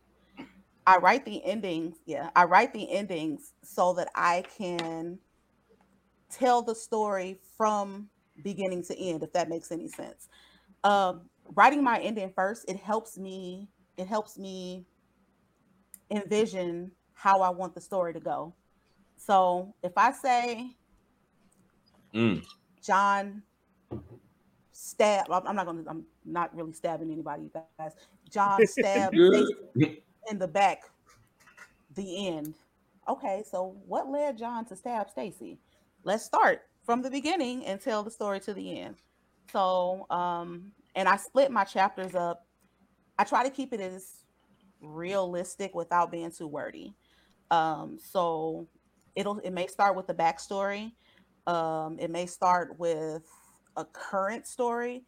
I 0.88 0.97
write 0.97 1.25
the 1.25 1.43
endings. 1.43 1.97
Yeah, 2.05 2.29
I 2.36 2.45
write 2.45 2.71
the 2.71 2.89
endings 2.91 3.53
so 3.63 3.93
that 3.93 4.10
I 4.15 4.43
can 4.58 5.19
tell 6.29 6.62
the 6.62 6.75
story 6.75 7.39
from 7.58 8.10
beginning 8.43 8.84
to 8.84 8.97
end, 8.97 9.23
if 9.23 9.34
that 9.34 9.49
makes 9.49 9.71
any 9.71 9.88
sense. 9.88 10.29
Um, 10.84 11.29
writing 11.53 11.84
my 11.84 11.99
ending 11.99 12.31
first, 12.36 12.65
it 12.67 12.77
helps 12.77 13.17
me. 13.17 13.69
It 13.97 14.08
helps 14.08 14.38
me 14.38 14.86
envision 16.12 16.91
how 17.13 17.41
I 17.41 17.49
want 17.49 17.73
the 17.73 17.81
story 17.81 18.13
to 18.13 18.19
go. 18.19 18.53
So 19.15 19.73
if 19.81 19.93
I 19.97 20.12
say 20.12 20.75
mm. 22.13 22.45
John 22.81 23.41
stab, 24.71 25.27
I'm 25.29 25.55
not 25.55 25.65
gonna. 25.65 25.84
I'm 25.88 26.05
not 26.25 26.55
really 26.55 26.73
stabbing 26.73 27.12
anybody, 27.12 27.49
guys. 27.79 27.93
John 28.29 28.65
stabbed 28.67 29.15
in 29.15 30.39
the 30.39 30.47
back, 30.47 30.84
the 31.95 32.27
end. 32.27 32.55
Okay, 33.08 33.43
so 33.49 33.75
what 33.88 34.10
led 34.10 34.38
John 34.38 34.65
to 34.65 34.75
stab 34.75 35.10
Stacy? 35.10 35.60
Let's 36.03 36.25
start 36.25 36.62
from 36.84 37.01
the 37.01 37.10
beginning 37.10 37.65
and 37.65 37.79
tell 37.79 38.03
the 38.03 38.12
story 38.12 38.39
to 38.41 38.53
the 38.53 38.79
end. 38.79 38.95
So, 39.51 40.05
um, 40.10 40.71
and 40.95 41.08
I 41.08 41.17
split 41.17 41.51
my 41.51 41.63
chapters 41.63 42.15
up. 42.15 42.47
I 43.17 43.23
try 43.23 43.43
to 43.43 43.49
keep 43.49 43.73
it 43.73 43.79
as 43.79 44.23
realistic 44.81 45.75
without 45.75 46.12
being 46.12 46.31
too 46.31 46.47
wordy. 46.47 46.95
Um, 47.51 47.97
so 48.01 48.67
it'll 49.15 49.39
it 49.39 49.51
may 49.51 49.67
start 49.67 49.95
with 49.95 50.08
the 50.08 50.13
backstory. 50.13 50.93
Um, 51.47 51.97
it 51.99 52.10
may 52.10 52.25
start 52.25 52.79
with 52.79 53.23
a 53.77 53.86
current 53.86 54.47
story, 54.47 55.03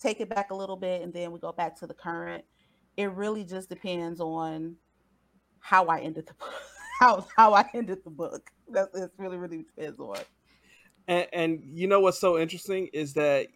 take 0.00 0.20
it 0.20 0.28
back 0.28 0.50
a 0.50 0.54
little 0.54 0.76
bit, 0.76 1.02
and 1.02 1.12
then 1.12 1.32
we 1.32 1.38
go 1.38 1.52
back 1.52 1.78
to 1.78 1.86
the 1.86 1.94
current 1.94 2.44
it 2.96 3.10
really 3.12 3.44
just 3.44 3.68
depends 3.68 4.20
on 4.20 4.76
how 5.60 5.86
I 5.86 6.00
ended 6.00 6.26
the 6.26 6.34
book. 6.34 6.54
How 7.00 7.26
how 7.36 7.52
I 7.52 7.64
ended 7.74 7.98
the 8.04 8.10
book. 8.10 8.48
That's 8.68 8.96
it 8.96 9.10
really, 9.16 9.36
really 9.36 9.64
depends 9.64 9.98
on. 9.98 10.18
And, 11.08 11.26
and 11.32 11.60
you 11.64 11.88
know 11.88 11.98
what's 11.98 12.20
so 12.20 12.38
interesting 12.38 12.90
is 12.92 13.14
that 13.14 13.48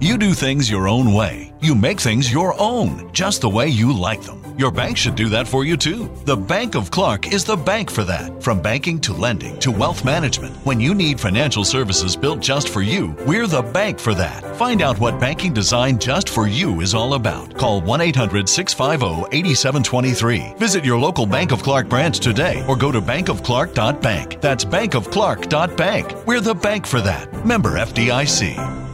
you 0.00 0.16
do 0.16 0.32
things 0.32 0.70
your 0.70 0.88
own 0.88 1.12
way. 1.12 1.52
You 1.60 1.74
make 1.74 2.00
things 2.00 2.32
your 2.32 2.54
own, 2.60 3.12
just 3.12 3.40
the 3.40 3.48
way 3.48 3.68
you 3.68 3.92
like 3.92 4.22
them. 4.22 4.42
Your 4.58 4.70
bank 4.70 4.96
should 4.96 5.16
do 5.16 5.28
that 5.28 5.48
for 5.48 5.64
you 5.64 5.76
too. 5.76 6.08
The 6.24 6.36
Bank 6.36 6.74
of 6.74 6.90
Clark 6.90 7.32
is 7.32 7.44
the 7.44 7.56
bank 7.56 7.90
for 7.90 8.04
that. 8.04 8.42
From 8.42 8.60
banking 8.62 9.00
to 9.00 9.12
lending 9.12 9.58
to 9.60 9.70
wealth 9.70 10.04
management, 10.04 10.54
when 10.64 10.80
you 10.80 10.94
need 10.94 11.18
financial 11.18 11.64
services 11.64 12.16
built 12.16 12.40
just 12.40 12.68
for 12.68 12.80
you, 12.80 13.16
we're 13.26 13.46
the 13.46 13.62
bank 13.62 13.98
for 13.98 14.14
that. 14.14 14.56
Find 14.56 14.82
out 14.82 15.00
what 15.00 15.20
banking 15.20 15.52
designed 15.52 16.00
just 16.00 16.28
for 16.28 16.46
you 16.46 16.80
is 16.80 16.94
all 16.94 17.14
about. 17.14 17.56
Call 17.56 17.80
1 17.80 18.00
800 18.00 18.48
650 18.48 19.36
8723. 19.36 20.54
Visit 20.58 20.84
your 20.84 20.98
local 20.98 21.26
Bank 21.26 21.52
of 21.52 21.62
Clark 21.62 21.88
branch 21.88 22.20
today 22.20 22.64
or 22.68 22.76
go 22.76 22.92
to 22.92 23.00
bankofclark.bank. 23.00 24.40
That's 24.40 24.64
bankofclark.bank. 24.64 26.26
We're 26.26 26.40
the 26.40 26.54
bank 26.54 26.86
for 26.86 27.00
that. 27.00 27.44
Member 27.44 27.72
FDIC 27.78 28.87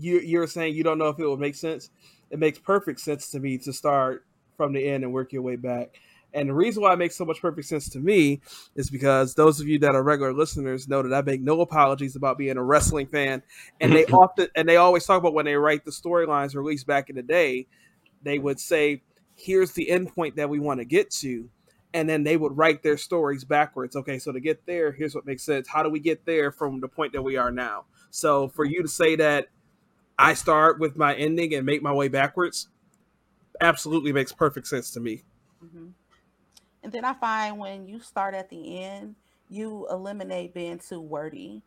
you, 0.00 0.20
you're 0.20 0.46
saying 0.46 0.74
you 0.74 0.82
don't 0.82 0.98
know 0.98 1.08
if 1.08 1.18
it 1.18 1.26
would 1.26 1.40
make 1.40 1.54
sense. 1.54 1.90
It 2.30 2.38
makes 2.38 2.58
perfect 2.58 3.00
sense 3.00 3.30
to 3.30 3.40
me 3.40 3.58
to 3.58 3.72
start 3.72 4.24
from 4.56 4.72
the 4.72 4.86
end 4.86 5.04
and 5.04 5.12
work 5.12 5.32
your 5.32 5.42
way 5.42 5.56
back. 5.56 5.98
And 6.32 6.48
the 6.48 6.54
reason 6.54 6.82
why 6.82 6.92
it 6.92 6.98
makes 6.98 7.16
so 7.16 7.24
much 7.24 7.40
perfect 7.40 7.66
sense 7.66 7.88
to 7.90 7.98
me 7.98 8.40
is 8.76 8.90
because 8.90 9.34
those 9.34 9.60
of 9.60 9.66
you 9.66 9.78
that 9.80 9.94
are 9.94 10.02
regular 10.02 10.32
listeners 10.32 10.88
know 10.88 11.02
that 11.02 11.12
I 11.12 11.22
make 11.22 11.40
no 11.40 11.60
apologies 11.60 12.14
about 12.14 12.38
being 12.38 12.56
a 12.56 12.62
wrestling 12.62 13.06
fan. 13.06 13.42
And 13.80 13.92
they 13.92 14.04
often 14.12 14.48
and 14.54 14.68
they 14.68 14.76
always 14.76 15.04
talk 15.04 15.18
about 15.18 15.34
when 15.34 15.44
they 15.44 15.56
write 15.56 15.84
the 15.84 15.90
storylines, 15.90 16.54
or 16.54 16.60
at 16.60 16.66
least 16.66 16.86
back 16.86 17.10
in 17.10 17.16
the 17.16 17.22
day, 17.22 17.66
they 18.22 18.38
would 18.38 18.60
say, 18.60 19.02
"Here's 19.34 19.72
the 19.72 19.90
end 19.90 20.14
point 20.14 20.36
that 20.36 20.48
we 20.48 20.60
want 20.60 20.78
to 20.78 20.84
get 20.84 21.10
to," 21.12 21.48
and 21.94 22.08
then 22.08 22.22
they 22.22 22.36
would 22.36 22.56
write 22.56 22.82
their 22.82 22.96
stories 22.96 23.44
backwards. 23.44 23.96
Okay, 23.96 24.18
so 24.18 24.30
to 24.30 24.40
get 24.40 24.64
there, 24.66 24.92
here's 24.92 25.14
what 25.14 25.26
makes 25.26 25.42
sense. 25.42 25.66
How 25.68 25.82
do 25.82 25.90
we 25.90 26.00
get 26.00 26.24
there 26.26 26.52
from 26.52 26.80
the 26.80 26.88
point 26.88 27.12
that 27.14 27.22
we 27.22 27.36
are 27.36 27.50
now? 27.50 27.86
So 28.10 28.48
for 28.48 28.64
you 28.64 28.82
to 28.82 28.88
say 28.88 29.16
that 29.16 29.48
I 30.20 30.34
start 30.34 30.78
with 30.78 30.98
my 30.98 31.14
ending 31.14 31.54
and 31.54 31.64
make 31.64 31.82
my 31.82 31.92
way 31.94 32.08
backwards 32.08 32.68
absolutely 33.62 34.12
makes 34.12 34.32
perfect 34.32 34.66
sense 34.66 34.90
to 34.90 35.00
me. 35.00 35.22
Mm-hmm. 35.64 35.86
And 36.82 36.92
then 36.92 37.06
I 37.06 37.14
find 37.14 37.58
when 37.58 37.86
you 37.86 38.00
start 38.00 38.34
at 38.34 38.50
the 38.50 38.82
end, 38.82 39.14
you 39.48 39.86
eliminate 39.90 40.52
being 40.52 40.78
too 40.78 41.00
wordy. 41.00 41.62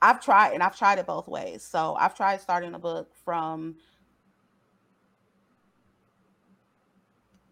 I've 0.00 0.22
tried, 0.22 0.52
and 0.52 0.62
I've 0.62 0.78
tried 0.78 1.00
it 1.00 1.06
both 1.06 1.26
ways. 1.26 1.64
So 1.64 1.96
I've 1.98 2.16
tried 2.16 2.40
starting 2.40 2.74
a 2.74 2.78
book 2.78 3.10
from 3.24 3.74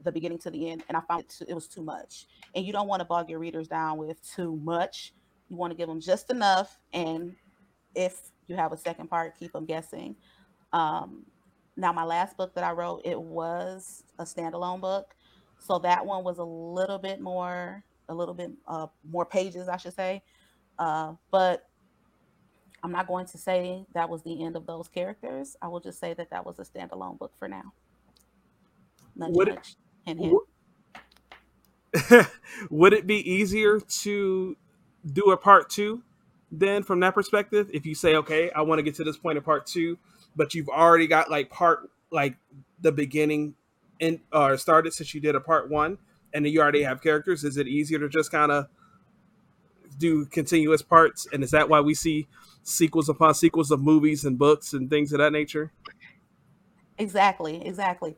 the 0.04 0.12
beginning 0.12 0.38
to 0.38 0.50
the 0.50 0.70
end, 0.70 0.84
and 0.88 0.96
I 0.96 1.00
found 1.00 1.22
it, 1.22 1.28
too, 1.28 1.44
it 1.48 1.54
was 1.54 1.66
too 1.66 1.82
much. 1.82 2.26
And 2.54 2.64
you 2.64 2.72
don't 2.72 2.86
want 2.86 3.00
to 3.00 3.04
bog 3.04 3.28
your 3.28 3.40
readers 3.40 3.66
down 3.66 3.98
with 3.98 4.16
too 4.34 4.54
much. 4.62 5.12
You 5.48 5.56
want 5.56 5.72
to 5.72 5.76
give 5.76 5.88
them 5.88 6.00
just 6.00 6.30
enough. 6.30 6.78
And 6.92 7.34
if 7.96 8.29
you 8.50 8.56
have 8.56 8.72
a 8.72 8.76
second 8.76 9.08
part, 9.08 9.38
keep 9.38 9.52
them 9.52 9.64
guessing. 9.64 10.16
Um, 10.72 11.24
now, 11.76 11.92
my 11.92 12.04
last 12.04 12.36
book 12.36 12.54
that 12.56 12.64
I 12.64 12.72
wrote, 12.72 13.02
it 13.04 13.18
was 13.18 14.02
a 14.18 14.24
standalone 14.24 14.80
book. 14.80 15.14
So 15.60 15.78
that 15.78 16.04
one 16.04 16.24
was 16.24 16.38
a 16.38 16.44
little 16.44 16.98
bit 16.98 17.20
more, 17.20 17.84
a 18.08 18.14
little 18.14 18.34
bit 18.34 18.50
uh, 18.66 18.88
more 19.08 19.24
pages, 19.24 19.68
I 19.68 19.76
should 19.76 19.94
say. 19.94 20.22
Uh, 20.78 21.12
but 21.30 21.68
I'm 22.82 22.90
not 22.90 23.06
going 23.06 23.26
to 23.26 23.38
say 23.38 23.86
that 23.94 24.08
was 24.08 24.22
the 24.22 24.44
end 24.44 24.56
of 24.56 24.66
those 24.66 24.88
characters. 24.88 25.56
I 25.62 25.68
will 25.68 25.80
just 25.80 26.00
say 26.00 26.12
that 26.14 26.30
that 26.30 26.44
was 26.44 26.58
a 26.58 26.64
standalone 26.64 27.18
book 27.18 27.32
for 27.38 27.46
now. 27.46 27.72
Nudge, 29.14 29.30
would, 29.34 29.48
nudge, 29.48 29.76
it, 30.06 30.18
hint, 30.18 30.42
hint. 32.02 32.26
would 32.70 32.92
it 32.94 33.06
be 33.06 33.30
easier 33.30 33.78
to 33.80 34.56
do 35.12 35.30
a 35.30 35.36
part 35.36 35.70
two 35.70 36.02
then 36.50 36.82
from 36.82 37.00
that 37.00 37.14
perspective 37.14 37.70
if 37.72 37.86
you 37.86 37.94
say 37.94 38.16
okay 38.16 38.50
i 38.52 38.62
want 38.62 38.78
to 38.78 38.82
get 38.82 38.94
to 38.94 39.04
this 39.04 39.16
point 39.16 39.38
of 39.38 39.44
part 39.44 39.66
two 39.66 39.98
but 40.36 40.54
you've 40.54 40.68
already 40.68 41.06
got 41.06 41.30
like 41.30 41.50
part 41.50 41.90
like 42.10 42.36
the 42.80 42.90
beginning 42.90 43.54
and 44.00 44.18
or 44.32 44.56
started 44.56 44.92
since 44.92 45.14
you 45.14 45.20
did 45.20 45.34
a 45.34 45.40
part 45.40 45.70
one 45.70 45.98
and 46.34 46.46
you 46.46 46.60
already 46.60 46.82
have 46.82 47.00
characters 47.02 47.44
is 47.44 47.56
it 47.56 47.68
easier 47.68 47.98
to 47.98 48.08
just 48.08 48.30
kind 48.32 48.50
of 48.50 48.66
do 50.00 50.24
continuous 50.26 50.82
parts? 50.82 51.28
And 51.32 51.44
is 51.44 51.52
that 51.52 51.68
why 51.68 51.80
we 51.80 51.94
see 51.94 52.26
sequels 52.64 53.08
upon 53.08 53.34
sequels 53.34 53.70
of 53.70 53.80
movies 53.80 54.24
and 54.24 54.36
books 54.36 54.72
and 54.72 54.90
things 54.90 55.12
of 55.12 55.18
that 55.18 55.32
nature? 55.32 55.70
Exactly 56.98 57.64
exactly. 57.64 58.16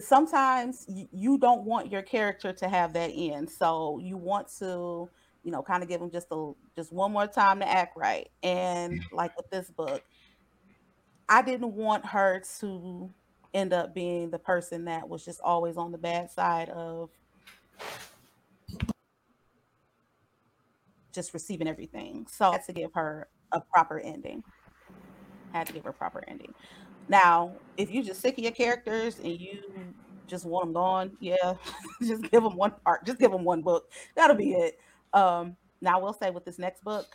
Sometimes 0.00 0.86
you 0.88 1.36
don't 1.36 1.64
want 1.64 1.90
your 1.90 2.02
character 2.02 2.52
to 2.52 2.68
have 2.68 2.92
that 2.94 3.08
end 3.08 3.50
so 3.50 3.98
you 4.02 4.16
want 4.16 4.48
to 4.58 5.10
you 5.42 5.50
know, 5.50 5.62
kind 5.62 5.82
of 5.82 5.88
give 5.88 6.00
them 6.00 6.10
just 6.10 6.28
a 6.30 6.52
just 6.76 6.92
one 6.92 7.12
more 7.12 7.26
time 7.26 7.60
to 7.60 7.68
act 7.68 7.96
right. 7.96 8.28
And 8.42 9.02
like 9.12 9.36
with 9.36 9.50
this 9.50 9.70
book, 9.70 10.02
I 11.28 11.42
didn't 11.42 11.74
want 11.74 12.06
her 12.06 12.42
to 12.60 13.10
end 13.54 13.72
up 13.72 13.94
being 13.94 14.30
the 14.30 14.38
person 14.38 14.84
that 14.86 15.08
was 15.08 15.24
just 15.24 15.40
always 15.40 15.76
on 15.76 15.92
the 15.92 15.98
bad 15.98 16.30
side 16.30 16.68
of 16.70 17.10
just 21.12 21.34
receiving 21.34 21.68
everything. 21.68 22.26
So 22.30 22.48
I 22.48 22.52
had 22.52 22.64
to 22.64 22.72
give 22.72 22.92
her 22.94 23.28
a 23.52 23.60
proper 23.60 23.98
ending. 24.00 24.42
I 25.52 25.58
had 25.58 25.66
to 25.66 25.72
give 25.72 25.84
her 25.84 25.90
a 25.90 25.94
proper 25.94 26.24
ending. 26.26 26.54
Now, 27.08 27.52
if 27.76 27.90
you 27.90 28.02
just 28.02 28.20
sick 28.20 28.38
of 28.38 28.44
your 28.44 28.52
characters 28.52 29.18
and 29.18 29.38
you 29.38 29.60
just 30.26 30.46
want 30.46 30.66
them 30.66 30.72
gone, 30.72 31.12
yeah, 31.20 31.54
just 32.02 32.22
give 32.30 32.42
them 32.42 32.56
one 32.56 32.72
part, 32.84 33.04
just 33.04 33.18
give 33.18 33.30
them 33.30 33.44
one 33.44 33.60
book. 33.60 33.90
That'll 34.14 34.36
be 34.36 34.52
it. 34.52 34.78
Um, 35.12 35.56
now, 35.80 35.98
I 35.98 36.02
will 36.02 36.12
say 36.12 36.30
with 36.30 36.44
this 36.44 36.58
next 36.58 36.82
book, 36.84 37.06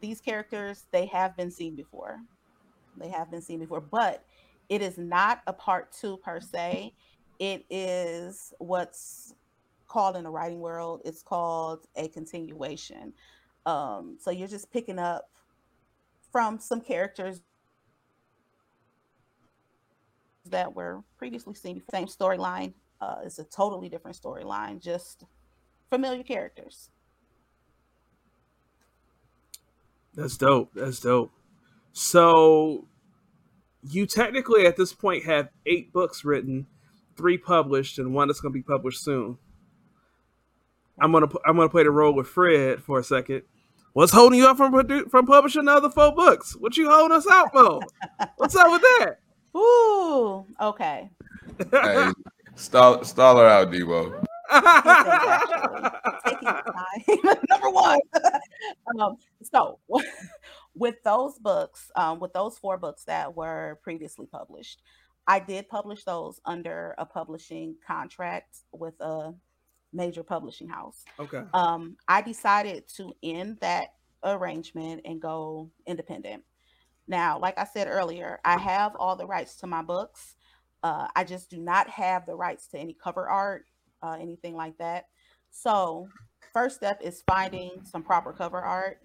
these 0.00 0.20
characters 0.20 0.86
they 0.90 1.06
have 1.06 1.36
been 1.36 1.50
seen 1.50 1.76
before. 1.76 2.18
They 2.96 3.08
have 3.08 3.30
been 3.30 3.42
seen 3.42 3.60
before, 3.60 3.80
but 3.80 4.24
it 4.68 4.82
is 4.82 4.98
not 4.98 5.42
a 5.46 5.52
part 5.52 5.92
two 5.92 6.16
per 6.18 6.40
se. 6.40 6.94
It 7.38 7.64
is 7.70 8.52
what's 8.58 9.34
called 9.86 10.16
in 10.16 10.24
the 10.24 10.30
writing 10.30 10.60
world. 10.60 11.02
It's 11.04 11.22
called 11.22 11.86
a 11.96 12.08
continuation. 12.08 13.12
Um, 13.66 14.16
so 14.20 14.30
you're 14.30 14.48
just 14.48 14.72
picking 14.72 14.98
up 14.98 15.28
from 16.32 16.58
some 16.58 16.80
characters 16.80 17.42
that 20.46 20.74
were 20.74 21.02
previously 21.18 21.54
seen, 21.54 21.82
same 21.92 22.06
storyline, 22.06 22.72
Uh, 23.00 23.20
it's 23.24 23.38
a 23.38 23.44
totally 23.44 23.88
different 23.88 24.16
storyline, 24.16 24.80
just 24.80 25.24
familiar 25.90 26.22
characters. 26.22 26.90
That's 30.14 30.36
dope. 30.36 30.70
That's 30.74 31.00
dope. 31.00 31.32
So 31.92 32.86
you 33.82 34.06
technically 34.06 34.66
at 34.66 34.76
this 34.76 34.92
point 34.92 35.24
have 35.24 35.48
eight 35.66 35.92
books 35.92 36.24
written, 36.24 36.66
three 37.16 37.38
published, 37.38 37.98
and 37.98 38.14
one 38.14 38.28
that's 38.28 38.40
going 38.40 38.52
to 38.52 38.58
be 38.58 38.62
published 38.62 39.02
soon. 39.02 39.38
I'm 41.02 41.12
gonna 41.12 41.28
I'm 41.46 41.56
gonna 41.56 41.70
play 41.70 41.84
the 41.84 41.90
role 41.90 42.12
with 42.12 42.26
Fred 42.26 42.82
for 42.82 42.98
a 42.98 43.04
second. 43.04 43.42
What's 43.94 44.12
holding 44.12 44.38
you 44.38 44.46
up 44.46 44.58
from 44.58 45.08
from 45.08 45.26
publishing 45.26 45.62
another 45.62 45.88
four 45.88 46.14
books? 46.14 46.54
What 46.54 46.76
you 46.76 46.90
holding 46.90 47.16
us 47.16 47.26
out 47.30 47.52
for? 47.52 47.80
What's 48.36 48.54
up 48.54 48.70
with 48.70 48.82
that? 48.82 49.16
Ooh, 49.56 50.44
okay. 50.60 51.10
hey, 51.72 52.12
stall, 52.54 53.02
stall 53.02 53.38
her 53.38 53.46
out, 53.46 53.70
Debo. 53.70 54.24
Number 57.48 57.70
one. 57.70 58.00
um, 59.00 59.16
so 59.42 59.78
with 60.74 60.96
those 61.04 61.38
books, 61.38 61.90
um, 61.96 62.20
with 62.20 62.32
those 62.32 62.58
four 62.58 62.76
books 62.78 63.04
that 63.04 63.34
were 63.34 63.78
previously 63.82 64.26
published, 64.26 64.82
I 65.26 65.38
did 65.38 65.68
publish 65.68 66.04
those 66.04 66.40
under 66.44 66.94
a 66.98 67.06
publishing 67.06 67.76
contract 67.86 68.58
with 68.72 68.94
a 69.00 69.32
major 69.92 70.22
publishing 70.22 70.68
house. 70.68 71.04
Okay. 71.18 71.42
Um, 71.52 71.96
I 72.08 72.22
decided 72.22 72.88
to 72.96 73.12
end 73.22 73.58
that 73.60 73.94
arrangement 74.24 75.02
and 75.04 75.20
go 75.20 75.70
independent. 75.86 76.44
Now, 77.06 77.38
like 77.38 77.58
I 77.58 77.64
said 77.64 77.88
earlier, 77.88 78.38
I 78.44 78.56
have 78.58 78.94
all 78.96 79.16
the 79.16 79.26
rights 79.26 79.56
to 79.56 79.66
my 79.66 79.82
books. 79.82 80.36
Uh, 80.82 81.08
I 81.14 81.24
just 81.24 81.50
do 81.50 81.58
not 81.58 81.88
have 81.90 82.24
the 82.24 82.36
rights 82.36 82.68
to 82.68 82.78
any 82.78 82.94
cover 82.94 83.28
art, 83.28 83.66
uh, 84.02 84.16
anything 84.20 84.54
like 84.54 84.76
that. 84.78 85.06
So, 85.50 86.08
first 86.52 86.76
step 86.76 87.00
is 87.02 87.22
finding 87.26 87.82
some 87.84 88.02
proper 88.02 88.32
cover 88.32 88.60
art. 88.60 88.98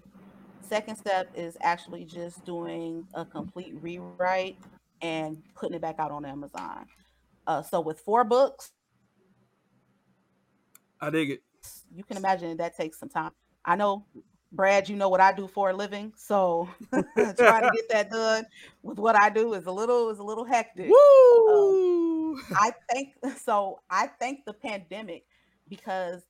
Second 0.61 0.95
step 0.95 1.29
is 1.35 1.57
actually 1.61 2.05
just 2.05 2.43
doing 2.45 3.05
a 3.13 3.25
complete 3.25 3.73
rewrite 3.81 4.57
and 5.01 5.41
putting 5.55 5.75
it 5.75 5.81
back 5.81 5.95
out 5.99 6.11
on 6.11 6.25
Amazon. 6.25 6.85
Uh, 7.47 7.61
so, 7.61 7.81
with 7.81 7.99
four 7.99 8.23
books, 8.23 8.71
I 10.99 11.09
dig 11.09 11.31
it. 11.31 11.43
You 11.95 12.03
can 12.03 12.17
imagine 12.17 12.57
that 12.57 12.75
takes 12.75 12.99
some 12.99 13.09
time. 13.09 13.31
I 13.63 13.75
know, 13.75 14.05
Brad, 14.51 14.87
you 14.87 14.95
know 14.95 15.09
what 15.09 15.21
I 15.21 15.33
do 15.33 15.47
for 15.47 15.71
a 15.71 15.73
living, 15.73 16.13
so 16.15 16.69
trying 16.91 17.63
to 17.63 17.71
get 17.73 17.89
that 17.89 18.09
done 18.11 18.45
with 18.83 18.97
what 18.99 19.15
I 19.15 19.29
do 19.29 19.53
is 19.53 19.65
a 19.65 19.71
little 19.71 20.09
is 20.09 20.19
a 20.19 20.23
little 20.23 20.45
hectic. 20.45 20.89
Woo! 20.89 21.47
Um, 21.47 22.14
I 22.55 22.71
think 22.91 23.13
so. 23.43 23.79
I 23.89 24.07
thank 24.19 24.45
the 24.45 24.53
pandemic 24.53 25.25
because 25.67 26.23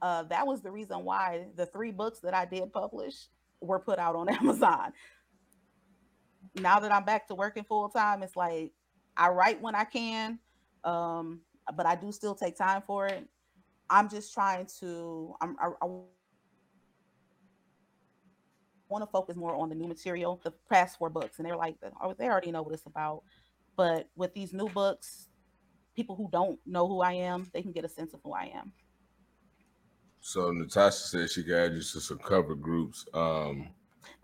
uh, 0.00 0.24
that 0.24 0.46
was 0.46 0.62
the 0.62 0.70
reason 0.70 1.04
why 1.04 1.46
the 1.56 1.66
three 1.66 1.92
books 1.92 2.20
that 2.20 2.34
I 2.34 2.44
did 2.44 2.72
publish 2.72 3.28
were 3.60 3.78
put 3.78 3.98
out 3.98 4.16
on 4.16 4.28
Amazon. 4.34 4.92
Now 6.56 6.80
that 6.80 6.92
I'm 6.92 7.04
back 7.04 7.28
to 7.28 7.34
working 7.34 7.64
full 7.64 7.88
time, 7.88 8.22
it's 8.22 8.36
like 8.36 8.72
I 9.16 9.28
write 9.28 9.60
when 9.60 9.74
I 9.74 9.84
can, 9.84 10.38
um, 10.84 11.40
but 11.76 11.86
I 11.86 11.94
do 11.94 12.12
still 12.12 12.34
take 12.34 12.56
time 12.56 12.82
for 12.86 13.06
it. 13.06 13.26
I'm 13.88 14.08
just 14.08 14.34
trying 14.34 14.66
to. 14.80 15.34
I'm, 15.40 15.56
I, 15.60 15.68
I 15.82 15.86
want 18.88 19.02
to 19.02 19.10
focus 19.10 19.36
more 19.36 19.54
on 19.54 19.68
the 19.68 19.74
new 19.74 19.88
material, 19.88 20.40
the 20.44 20.52
past 20.70 20.98
four 20.98 21.08
books, 21.08 21.38
and 21.38 21.46
they're 21.46 21.56
like, 21.56 21.76
they 22.18 22.26
already 22.26 22.52
know 22.52 22.62
what 22.62 22.74
it's 22.74 22.86
about. 22.86 23.22
But 23.76 24.08
with 24.16 24.34
these 24.34 24.52
new 24.52 24.68
books, 24.68 25.28
people 25.94 26.16
who 26.16 26.28
don't 26.30 26.58
know 26.66 26.86
who 26.88 27.00
I 27.00 27.12
am, 27.14 27.50
they 27.52 27.62
can 27.62 27.72
get 27.72 27.84
a 27.84 27.88
sense 27.88 28.14
of 28.14 28.20
who 28.24 28.32
I 28.32 28.50
am. 28.54 28.72
So 30.20 30.50
Natasha 30.52 31.08
said 31.08 31.30
she 31.30 31.42
could 31.42 31.54
add 31.54 31.72
you 31.72 31.80
to 31.80 32.00
some 32.00 32.18
cover 32.18 32.54
groups. 32.54 33.06
Um, 33.12 33.68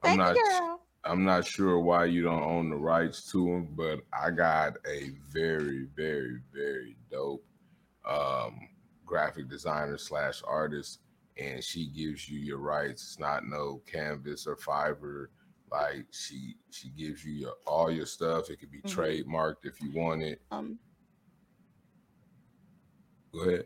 I'm 0.02 0.16
Thank 0.16 0.18
not. 0.18 0.36
you, 0.36 0.44
girl. 0.44 0.80
I'm 1.04 1.24
not 1.24 1.46
sure 1.46 1.78
why 1.78 2.06
you 2.06 2.22
don't 2.22 2.42
own 2.42 2.70
the 2.70 2.76
rights 2.76 3.30
to 3.32 3.44
them, 3.44 3.68
but 3.74 4.00
I 4.12 4.30
got 4.30 4.74
a 4.86 5.10
very, 5.30 5.86
very, 5.94 6.40
very 6.52 6.96
dope 7.10 7.44
um, 8.04 8.68
graphic 9.06 9.48
designer 9.48 9.96
slash 9.96 10.42
artist, 10.46 11.00
and 11.36 11.62
she 11.62 11.86
gives 11.86 12.28
you 12.28 12.38
your 12.40 12.58
rights. 12.58 13.02
It's 13.04 13.18
not 13.18 13.46
no 13.46 13.80
Canvas 13.86 14.46
or 14.46 14.56
Fiverr. 14.56 15.26
Like 15.70 16.06
she 16.10 16.56
she 16.70 16.88
gives 16.90 17.24
you 17.24 17.32
your 17.32 17.54
all 17.66 17.90
your 17.90 18.06
stuff. 18.06 18.50
It 18.50 18.58
could 18.58 18.70
be 18.70 18.80
Mhm. 18.82 18.94
trademarked 18.94 19.64
if 19.64 19.80
you 19.80 19.92
want 19.92 20.22
it. 20.22 20.40
Um, 20.50 20.78
Go 23.32 23.40
ahead. 23.40 23.64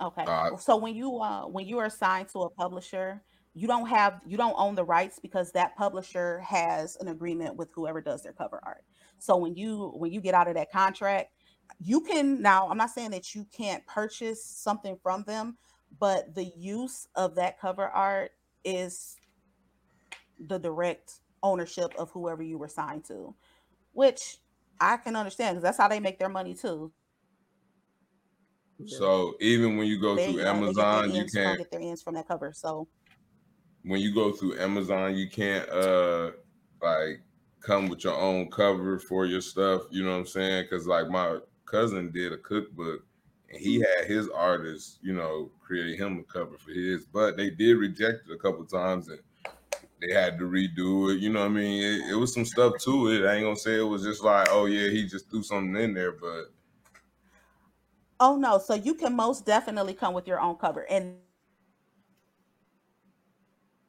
okay. 0.00 0.24
Uh, 0.26 0.56
so 0.56 0.76
when 0.76 0.94
you 0.94 1.18
uh 1.18 1.46
when 1.46 1.66
you 1.66 1.78
are 1.78 1.86
assigned 1.86 2.28
to 2.30 2.40
a 2.40 2.50
publisher, 2.50 3.22
you 3.54 3.66
don't 3.66 3.86
have 3.86 4.20
you 4.26 4.36
don't 4.36 4.54
own 4.56 4.74
the 4.74 4.84
rights 4.84 5.18
because 5.20 5.52
that 5.52 5.76
publisher 5.76 6.40
has 6.40 6.96
an 7.00 7.08
agreement 7.08 7.56
with 7.56 7.70
whoever 7.74 8.00
does 8.00 8.22
their 8.22 8.32
cover 8.32 8.60
art. 8.62 8.84
So 9.18 9.36
when 9.36 9.54
you 9.56 9.92
when 9.96 10.12
you 10.12 10.20
get 10.20 10.34
out 10.34 10.48
of 10.48 10.54
that 10.54 10.70
contract, 10.70 11.30
you 11.78 12.00
can 12.00 12.40
now 12.40 12.68
I'm 12.68 12.76
not 12.76 12.90
saying 12.90 13.10
that 13.12 13.34
you 13.34 13.46
can't 13.56 13.84
purchase 13.86 14.44
something 14.44 14.98
from 15.02 15.24
them, 15.24 15.56
but 15.98 16.34
the 16.34 16.52
use 16.56 17.08
of 17.16 17.34
that 17.36 17.60
cover 17.60 17.88
art 17.88 18.32
is 18.64 19.16
the 20.38 20.58
direct 20.58 21.20
ownership 21.42 21.92
of 21.98 22.10
whoever 22.10 22.42
you 22.42 22.58
were 22.58 22.68
signed 22.68 23.04
to, 23.06 23.34
which 23.92 24.38
I 24.80 24.96
can 24.96 25.16
understand 25.16 25.56
because 25.56 25.62
that's 25.62 25.78
how 25.78 25.88
they 25.88 26.00
make 26.00 26.18
their 26.18 26.28
money 26.28 26.54
too. 26.54 26.92
So 28.86 29.34
even 29.40 29.76
when 29.76 29.86
you 29.86 30.00
go 30.00 30.16
They, 30.16 30.24
through 30.26 30.32
they 30.32 30.38
get 30.38 30.44
their 30.44 30.54
Amazon, 30.54 31.10
you 31.14 31.26
can't. 31.26 31.58
get 31.58 31.70
their 31.70 31.80
ends 31.80 32.02
from 32.02 32.14
that 32.14 32.28
cover. 32.28 32.52
So 32.52 32.88
when 33.82 34.00
you 34.00 34.14
go 34.14 34.32
through 34.32 34.58
Amazon, 34.58 35.16
you 35.16 35.28
can't 35.28 35.68
uh 35.70 36.32
like 36.82 37.22
come 37.60 37.88
with 37.88 38.04
your 38.04 38.16
own 38.16 38.50
cover 38.50 38.98
for 38.98 39.26
your 39.26 39.40
stuff. 39.40 39.82
You 39.90 40.04
know 40.04 40.12
what 40.12 40.18
I'm 40.18 40.26
saying? 40.26 40.64
Because 40.64 40.86
like 40.86 41.08
my 41.08 41.38
cousin 41.66 42.10
did 42.10 42.32
a 42.32 42.38
cookbook 42.38 43.04
and 43.50 43.60
he 43.60 43.80
had 43.80 44.06
his 44.06 44.28
artist, 44.28 44.98
you 45.02 45.12
know, 45.12 45.50
create 45.60 45.98
him 45.98 46.18
a 46.18 46.32
cover 46.32 46.56
for 46.58 46.72
his, 46.72 47.04
but 47.04 47.36
they 47.36 47.50
did 47.50 47.74
reject 47.74 48.28
it 48.28 48.32
a 48.32 48.38
couple 48.38 48.64
times 48.64 49.08
and 49.08 49.20
they 50.00 50.14
had 50.14 50.38
to 50.38 50.44
redo 50.44 51.14
it. 51.14 51.20
You 51.20 51.30
know 51.30 51.40
what 51.40 51.50
I 51.50 51.54
mean? 51.54 51.82
It, 51.82 52.12
it 52.12 52.14
was 52.14 52.32
some 52.32 52.46
stuff 52.46 52.74
to 52.84 53.08
it. 53.08 53.26
I 53.26 53.34
ain't 53.34 53.44
gonna 53.44 53.56
say 53.56 53.78
it 53.78 53.82
was 53.82 54.02
just 54.02 54.24
like, 54.24 54.48
oh 54.50 54.66
yeah, 54.66 54.88
he 54.90 55.06
just 55.06 55.28
threw 55.30 55.42
something 55.42 55.76
in 55.76 55.92
there, 55.94 56.12
but 56.12 56.52
Oh 58.22 58.36
no, 58.36 58.58
so 58.58 58.74
you 58.74 58.94
can 58.94 59.16
most 59.16 59.46
definitely 59.46 59.94
come 59.94 60.12
with 60.12 60.26
your 60.26 60.40
own 60.40 60.56
cover. 60.56 60.86
And 60.90 61.14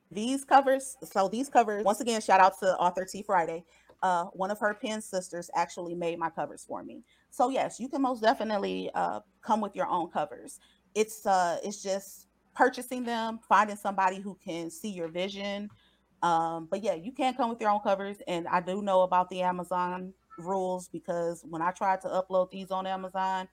these 0.10 0.46
covers, 0.46 0.96
so 1.04 1.28
these 1.28 1.50
covers, 1.50 1.84
once 1.84 2.00
again, 2.00 2.22
shout 2.22 2.40
out 2.40 2.58
to 2.60 2.78
author 2.78 3.06
T 3.06 3.24
Friday. 3.24 3.66
Uh, 4.02 4.26
one 4.34 4.50
of 4.50 4.58
her 4.60 4.74
pen 4.74 5.02
sisters 5.02 5.50
actually 5.54 5.94
made 5.94 6.18
my 6.18 6.30
covers 6.30 6.64
for 6.66 6.82
me. 6.82 7.04
So 7.30 7.50
yes, 7.50 7.80
you 7.80 7.90
can 7.90 8.02
most 8.02 8.22
definitely 8.22 8.90
uh, 8.96 9.20
come 9.42 9.60
with 9.60 9.76
your 9.76 9.88
own 9.88 10.10
covers. 10.10 10.60
It's 10.96 11.26
uh, 11.26 11.58
it's 11.64 11.84
just 11.84 12.28
purchasing 12.56 13.04
them, 13.04 13.40
finding 13.50 13.76
somebody 13.76 14.20
who 14.22 14.38
can 14.44 14.70
see 14.72 14.90
your 14.90 15.10
vision. 15.10 15.70
Um, 16.24 16.68
but 16.72 16.84
yeah, 16.84 16.94
you 16.94 17.12
can 17.12 17.34
come 17.34 17.50
with 17.50 17.60
your 17.60 17.70
own 17.70 17.82
covers, 17.82 18.18
and 18.28 18.48
I 18.48 18.62
do 18.62 18.82
know 18.82 19.02
about 19.02 19.30
the 19.30 19.42
Amazon 19.42 20.14
rules 20.38 20.88
because 20.88 21.44
when 21.48 21.62
I 21.62 21.72
tried 21.72 22.02
to 22.02 22.08
upload 22.08 22.50
these 22.52 22.72
on 22.72 22.88
Amazon, 22.88 23.48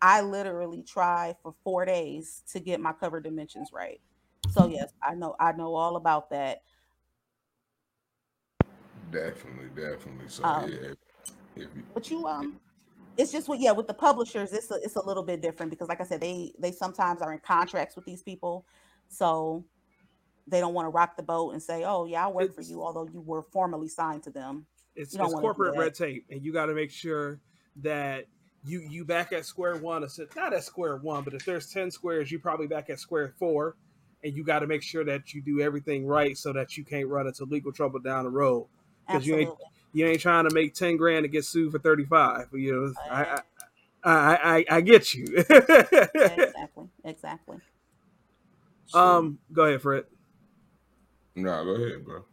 I 0.00 0.20
literally 0.20 0.82
tried 0.82 1.36
for 1.42 1.54
four 1.64 1.84
days 1.84 2.42
to 2.52 2.60
get 2.60 2.80
my 2.80 2.92
cover 2.92 3.20
dimensions 3.20 3.70
right. 3.72 4.00
So 4.50 4.68
yes, 4.68 4.92
I 5.02 5.14
know 5.14 5.34
I 5.40 5.52
know 5.52 5.74
all 5.74 5.96
about 5.96 6.30
that. 6.30 6.62
definitely, 9.10 9.68
definitely. 9.74 10.28
So 10.28 10.44
Um, 10.44 10.70
yeah, 10.70 10.92
if 11.56 11.68
you, 11.74 11.82
But 11.94 12.10
you 12.10 12.26
um 12.26 12.60
it's 13.16 13.32
just 13.32 13.48
what 13.48 13.60
yeah, 13.60 13.72
with 13.72 13.86
the 13.86 13.94
publishers, 13.94 14.52
it's 14.52 14.70
a 14.70 14.74
it's 14.82 14.96
a 14.96 15.04
little 15.06 15.22
bit 15.22 15.40
different 15.40 15.70
because 15.70 15.88
like 15.88 16.00
I 16.00 16.04
said, 16.04 16.20
they 16.20 16.52
they 16.58 16.72
sometimes 16.72 17.22
are 17.22 17.32
in 17.32 17.40
contracts 17.40 17.96
with 17.96 18.04
these 18.04 18.22
people. 18.22 18.66
So 19.08 19.64
they 20.46 20.60
don't 20.60 20.74
want 20.74 20.86
to 20.86 20.90
rock 20.90 21.16
the 21.16 21.22
boat 21.22 21.52
and 21.52 21.62
say, 21.62 21.84
Oh 21.84 22.04
yeah, 22.04 22.24
I'll 22.24 22.32
work 22.32 22.54
for 22.54 22.62
you, 22.62 22.82
although 22.82 23.08
you 23.12 23.20
were 23.20 23.42
formally 23.42 23.88
signed 23.88 24.22
to 24.24 24.30
them. 24.30 24.66
It's, 24.94 25.14
it's 25.14 25.34
corporate 25.34 25.76
red 25.76 25.94
tape, 25.94 26.26
and 26.30 26.42
you 26.42 26.52
got 26.52 26.66
to 26.66 26.74
make 26.74 26.90
sure 26.90 27.40
that 27.82 28.26
you 28.66 28.80
you 28.80 29.04
back 29.04 29.32
at 29.32 29.44
square 29.46 29.76
one. 29.76 30.02
It's 30.02 30.18
not 30.34 30.52
at 30.52 30.64
square 30.64 30.96
one, 30.96 31.24
but 31.24 31.34
if 31.34 31.44
there's 31.44 31.70
ten 31.72 31.90
squares, 31.90 32.30
you 32.30 32.38
probably 32.38 32.66
back 32.66 32.90
at 32.90 32.98
square 32.98 33.32
four, 33.38 33.76
and 34.24 34.34
you 34.36 34.42
got 34.44 34.58
to 34.60 34.66
make 34.66 34.82
sure 34.82 35.04
that 35.04 35.32
you 35.32 35.40
do 35.40 35.60
everything 35.60 36.06
right 36.06 36.36
so 36.36 36.52
that 36.52 36.76
you 36.76 36.84
can't 36.84 37.08
run 37.08 37.26
into 37.26 37.44
legal 37.44 37.72
trouble 37.72 38.00
down 38.00 38.24
the 38.24 38.30
road 38.30 38.66
because 39.06 39.26
you 39.26 39.36
ain't- 39.36 39.50
You 39.92 40.06
ain't 40.06 40.20
trying 40.20 40.46
to 40.48 40.54
make 40.54 40.74
ten 40.74 40.96
grand 40.98 41.24
to 41.24 41.28
get 41.28 41.44
sued 41.44 41.72
for 41.72 41.78
thirty 41.78 42.04
five. 42.04 42.48
You 42.52 42.72
know, 42.74 42.92
I 43.10 43.24
I, 43.24 43.40
I, 44.04 44.56
I, 44.58 44.64
I 44.76 44.80
get 44.82 45.14
you. 45.14 45.24
exactly. 45.36 46.88
Exactly. 47.04 47.58
um, 48.94 49.38
go 49.52 49.64
ahead, 49.64 49.80
Fred. 49.82 50.04
no, 51.34 51.64
go 51.64 51.70
ahead, 51.82 52.04
bro. 52.04 52.24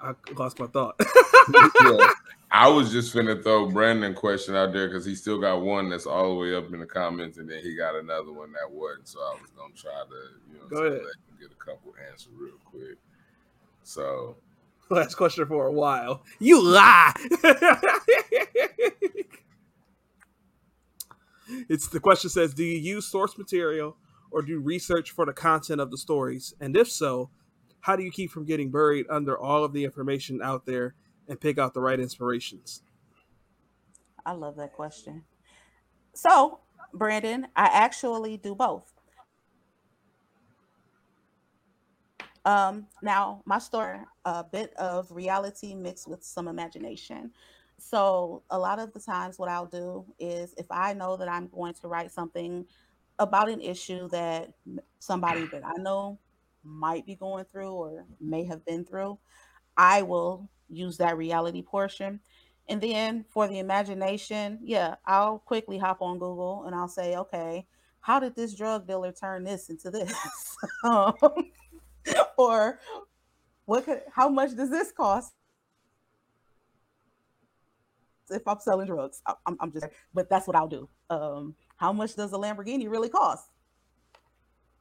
I 0.00 0.14
lost 0.36 0.58
my 0.58 0.66
thought. 0.66 0.94
yeah. 1.82 2.10
I 2.50 2.68
was 2.68 2.90
just 2.90 3.14
finna 3.14 3.42
throw 3.42 3.68
Brandon 3.68 4.14
question 4.14 4.54
out 4.56 4.72
there 4.72 4.88
because 4.88 5.04
he 5.04 5.14
still 5.14 5.38
got 5.38 5.60
one 5.60 5.90
that's 5.90 6.06
all 6.06 6.30
the 6.30 6.34
way 6.40 6.54
up 6.54 6.72
in 6.72 6.80
the 6.80 6.86
comments, 6.86 7.38
and 7.38 7.48
then 7.50 7.62
he 7.62 7.76
got 7.76 7.94
another 7.94 8.32
one 8.32 8.52
that 8.52 8.70
wasn't. 8.70 9.08
So 9.08 9.20
I 9.20 9.36
was 9.40 9.50
gonna 9.56 9.74
try 9.74 9.92
to, 9.92 10.52
you 10.52 10.58
know, 10.58 10.68
Go 10.68 10.84
ahead. 10.84 11.02
get 11.38 11.50
a 11.50 11.64
couple 11.64 11.94
answers 12.10 12.32
real 12.38 12.54
quick. 12.64 12.96
So 13.82 14.36
Last 14.90 15.16
question 15.16 15.44
for 15.46 15.66
a 15.66 15.72
while. 15.72 16.22
You 16.38 16.62
lie. 16.62 17.12
it's 21.68 21.88
the 21.88 22.00
question 22.00 22.30
says, 22.30 22.54
do 22.54 22.64
you 22.64 22.78
use 22.78 23.06
source 23.06 23.36
material 23.36 23.96
or 24.30 24.40
do 24.40 24.58
research 24.58 25.10
for 25.10 25.26
the 25.26 25.34
content 25.34 25.82
of 25.82 25.90
the 25.90 25.98
stories? 25.98 26.54
And 26.60 26.74
if 26.74 26.90
so, 26.90 27.28
how 27.80 27.96
do 27.96 28.02
you 28.02 28.10
keep 28.10 28.30
from 28.30 28.44
getting 28.44 28.70
buried 28.70 29.06
under 29.10 29.38
all 29.38 29.64
of 29.64 29.72
the 29.72 29.84
information 29.84 30.42
out 30.42 30.66
there 30.66 30.94
and 31.28 31.40
pick 31.40 31.58
out 31.58 31.74
the 31.74 31.80
right 31.80 32.00
inspirations? 32.00 32.82
I 34.24 34.32
love 34.32 34.56
that 34.56 34.72
question. 34.72 35.24
So, 36.14 36.60
Brandon, 36.92 37.46
I 37.56 37.66
actually 37.66 38.36
do 38.36 38.54
both. 38.54 38.92
Um, 42.44 42.86
now, 43.02 43.42
my 43.44 43.58
story, 43.58 43.98
a 44.24 44.42
bit 44.42 44.72
of 44.74 45.10
reality 45.10 45.74
mixed 45.74 46.08
with 46.08 46.24
some 46.24 46.48
imagination. 46.48 47.30
So, 47.78 48.42
a 48.50 48.58
lot 48.58 48.78
of 48.78 48.92
the 48.92 49.00
times, 49.00 49.38
what 49.38 49.48
I'll 49.48 49.66
do 49.66 50.04
is 50.18 50.54
if 50.56 50.66
I 50.70 50.94
know 50.94 51.16
that 51.16 51.28
I'm 51.28 51.48
going 51.48 51.74
to 51.74 51.88
write 51.88 52.10
something 52.10 52.66
about 53.18 53.48
an 53.48 53.60
issue 53.60 54.08
that 54.08 54.52
somebody 54.98 55.46
that 55.52 55.62
I 55.64 55.80
know 55.80 56.18
might 56.64 57.06
be 57.06 57.14
going 57.14 57.44
through 57.44 57.72
or 57.72 58.04
may 58.20 58.44
have 58.44 58.64
been 58.64 58.84
through, 58.84 59.18
I 59.76 60.02
will 60.02 60.48
use 60.68 60.96
that 60.98 61.16
reality 61.16 61.62
portion. 61.62 62.20
And 62.68 62.80
then 62.80 63.24
for 63.28 63.48
the 63.48 63.58
imagination, 63.58 64.58
yeah, 64.62 64.96
I'll 65.06 65.38
quickly 65.38 65.78
hop 65.78 66.02
on 66.02 66.18
Google 66.18 66.64
and 66.66 66.74
I'll 66.74 66.88
say, 66.88 67.16
okay, 67.16 67.66
how 68.00 68.20
did 68.20 68.36
this 68.36 68.54
drug 68.54 68.86
dealer 68.86 69.12
turn 69.12 69.44
this 69.44 69.70
into 69.70 69.90
this? 69.90 70.12
Um, 70.84 71.14
or 72.36 72.78
what 73.64 73.84
could, 73.84 74.02
how 74.12 74.28
much 74.28 74.54
does 74.56 74.70
this 74.70 74.92
cost 74.92 75.32
if 78.30 78.46
I'm 78.46 78.60
selling 78.60 78.86
drugs? 78.86 79.22
I'm, 79.46 79.56
I'm 79.60 79.72
just, 79.72 79.86
but 80.14 80.28
that's 80.28 80.46
what 80.46 80.56
I'll 80.56 80.68
do. 80.68 80.88
Um, 81.10 81.54
how 81.76 81.92
much 81.92 82.16
does 82.16 82.32
a 82.32 82.36
Lamborghini 82.36 82.88
really 82.90 83.08
cost? 83.08 83.48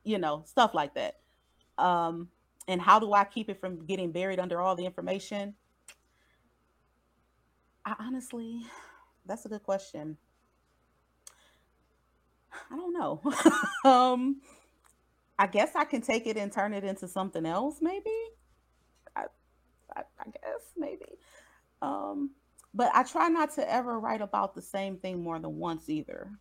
You 0.03 0.19
know, 0.19 0.43
stuff 0.45 0.73
like 0.73 0.93
that. 0.95 1.15
Um, 1.77 2.29
and 2.67 2.81
how 2.81 2.99
do 2.99 3.13
I 3.13 3.23
keep 3.23 3.49
it 3.49 3.59
from 3.59 3.85
getting 3.85 4.11
buried 4.11 4.39
under 4.39 4.61
all 4.61 4.75
the 4.75 4.85
information? 4.85 5.55
I 7.85 7.95
honestly, 7.99 8.65
that's 9.25 9.45
a 9.45 9.49
good 9.49 9.63
question. 9.63 10.17
I 12.71 12.75
don't 12.75 12.93
know. 12.93 13.21
um, 13.89 14.41
I 15.39 15.47
guess 15.47 15.75
I 15.75 15.85
can 15.85 16.01
take 16.01 16.27
it 16.27 16.37
and 16.37 16.51
turn 16.51 16.73
it 16.73 16.83
into 16.83 17.07
something 17.07 17.45
else, 17.45 17.77
maybe. 17.81 18.11
I, 19.15 19.25
I, 19.95 20.01
I 20.19 20.25
guess 20.25 20.73
maybe. 20.75 21.05
Um, 21.81 22.31
but 22.73 22.91
I 22.93 23.03
try 23.03 23.29
not 23.29 23.53
to 23.55 23.71
ever 23.71 23.99
write 23.99 24.21
about 24.21 24.55
the 24.55 24.61
same 24.61 24.97
thing 24.97 25.23
more 25.23 25.39
than 25.39 25.57
once 25.57 25.89
either. 25.89 26.31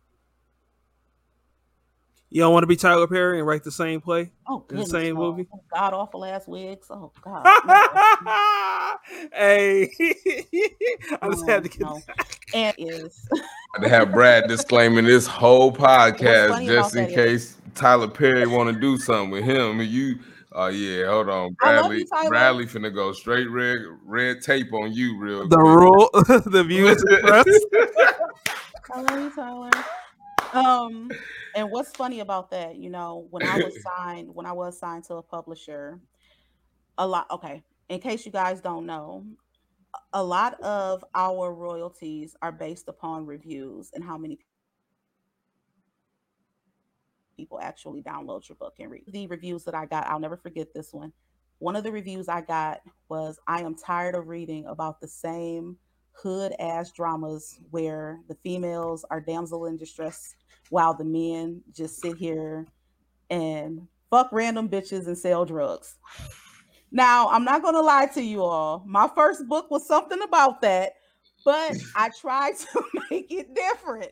You 2.29 2.41
don't 2.41 2.51
want 2.51 2.63
to 2.63 2.67
be 2.67 2.75
Tyler 2.75 3.07
Perry 3.07 3.37
and 3.39 3.47
write 3.47 3.63
the 3.63 3.71
same 3.71 4.01
play? 4.01 4.31
Oh, 4.47 4.65
In 4.69 4.77
the 4.77 4.85
same 4.85 5.15
no. 5.15 5.21
movie? 5.31 5.47
God 5.73 5.93
awful 5.93 6.25
ass 6.25 6.45
wigs. 6.45 6.87
Oh 6.89 7.11
God. 7.21 7.43
hey, 9.33 9.89
I 11.21 11.29
just 11.31 11.47
had 11.47 11.63
to 11.63 11.69
get 11.69 11.79
No, 11.79 11.93
no. 11.95 12.01
And 12.53 12.75
is 12.77 13.27
I 13.81 13.87
have 13.87 14.11
Brad 14.11 14.47
disclaiming 14.49 15.05
this 15.05 15.25
whole 15.25 15.71
podcast 15.73 16.65
just 16.65 16.95
in 16.95 17.05
that 17.05 17.13
case 17.15 17.57
Tyler 17.75 18.07
Perry 18.09 18.45
want 18.45 18.73
to 18.73 18.79
do 18.79 18.97
something 18.97 19.29
with 19.29 19.45
him. 19.45 19.79
And 19.79 19.89
you, 19.89 20.19
oh 20.51 20.67
yeah, 20.67 21.05
hold 21.07 21.29
on, 21.29 21.53
Bradley. 21.53 21.99
you, 21.99 22.07
Tyler. 22.07 22.29
Bradley 22.29 22.65
finna 22.65 22.93
go 22.93 23.13
straight 23.13 23.49
red 23.49 23.79
red 24.03 24.41
tape 24.41 24.73
on 24.73 24.91
you, 24.91 25.17
real 25.17 25.47
the 25.47 25.55
quick. 25.55 25.65
rule, 25.65 26.09
the 26.51 26.63
views 26.67 27.01
expressed. 27.07 27.65
I 28.93 29.01
love 29.01 29.19
you, 29.19 29.31
Tyler. 29.33 29.69
Um, 30.53 31.11
and 31.57 31.71
what's 31.71 31.89
funny 31.89 32.19
about 32.19 32.51
that, 32.51 32.75
you 32.75 32.91
know, 32.91 33.25
when 33.31 33.41
I 33.41 33.57
was 33.57 33.75
signed, 33.97 34.29
when 34.33 34.45
I 34.45 34.51
was 34.51 34.77
signed 34.77 35.05
to 35.05 35.15
a 35.15 35.23
publisher, 35.23 35.99
a 36.99 37.07
lot. 37.07 37.25
Okay, 37.31 37.63
in 37.89 37.99
case 37.99 38.27
you 38.27 38.31
guys 38.31 38.61
don't 38.61 38.85
know, 38.85 39.25
a 40.13 40.23
lot 40.23 40.61
of 40.61 41.03
our 41.15 41.51
royalties 41.51 42.35
are 42.43 42.51
based 42.51 42.87
upon 42.87 43.25
reviews 43.25 43.89
and 43.95 44.03
how 44.03 44.19
many 44.19 44.37
people 47.35 47.59
actually 47.59 48.03
download 48.03 48.47
your 48.47 48.55
book 48.55 48.75
and 48.79 48.91
read. 48.91 49.05
The 49.07 49.25
reviews 49.25 49.63
that 49.63 49.73
I 49.73 49.87
got, 49.87 50.05
I'll 50.05 50.19
never 50.19 50.37
forget 50.37 50.75
this 50.75 50.93
one. 50.93 51.11
One 51.57 51.75
of 51.75 51.83
the 51.83 51.91
reviews 51.91 52.29
I 52.29 52.41
got 52.41 52.81
was 53.09 53.39
I 53.47 53.61
am 53.61 53.73
tired 53.73 54.13
of 54.13 54.27
reading 54.27 54.67
about 54.67 55.01
the 55.01 55.07
same 55.07 55.77
hood 56.11 56.53
ass 56.59 56.91
dramas 56.91 57.59
where 57.71 58.19
the 58.27 58.35
females 58.43 59.03
are 59.09 59.21
damsel 59.21 59.65
in 59.65 59.77
distress 59.77 60.35
while 60.69 60.93
the 60.93 61.03
men 61.03 61.61
just 61.73 62.01
sit 62.01 62.17
here 62.17 62.65
and 63.29 63.87
fuck 64.09 64.29
random 64.31 64.69
bitches 64.69 65.07
and 65.07 65.17
sell 65.17 65.45
drugs. 65.45 65.95
Now, 66.91 67.29
I'm 67.29 67.43
not 67.43 67.61
going 67.61 67.75
to 67.75 67.81
lie 67.81 68.07
to 68.07 68.21
you 68.21 68.43
all. 68.43 68.83
My 68.85 69.09
first 69.13 69.47
book 69.47 69.69
was 69.69 69.85
something 69.85 70.21
about 70.21 70.61
that, 70.61 70.93
but 71.43 71.77
I 71.95 72.09
tried 72.21 72.57
to 72.57 72.83
make 73.09 73.31
it 73.31 73.53
different. 73.53 74.11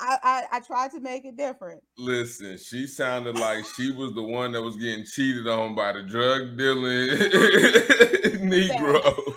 I, 0.00 0.18
I, 0.22 0.56
I 0.56 0.60
tried 0.60 0.90
to 0.92 1.00
make 1.00 1.24
it 1.24 1.36
different. 1.36 1.82
Listen, 1.98 2.58
she 2.58 2.86
sounded 2.86 3.38
like 3.38 3.64
she 3.76 3.92
was 3.92 4.12
the 4.14 4.22
one 4.22 4.52
that 4.52 4.62
was 4.62 4.76
getting 4.76 5.04
cheated 5.04 5.46
on 5.46 5.74
by 5.74 5.92
the 5.92 6.02
drug 6.02 6.56
dealing 6.56 7.08
Negro. 8.50 9.34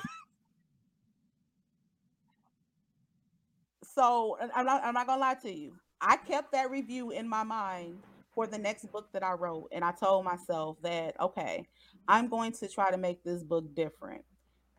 So 3.84 4.38
I'm 4.56 4.66
not 4.66 4.84
I'm 4.84 4.94
not 4.94 5.08
gonna 5.08 5.22
lie 5.22 5.36
to 5.42 5.52
you. 5.52 5.74
I 6.02 6.18
kept 6.18 6.52
that 6.52 6.70
review 6.70 7.12
in 7.12 7.28
my 7.28 7.44
mind 7.44 8.00
for 8.34 8.46
the 8.48 8.58
next 8.58 8.92
book 8.92 9.12
that 9.14 9.24
I 9.24 9.34
wrote, 9.34 9.70
and 9.72 9.84
I 9.84 9.92
told 9.92 10.26
myself 10.26 10.78
that 10.84 11.20
okay, 11.20 11.66
I'm 12.08 12.28
going 12.28 12.52
to 12.54 12.68
try 12.68 12.92
to 12.92 12.98
make 12.98 13.24
this 13.24 13.44
book 13.44 13.74
different, 13.76 14.24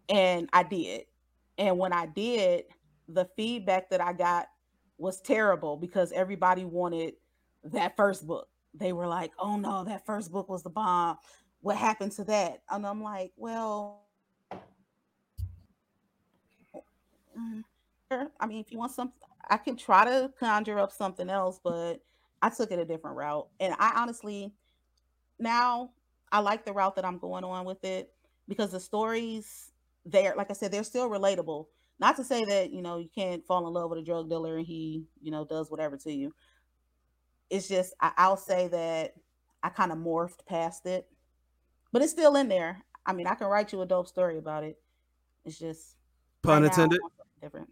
and 0.09 0.49
I 0.53 0.63
did. 0.63 1.07
And 1.59 1.79
when 1.79 1.93
I 1.93 2.07
did, 2.07 2.67
the 3.09 3.29
feedback 3.37 3.91
that 3.91 4.01
I 4.01 4.13
got 4.13 4.47
was 4.97 5.21
terrible 5.21 5.77
because 5.77 6.13
everybody 6.13 6.65
wanted 6.65 7.15
that 7.65 7.97
first 7.97 8.27
book. 8.27 8.49
They 8.75 8.93
were 8.93 9.09
like, 9.09 9.33
"Oh 9.39 9.57
no, 9.57 9.85
that 9.85 10.07
first 10.07 10.31
book 10.31 10.49
was 10.49 10.63
the 10.63 10.71
bomb. 10.71 11.19
What 11.61 11.77
happened 11.77 12.13
to 12.13 12.25
that?" 12.25 12.63
And 12.71 12.87
I'm 12.87 13.03
like, 13.03 13.33
"Well." 13.37 14.05
mm, 17.37 17.65
I 18.41 18.47
mean, 18.47 18.61
if 18.61 18.71
you 18.71 18.79
want 18.79 18.93
something, 18.93 19.28
I 19.51 19.57
can 19.57 19.77
try 19.77 20.05
to 20.05 20.33
conjure 20.39 20.79
up 20.79 20.93
something 20.93 21.31
else, 21.31 21.61
but 21.63 22.01
I 22.43 22.51
took 22.51 22.71
it 22.71 22.79
a 22.79 22.85
different 22.85 23.17
route. 23.17 23.49
And 23.61 23.75
I 23.79 23.93
honestly, 23.97 24.53
now 25.39 25.91
I 26.31 26.41
like 26.41 26.65
the 26.65 26.73
route 26.73 26.97
that 26.97 27.05
I'm 27.05 27.19
going 27.19 27.45
on 27.45 27.65
with 27.65 27.85
it 27.85 28.13
because 28.47 28.73
the 28.73 28.81
stories 28.81 29.73
there, 30.05 30.35
like 30.37 30.51
I 30.51 30.55
said, 30.55 30.73
they're 30.73 30.85
still 30.85 31.11
relatable. 31.11 31.67
Not 32.01 32.17
to 32.17 32.25
say 32.25 32.45
that, 32.45 32.73
you 32.73 32.83
know, 32.83 32.99
you 32.99 33.09
can't 33.13 33.45
fall 33.45 33.67
in 33.67 33.73
love 33.73 33.91
with 33.91 33.99
a 33.99 34.05
drug 34.05 34.29
dealer 34.29 34.59
and 34.59 34.67
he, 34.67 35.05
you 35.21 35.31
know, 35.31 35.45
does 35.45 35.71
whatever 35.71 35.97
to 35.99 36.13
you. 36.13 36.33
It's 37.51 37.67
just, 37.69 37.95
I, 38.01 38.13
I'll 38.17 38.37
say 38.37 38.69
that 38.69 39.15
I 39.63 39.71
kind 39.71 39.91
of 39.91 39.99
morphed 39.99 40.47
past 40.47 40.87
it, 40.87 41.09
but 41.93 42.03
it's 42.03 42.13
still 42.13 42.37
in 42.37 42.49
there. 42.49 42.85
I 43.05 43.13
mean, 43.13 43.27
I 43.27 43.35
can 43.35 43.49
write 43.49 43.73
you 43.73 43.81
a 43.81 43.87
dope 43.87 44.07
story 44.07 44.39
about 44.39 44.65
it. 44.65 44.79
It's 45.45 45.59
just, 45.59 45.97
Pun 46.43 46.63
right 46.63 46.71
intended. 46.71 47.01
something 47.01 47.27
different. 47.43 47.69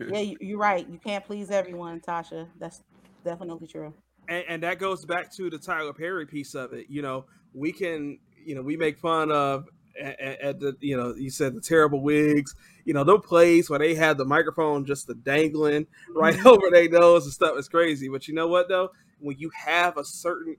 Yeah, 0.00 0.18
you, 0.18 0.36
you're 0.40 0.58
right. 0.58 0.88
You 0.88 0.98
can't 0.98 1.24
please 1.24 1.50
everyone, 1.50 2.00
Tasha. 2.00 2.48
That's 2.58 2.82
definitely 3.24 3.66
true. 3.66 3.92
and, 4.28 4.44
and 4.48 4.62
that 4.62 4.78
goes 4.78 5.04
back 5.04 5.32
to 5.34 5.50
the 5.50 5.58
Tyler 5.58 5.92
Perry 5.92 6.26
piece 6.26 6.54
of 6.54 6.72
it. 6.72 6.86
You 6.88 7.02
know, 7.02 7.26
we 7.52 7.72
can, 7.72 8.18
you 8.44 8.54
know, 8.54 8.62
we 8.62 8.76
make 8.76 8.98
fun 8.98 9.30
of 9.30 9.68
at, 10.00 10.20
at 10.20 10.60
the, 10.60 10.76
you 10.80 10.96
know, 10.96 11.14
you 11.14 11.30
said 11.30 11.54
the 11.54 11.60
terrible 11.60 12.00
wigs. 12.00 12.54
You 12.84 12.94
know, 12.94 13.04
those 13.04 13.24
plays 13.24 13.70
where 13.70 13.78
they 13.78 13.94
have 13.94 14.18
the 14.18 14.24
microphone 14.24 14.84
just 14.84 15.06
the 15.06 15.14
dangling 15.14 15.86
right 16.14 16.34
mm-hmm. 16.34 16.46
over 16.48 16.70
their 16.70 16.88
nose 16.88 17.24
and 17.24 17.32
stuff 17.32 17.58
is 17.58 17.68
crazy. 17.68 18.08
But 18.08 18.28
you 18.28 18.34
know 18.34 18.48
what 18.48 18.68
though, 18.68 18.90
when 19.20 19.38
you 19.38 19.50
have 19.54 19.96
a 19.96 20.04
certain, 20.04 20.56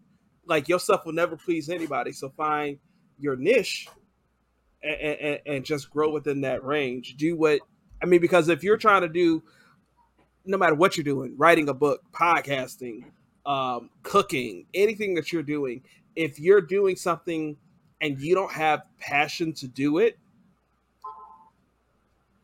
like 0.47 0.67
your 0.67 0.79
stuff 0.79 1.05
will 1.05 1.13
never 1.13 1.35
please 1.35 1.69
anybody. 1.69 2.11
So 2.11 2.29
find 2.29 2.77
your 3.19 3.35
niche 3.35 3.87
and, 4.83 5.01
and, 5.01 5.39
and 5.45 5.65
just 5.65 5.89
grow 5.89 6.11
within 6.11 6.41
that 6.41 6.63
range. 6.63 7.15
Do 7.17 7.35
what 7.35 7.59
I 8.05 8.07
mean, 8.07 8.21
because 8.21 8.49
if 8.49 8.63
you're 8.63 8.77
trying 8.77 9.01
to 9.01 9.09
do, 9.09 9.41
no 10.45 10.59
matter 10.59 10.75
what 10.75 10.95
you're 10.95 11.03
doing, 11.03 11.33
writing 11.37 11.69
a 11.69 11.73
book, 11.73 12.03
podcasting, 12.11 13.05
um, 13.47 13.89
cooking, 14.03 14.67
anything 14.75 15.15
that 15.15 15.33
you're 15.33 15.41
doing, 15.41 15.81
if 16.15 16.39
you're 16.39 16.61
doing 16.61 16.97
something 16.97 17.57
and 18.01 18.21
you 18.21 18.35
don't 18.35 18.51
have 18.51 18.83
passion 18.99 19.53
to 19.53 19.67
do 19.67 19.97
it, 19.97 20.19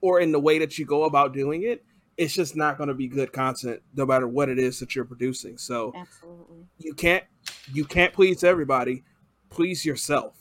or 0.02 0.20
in 0.20 0.32
the 0.32 0.40
way 0.40 0.58
that 0.58 0.80
you 0.80 0.86
go 0.86 1.04
about 1.04 1.32
doing 1.32 1.62
it, 1.62 1.86
it's 2.18 2.34
just 2.34 2.56
not 2.56 2.80
going 2.80 2.88
to 2.88 2.96
be 2.96 3.08
good 3.08 3.32
content 3.32 3.84
no 3.96 4.04
matter 4.04 4.28
what 4.28 4.50
it 4.50 4.58
is 4.58 4.80
that 4.80 4.96
you're 4.96 5.06
producing. 5.06 5.60
So 5.60 5.94
Absolutely. 5.96 6.66
you 6.80 6.96
can't 6.96 7.24
you 7.72 7.86
can't 7.86 8.14
please 8.14 8.44
everybody. 8.44 9.04
Please 9.52 9.86
yourself. 9.86 10.34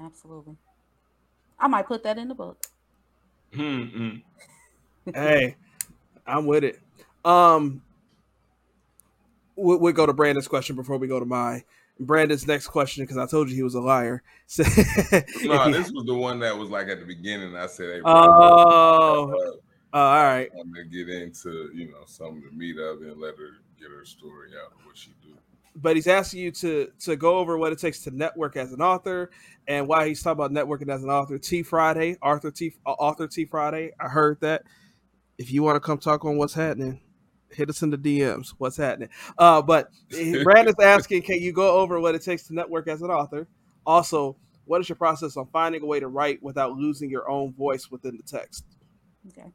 Absolutely. 0.00 0.54
I 1.58 1.66
might 1.66 1.88
put 1.88 2.04
that 2.04 2.18
in 2.18 2.28
the 2.28 2.36
book. 2.36 2.67
Hey, 5.14 5.56
I'm 6.26 6.46
with 6.46 6.64
it. 6.64 6.80
Um, 7.24 7.82
we'll, 9.56 9.78
we'll 9.78 9.92
go 9.92 10.06
to 10.06 10.12
Brandon's 10.12 10.48
question 10.48 10.76
before 10.76 10.98
we 10.98 11.08
go 11.08 11.18
to 11.18 11.26
my 11.26 11.64
Brandon's 12.00 12.46
next 12.46 12.68
question 12.68 13.02
because 13.04 13.16
I 13.16 13.26
told 13.26 13.48
you 13.48 13.56
he 13.56 13.62
was 13.62 13.74
a 13.74 13.80
liar. 13.80 14.22
So, 14.50 14.62
No, 15.44 15.70
this 15.70 15.90
was 15.92 16.04
the 16.06 16.14
one 16.14 16.38
that 16.40 16.56
was 16.56 16.70
like 16.70 16.88
at 16.88 17.00
the 17.00 17.04
beginning. 17.04 17.54
I 17.54 17.66
said, 17.66 17.96
"Hey, 17.96 18.00
bro, 18.00 18.12
Oh. 18.14 19.30
uh, 19.92 19.96
Uh, 19.96 20.00
all 20.00 20.22
right. 20.24 20.50
I'm 20.58 20.72
gonna 20.72 20.84
get 20.86 21.08
into 21.10 21.70
you 21.74 21.90
know 21.90 22.04
some 22.06 22.38
of 22.38 22.42
the 22.44 22.50
meat 22.56 22.78
of 22.78 23.02
it 23.02 23.08
and 23.12 23.20
let 23.20 23.36
her 23.36 23.58
get 23.78 23.90
her 23.90 24.06
story 24.06 24.50
out 24.52 24.72
of 24.72 24.86
what 24.86 24.96
she 24.96 25.12
do." 25.22 25.34
But 25.76 25.96
he's 25.96 26.06
asking 26.06 26.40
you 26.40 26.50
to 26.52 26.90
to 27.00 27.16
go 27.16 27.38
over 27.38 27.56
what 27.56 27.72
it 27.72 27.78
takes 27.78 28.00
to 28.00 28.10
network 28.10 28.56
as 28.56 28.72
an 28.72 28.80
author 28.80 29.30
and 29.66 29.86
why 29.86 30.08
he's 30.08 30.22
talking 30.22 30.44
about 30.44 30.52
networking 30.52 30.92
as 30.92 31.02
an 31.04 31.10
author. 31.10 31.38
T 31.38 31.62
Friday, 31.62 32.16
Arthur 32.22 32.50
T 32.50 32.74
uh, 32.86 32.90
author 32.90 33.28
T 33.28 33.44
Friday. 33.44 33.92
I 34.00 34.08
heard 34.08 34.40
that. 34.40 34.62
If 35.36 35.52
you 35.52 35.62
want 35.62 35.76
to 35.76 35.80
come 35.80 35.98
talk 35.98 36.24
on 36.24 36.36
what's 36.36 36.54
happening, 36.54 37.00
hit 37.50 37.70
us 37.70 37.82
in 37.82 37.90
the 37.90 37.98
DMs. 37.98 38.54
What's 38.58 38.76
happening? 38.76 39.08
Uh, 39.36 39.62
but 39.62 39.90
Brandon's 40.42 40.78
asking, 40.82 41.22
can 41.22 41.40
you 41.40 41.52
go 41.52 41.78
over 41.78 42.00
what 42.00 42.16
it 42.16 42.22
takes 42.22 42.44
to 42.48 42.54
network 42.54 42.88
as 42.88 43.02
an 43.02 43.10
author? 43.10 43.46
Also, 43.86 44.36
what 44.64 44.80
is 44.80 44.88
your 44.88 44.96
process 44.96 45.36
on 45.36 45.46
finding 45.52 45.82
a 45.82 45.86
way 45.86 46.00
to 46.00 46.08
write 46.08 46.42
without 46.42 46.72
losing 46.72 47.08
your 47.08 47.30
own 47.30 47.52
voice 47.52 47.88
within 47.90 48.16
the 48.16 48.22
text? 48.22 48.64
Okay. 49.28 49.48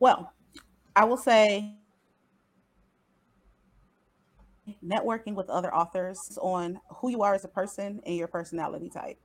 Well, 0.00 0.32
I 0.96 1.04
will 1.04 1.16
say 1.16 1.76
networking 4.84 5.34
with 5.34 5.48
other 5.50 5.74
authors 5.74 6.38
on 6.40 6.80
who 6.96 7.10
you 7.10 7.22
are 7.22 7.34
as 7.34 7.44
a 7.44 7.48
person 7.48 8.00
and 8.06 8.16
your 8.16 8.28
personality 8.28 8.90
type. 8.90 9.18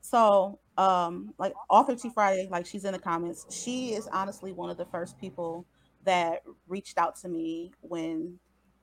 So, 0.00 0.58
um, 0.78 1.34
like 1.38 1.52
author 1.68 1.94
T 1.94 2.10
Friday, 2.14 2.48
like 2.50 2.66
she's 2.66 2.84
in 2.84 2.92
the 2.92 2.98
comments, 2.98 3.46
she 3.50 3.92
is 3.92 4.08
honestly 4.12 4.52
one 4.52 4.70
of 4.70 4.76
the 4.76 4.86
first 4.86 5.18
people 5.18 5.66
that 6.04 6.42
reached 6.68 6.96
out 6.96 7.16
to 7.16 7.28
me 7.28 7.72
when 7.80 8.38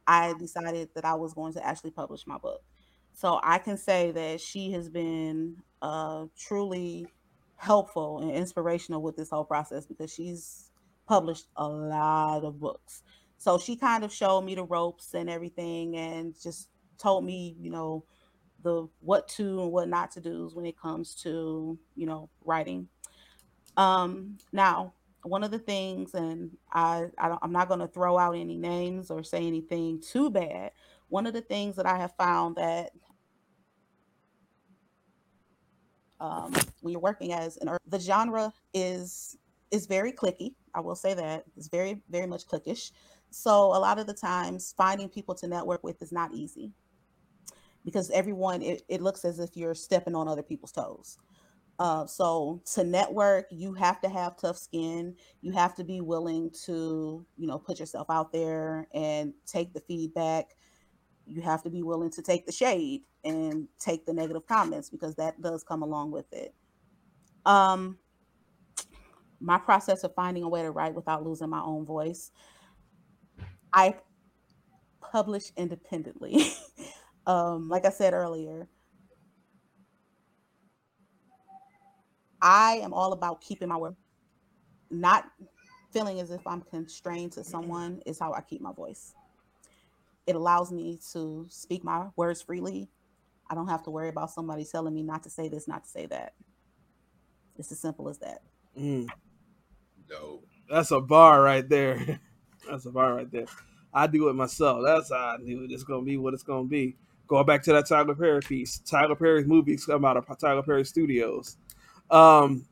I 0.06 0.34
decided 0.38 0.90
that 0.96 1.06
I 1.06 1.16
was 1.16 1.34
going 1.34 1.54
to 1.54 1.66
actually 1.66 1.92
publish 1.92 2.28
my 2.28 2.38
book. 2.38 2.62
So 3.14 3.40
I 3.44 3.58
can 3.58 3.78
say 3.78 4.12
that 4.12 4.40
she 4.40 4.72
has 4.74 4.90
been 4.90 5.58
uh, 5.82 6.26
truly 6.38 7.08
helpful 7.56 8.20
and 8.20 8.32
inspirational 8.32 9.02
with 9.02 9.16
this 9.16 9.32
whole 9.32 9.44
process 9.44 9.88
because 9.88 10.14
she's 10.14 10.70
published 11.08 11.48
a 11.56 11.68
lot 11.68 12.44
of 12.44 12.60
books. 12.60 13.02
So 13.38 13.58
she 13.58 13.76
kind 13.76 14.04
of 14.04 14.12
showed 14.12 14.42
me 14.42 14.56
the 14.56 14.64
ropes 14.64 15.14
and 15.14 15.30
everything 15.30 15.96
and 15.96 16.36
just 16.42 16.70
told 16.98 17.24
me, 17.24 17.56
you 17.60 17.70
know, 17.70 18.04
the 18.64 18.88
what 19.00 19.28
to 19.30 19.62
and 19.62 19.72
what 19.72 19.88
not 19.88 20.12
to 20.12 20.22
do 20.22 20.50
when 20.54 20.66
it 20.66 20.80
comes 20.80 21.16
to, 21.24 21.78
you 21.96 22.06
know, 22.06 22.30
writing. 22.44 22.88
Um 23.78 24.38
now, 24.52 24.94
one 25.24 25.44
of 25.44 25.52
the 25.52 25.60
things 25.60 26.14
and 26.14 26.52
I, 26.72 27.06
I 27.18 27.38
I'm 27.42 27.52
not 27.52 27.68
going 27.68 27.80
to 27.82 27.88
throw 27.88 28.18
out 28.18 28.36
any 28.36 28.58
names 28.58 29.12
or 29.12 29.24
say 29.24 29.46
anything 29.46 30.02
too 30.02 30.30
bad. 30.30 30.72
One 31.10 31.28
of 31.28 31.34
the 31.34 31.42
things 31.42 31.76
that 31.76 31.86
I 31.86 31.98
have 31.98 32.16
found 32.18 32.56
that 32.56 32.92
um, 36.20 36.54
when 36.82 36.92
you're 36.92 37.02
working 37.02 37.34
as 37.34 37.58
an 37.58 37.70
the 37.86 38.00
genre 38.00 38.52
is 38.74 39.38
is 39.72 39.86
very 39.86 40.12
clicky. 40.12 40.54
I 40.74 40.80
will 40.80 40.96
say 40.96 41.14
that 41.14 41.44
it's 41.56 41.68
very 41.68 42.02
very 42.10 42.28
much 42.28 42.48
clickish. 42.48 42.92
So 43.30 43.52
a 43.52 43.80
lot 43.80 44.00
of 44.00 44.08
the 44.08 44.14
times, 44.14 44.74
finding 44.78 45.10
people 45.10 45.36
to 45.36 45.48
network 45.48 45.84
with 45.84 46.02
is 46.02 46.12
not 46.12 46.34
easy 46.34 46.72
because 47.86 48.10
everyone 48.12 48.62
it, 48.62 48.82
it 48.90 49.02
looks 49.02 49.24
as 49.24 49.40
if 49.40 49.56
you're 49.56 49.76
stepping 49.76 50.16
on 50.16 50.28
other 50.28 50.44
people's 50.44 50.72
toes. 50.72 51.18
Uh, 51.80 52.06
so 52.08 52.62
to 52.74 52.84
network, 52.84 53.46
you 53.52 53.74
have 53.74 54.02
to 54.02 54.10
have 54.10 54.36
tough 54.36 54.58
skin. 54.58 55.16
You 55.42 55.52
have 55.52 55.76
to 55.76 55.84
be 55.84 56.02
willing 56.02 56.50
to, 56.66 57.26
you 57.38 57.48
know, 57.48 57.60
put 57.60 57.80
yourself 57.80 58.10
out 58.10 58.34
there 58.34 58.88
and 58.94 59.34
take 59.46 59.74
the 59.74 59.80
feedback. 59.82 60.56
You 61.28 61.42
have 61.42 61.62
to 61.64 61.70
be 61.70 61.84
willing 61.84 62.10
to 62.12 62.22
take 62.22 62.46
the 62.46 62.52
shade 62.52 63.04
and 63.24 63.68
take 63.80 64.06
the 64.06 64.14
negative 64.14 64.48
comments 64.48 64.90
because 64.90 65.16
that 65.16 65.40
does 65.42 65.64
come 65.64 65.84
along 65.84 66.12
with 66.12 66.32
it. 66.34 66.56
Um, 67.46 67.98
my 69.40 69.58
process 69.58 70.04
of 70.04 70.16
finding 70.16 70.44
a 70.44 70.50
way 70.50 70.64
to 70.64 70.72
write 70.72 70.96
without 70.96 71.24
losing 71.24 71.50
my 71.50 71.62
own 71.62 71.86
voice. 71.86 72.32
I 73.78 73.94
publish 75.02 75.52
independently. 75.56 76.52
um, 77.28 77.70
like 77.70 77.86
I 77.86 77.92
said 77.92 78.14
earlier, 78.14 78.68
I 82.42 82.80
am 82.82 82.92
all 82.92 83.14
about 83.14 83.40
keeping 83.42 83.68
my 83.68 83.78
word. 83.78 83.96
Not 84.90 85.30
feeling 85.94 86.20
as 86.20 86.32
if 86.32 86.46
I'm 86.48 86.62
constrained 86.62 87.34
to 87.34 87.44
someone 87.44 88.02
is 88.08 88.18
how 88.18 88.34
I 88.34 88.42
keep 88.42 88.62
my 88.62 88.74
voice. 88.74 89.14
It 90.26 90.36
allows 90.36 90.72
me 90.72 91.00
to 91.14 91.46
speak 91.48 91.84
my 91.84 92.08
words 92.16 92.42
freely. 92.42 92.90
I 93.48 93.54
don't 93.54 93.68
have 93.68 93.84
to 93.84 93.92
worry 93.92 94.10
about 94.10 94.32
somebody 94.32 94.66
telling 94.66 94.96
me 94.96 95.04
not 95.04 95.22
to 95.24 95.30
say 95.30 95.50
this, 95.50 95.68
not 95.68 95.84
to 95.84 95.90
say 95.90 96.08
that. 96.08 96.34
It's 97.60 97.72
as 97.72 97.80
simple 97.80 98.10
as 98.10 98.18
that. 98.20 98.42
Mm, 98.76 99.08
Dope. 100.10 100.48
that's 100.68 100.90
a 100.90 101.00
bar 101.00 101.44
right 101.44 101.68
there. 101.70 102.20
that's 102.70 102.86
a 102.86 102.92
bar 102.92 103.16
right 103.16 103.32
there. 103.32 103.46
I 103.94 104.08
do 104.08 104.30
it 104.30 104.34
myself. 104.34 104.82
That's 104.86 105.12
how 105.12 105.36
I 105.36 105.38
knew 105.38 105.64
it. 105.64 105.72
it's 105.72 105.84
gonna 105.84 106.04
be 106.04 106.18
what 106.18 106.34
it's 106.34 106.44
gonna 106.44 106.68
be. 106.68 106.96
Going 107.28 107.46
back 107.46 107.64
to 107.64 107.74
that 107.74 107.88
Tyler 107.88 108.16
Perry 108.16 108.42
piece. 108.42 108.80
Tyler 108.80 109.16
Perry's 109.16 109.48
movies 109.48 109.86
come 109.86 110.06
out 110.06 110.18
of 110.18 110.26
Tyler 110.38 110.64
Perry 110.64 110.86
Studios. 110.86 111.58
Um, 112.10 112.66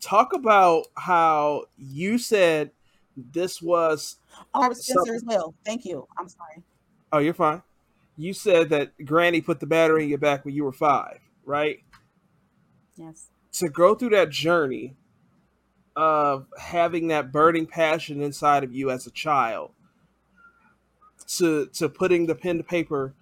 talk 0.00 0.34
about 0.34 0.86
how 0.96 1.64
you 1.78 2.18
said 2.18 2.70
this 3.16 3.62
was. 3.62 4.16
Oh, 4.54 4.62
I 4.62 4.68
was 4.68 4.84
Spencer 4.84 5.14
as 5.14 5.24
well. 5.24 5.54
Thank 5.64 5.84
you. 5.84 6.06
I'm 6.18 6.28
sorry. 6.28 6.62
Oh, 7.12 7.18
you're 7.18 7.34
fine. 7.34 7.62
You 8.18 8.32
said 8.32 8.70
that 8.70 8.92
Granny 9.04 9.40
put 9.40 9.60
the 9.60 9.66
battery 9.66 10.04
in 10.04 10.08
your 10.08 10.18
back 10.18 10.44
when 10.44 10.54
you 10.54 10.64
were 10.64 10.72
five, 10.72 11.20
right? 11.44 11.78
Yes. 12.96 13.28
to 13.52 13.68
go 13.68 13.94
through 13.94 14.10
that 14.10 14.30
journey 14.30 14.96
of 15.96 16.46
having 16.58 17.08
that 17.08 17.32
burning 17.32 17.66
passion 17.66 18.20
inside 18.20 18.62
of 18.64 18.74
you 18.74 18.90
as 18.90 19.06
a 19.06 19.10
child 19.10 19.72
to 21.26 21.66
to 21.66 21.88
putting 21.88 22.26
the 22.26 22.34
pen 22.34 22.58
to 22.58 22.62
paper 22.62 23.14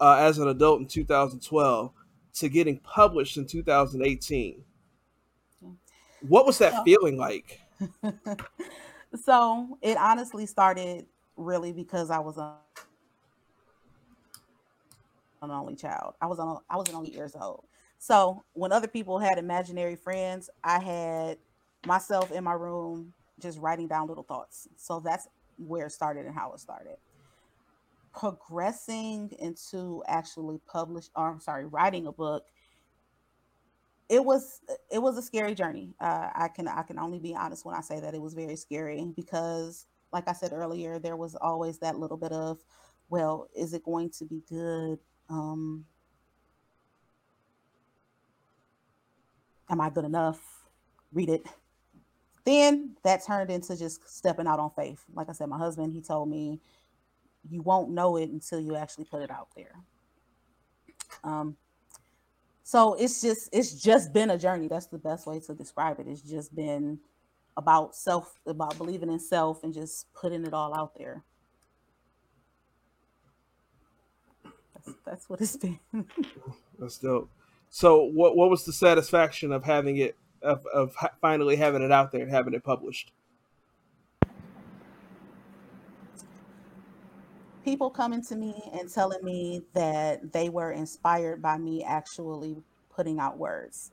uh, 0.00 0.16
as 0.16 0.38
an 0.38 0.48
adult 0.48 0.80
in 0.80 0.86
2012 0.86 1.92
to 2.34 2.48
getting 2.48 2.78
published 2.78 3.36
in 3.36 3.46
2018 3.46 4.64
what 6.20 6.44
was 6.46 6.58
that 6.58 6.72
Yeah. 6.72 6.82
feeling 6.84 7.16
like 7.16 7.60
so 9.24 9.78
it 9.82 9.96
honestly 9.96 10.46
started 10.46 11.06
really 11.36 11.72
because 11.72 12.10
I 12.10 12.18
was 12.18 12.36
a, 12.38 12.56
an 15.42 15.50
only 15.50 15.76
child. 15.76 16.14
I 16.20 16.26
was 16.26 16.38
on 16.38 16.58
I 16.68 16.76
was 16.76 16.88
only 16.90 17.10
years 17.12 17.34
old. 17.40 17.64
So 17.98 18.44
when 18.52 18.72
other 18.72 18.88
people 18.88 19.18
had 19.18 19.38
imaginary 19.38 19.96
friends, 19.96 20.50
I 20.64 20.78
had 20.80 21.38
myself 21.86 22.30
in 22.32 22.44
my 22.44 22.52
room 22.52 23.12
just 23.40 23.58
writing 23.58 23.88
down 23.88 24.08
little 24.08 24.24
thoughts. 24.24 24.68
So 24.76 25.00
that's 25.00 25.28
where 25.56 25.86
it 25.86 25.92
started 25.92 26.26
and 26.26 26.34
how 26.34 26.52
it 26.52 26.60
started. 26.60 26.96
Progressing 28.14 29.30
into 29.38 30.02
actually 30.06 30.60
publish 30.66 31.06
or 31.16 31.30
I'm 31.30 31.40
sorry, 31.40 31.66
writing 31.66 32.06
a 32.06 32.12
book 32.12 32.44
it 34.10 34.24
was 34.24 34.60
it 34.90 34.98
was 34.98 35.16
a 35.16 35.22
scary 35.22 35.54
journey. 35.54 35.94
Uh, 36.00 36.28
I 36.34 36.48
can 36.48 36.66
I 36.66 36.82
can 36.82 36.98
only 36.98 37.20
be 37.20 37.34
honest 37.34 37.64
when 37.64 37.76
I 37.76 37.80
say 37.80 38.00
that 38.00 38.12
it 38.12 38.20
was 38.20 38.34
very 38.34 38.56
scary 38.56 39.04
because, 39.14 39.86
like 40.12 40.28
I 40.28 40.32
said 40.32 40.52
earlier, 40.52 40.98
there 40.98 41.16
was 41.16 41.36
always 41.36 41.78
that 41.78 41.96
little 41.96 42.16
bit 42.16 42.32
of, 42.32 42.58
well, 43.08 43.48
is 43.56 43.72
it 43.72 43.84
going 43.84 44.10
to 44.18 44.24
be 44.24 44.42
good? 44.48 44.98
Um, 45.28 45.84
am 49.70 49.80
I 49.80 49.90
good 49.90 50.04
enough? 50.04 50.40
Read 51.12 51.28
it. 51.28 51.46
Then 52.44 52.96
that 53.04 53.24
turned 53.24 53.50
into 53.50 53.76
just 53.76 54.08
stepping 54.08 54.46
out 54.46 54.58
on 54.58 54.70
faith. 54.70 55.04
Like 55.14 55.28
I 55.28 55.32
said, 55.32 55.48
my 55.48 55.58
husband 55.58 55.92
he 55.92 56.00
told 56.00 56.28
me, 56.28 56.60
you 57.48 57.62
won't 57.62 57.90
know 57.90 58.16
it 58.16 58.30
until 58.30 58.60
you 58.60 58.76
actually 58.76 59.04
put 59.04 59.22
it 59.22 59.30
out 59.30 59.48
there. 59.56 59.74
Um, 61.24 61.56
so 62.62 62.94
it's 62.94 63.20
just 63.20 63.48
it's 63.52 63.74
just 63.74 64.12
been 64.12 64.30
a 64.30 64.38
journey. 64.38 64.68
That's 64.68 64.86
the 64.86 64.98
best 64.98 65.26
way 65.26 65.40
to 65.40 65.54
describe 65.54 65.98
it. 65.98 66.06
It's 66.06 66.22
just 66.22 66.54
been 66.54 67.00
about 67.56 67.96
self 67.96 68.38
about 68.46 68.78
believing 68.78 69.10
in 69.10 69.18
self 69.18 69.64
and 69.64 69.74
just 69.74 70.12
putting 70.14 70.46
it 70.46 70.54
all 70.54 70.74
out 70.74 70.94
there. 70.96 71.24
That's, 74.74 74.98
that's 75.04 75.28
what 75.28 75.40
it's 75.40 75.56
been. 75.56 75.78
That's 76.78 76.98
dope. 76.98 77.30
So 77.70 78.02
what 78.02 78.36
what 78.36 78.50
was 78.50 78.64
the 78.64 78.72
satisfaction 78.72 79.52
of 79.52 79.64
having 79.64 79.96
it 79.96 80.16
of, 80.42 80.64
of 80.72 80.94
finally 81.20 81.56
having 81.56 81.82
it 81.82 81.92
out 81.92 82.12
there 82.12 82.22
and 82.22 82.30
having 82.30 82.54
it 82.54 82.64
published? 82.64 83.12
People 87.64 87.90
coming 87.90 88.22
to 88.24 88.36
me 88.36 88.54
and 88.72 88.90
telling 88.90 89.22
me 89.22 89.62
that 89.74 90.32
they 90.32 90.48
were 90.48 90.72
inspired 90.72 91.42
by 91.42 91.58
me 91.58 91.84
actually 91.84 92.62
putting 92.94 93.18
out 93.18 93.38
words. 93.38 93.92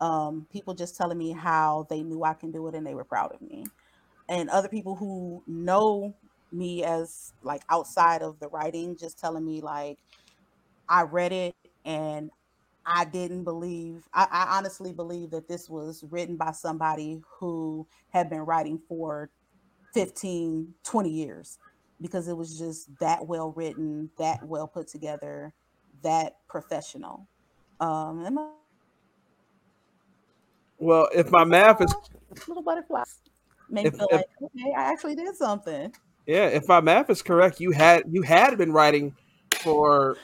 Um, 0.00 0.46
people 0.52 0.74
just 0.74 0.96
telling 0.96 1.18
me 1.18 1.32
how 1.32 1.86
they 1.90 2.02
knew 2.02 2.22
I 2.22 2.34
can 2.34 2.52
do 2.52 2.68
it 2.68 2.74
and 2.74 2.86
they 2.86 2.94
were 2.94 3.04
proud 3.04 3.34
of 3.34 3.42
me. 3.42 3.66
And 4.28 4.48
other 4.50 4.68
people 4.68 4.94
who 4.94 5.42
know 5.46 6.14
me 6.52 6.84
as 6.84 7.32
like 7.42 7.62
outside 7.68 8.22
of 8.22 8.38
the 8.38 8.48
writing, 8.48 8.96
just 8.96 9.18
telling 9.18 9.44
me 9.44 9.60
like 9.60 9.98
I 10.88 11.02
read 11.02 11.32
it 11.32 11.54
and 11.84 12.30
I 12.90 13.04
didn't 13.04 13.44
believe, 13.44 14.08
I, 14.14 14.26
I, 14.30 14.56
honestly 14.56 14.94
believe 14.94 15.30
that 15.32 15.46
this 15.46 15.68
was 15.68 16.02
written 16.10 16.36
by 16.36 16.52
somebody 16.52 17.20
who 17.28 17.86
had 18.08 18.30
been 18.30 18.40
writing 18.40 18.80
for 18.88 19.28
15, 19.92 20.72
20 20.84 21.10
years 21.10 21.58
because 22.00 22.28
it 22.28 22.36
was 22.36 22.58
just 22.58 22.88
that 22.98 23.26
well 23.26 23.52
written, 23.52 24.08
that 24.16 24.42
well 24.42 24.66
put 24.66 24.88
together, 24.88 25.52
that 26.02 26.36
professional. 26.48 27.28
Um, 27.78 28.54
well, 30.78 31.08
if 31.14 31.30
my 31.30 31.44
math 31.44 31.82
is 31.82 31.94
little 32.46 32.62
butterflies, 32.62 33.18
maybe 33.68 33.90
feel 33.90 34.08
like 34.10 34.24
okay, 34.42 34.72
I 34.74 34.90
actually 34.90 35.14
did 35.14 35.36
something. 35.36 35.92
Yeah, 36.26 36.46
if 36.46 36.66
my 36.68 36.80
math 36.80 37.10
is 37.10 37.20
correct, 37.20 37.60
you 37.60 37.70
had 37.72 38.04
you 38.08 38.22
had 38.22 38.56
been 38.56 38.72
writing 38.72 39.14
for 39.56 40.16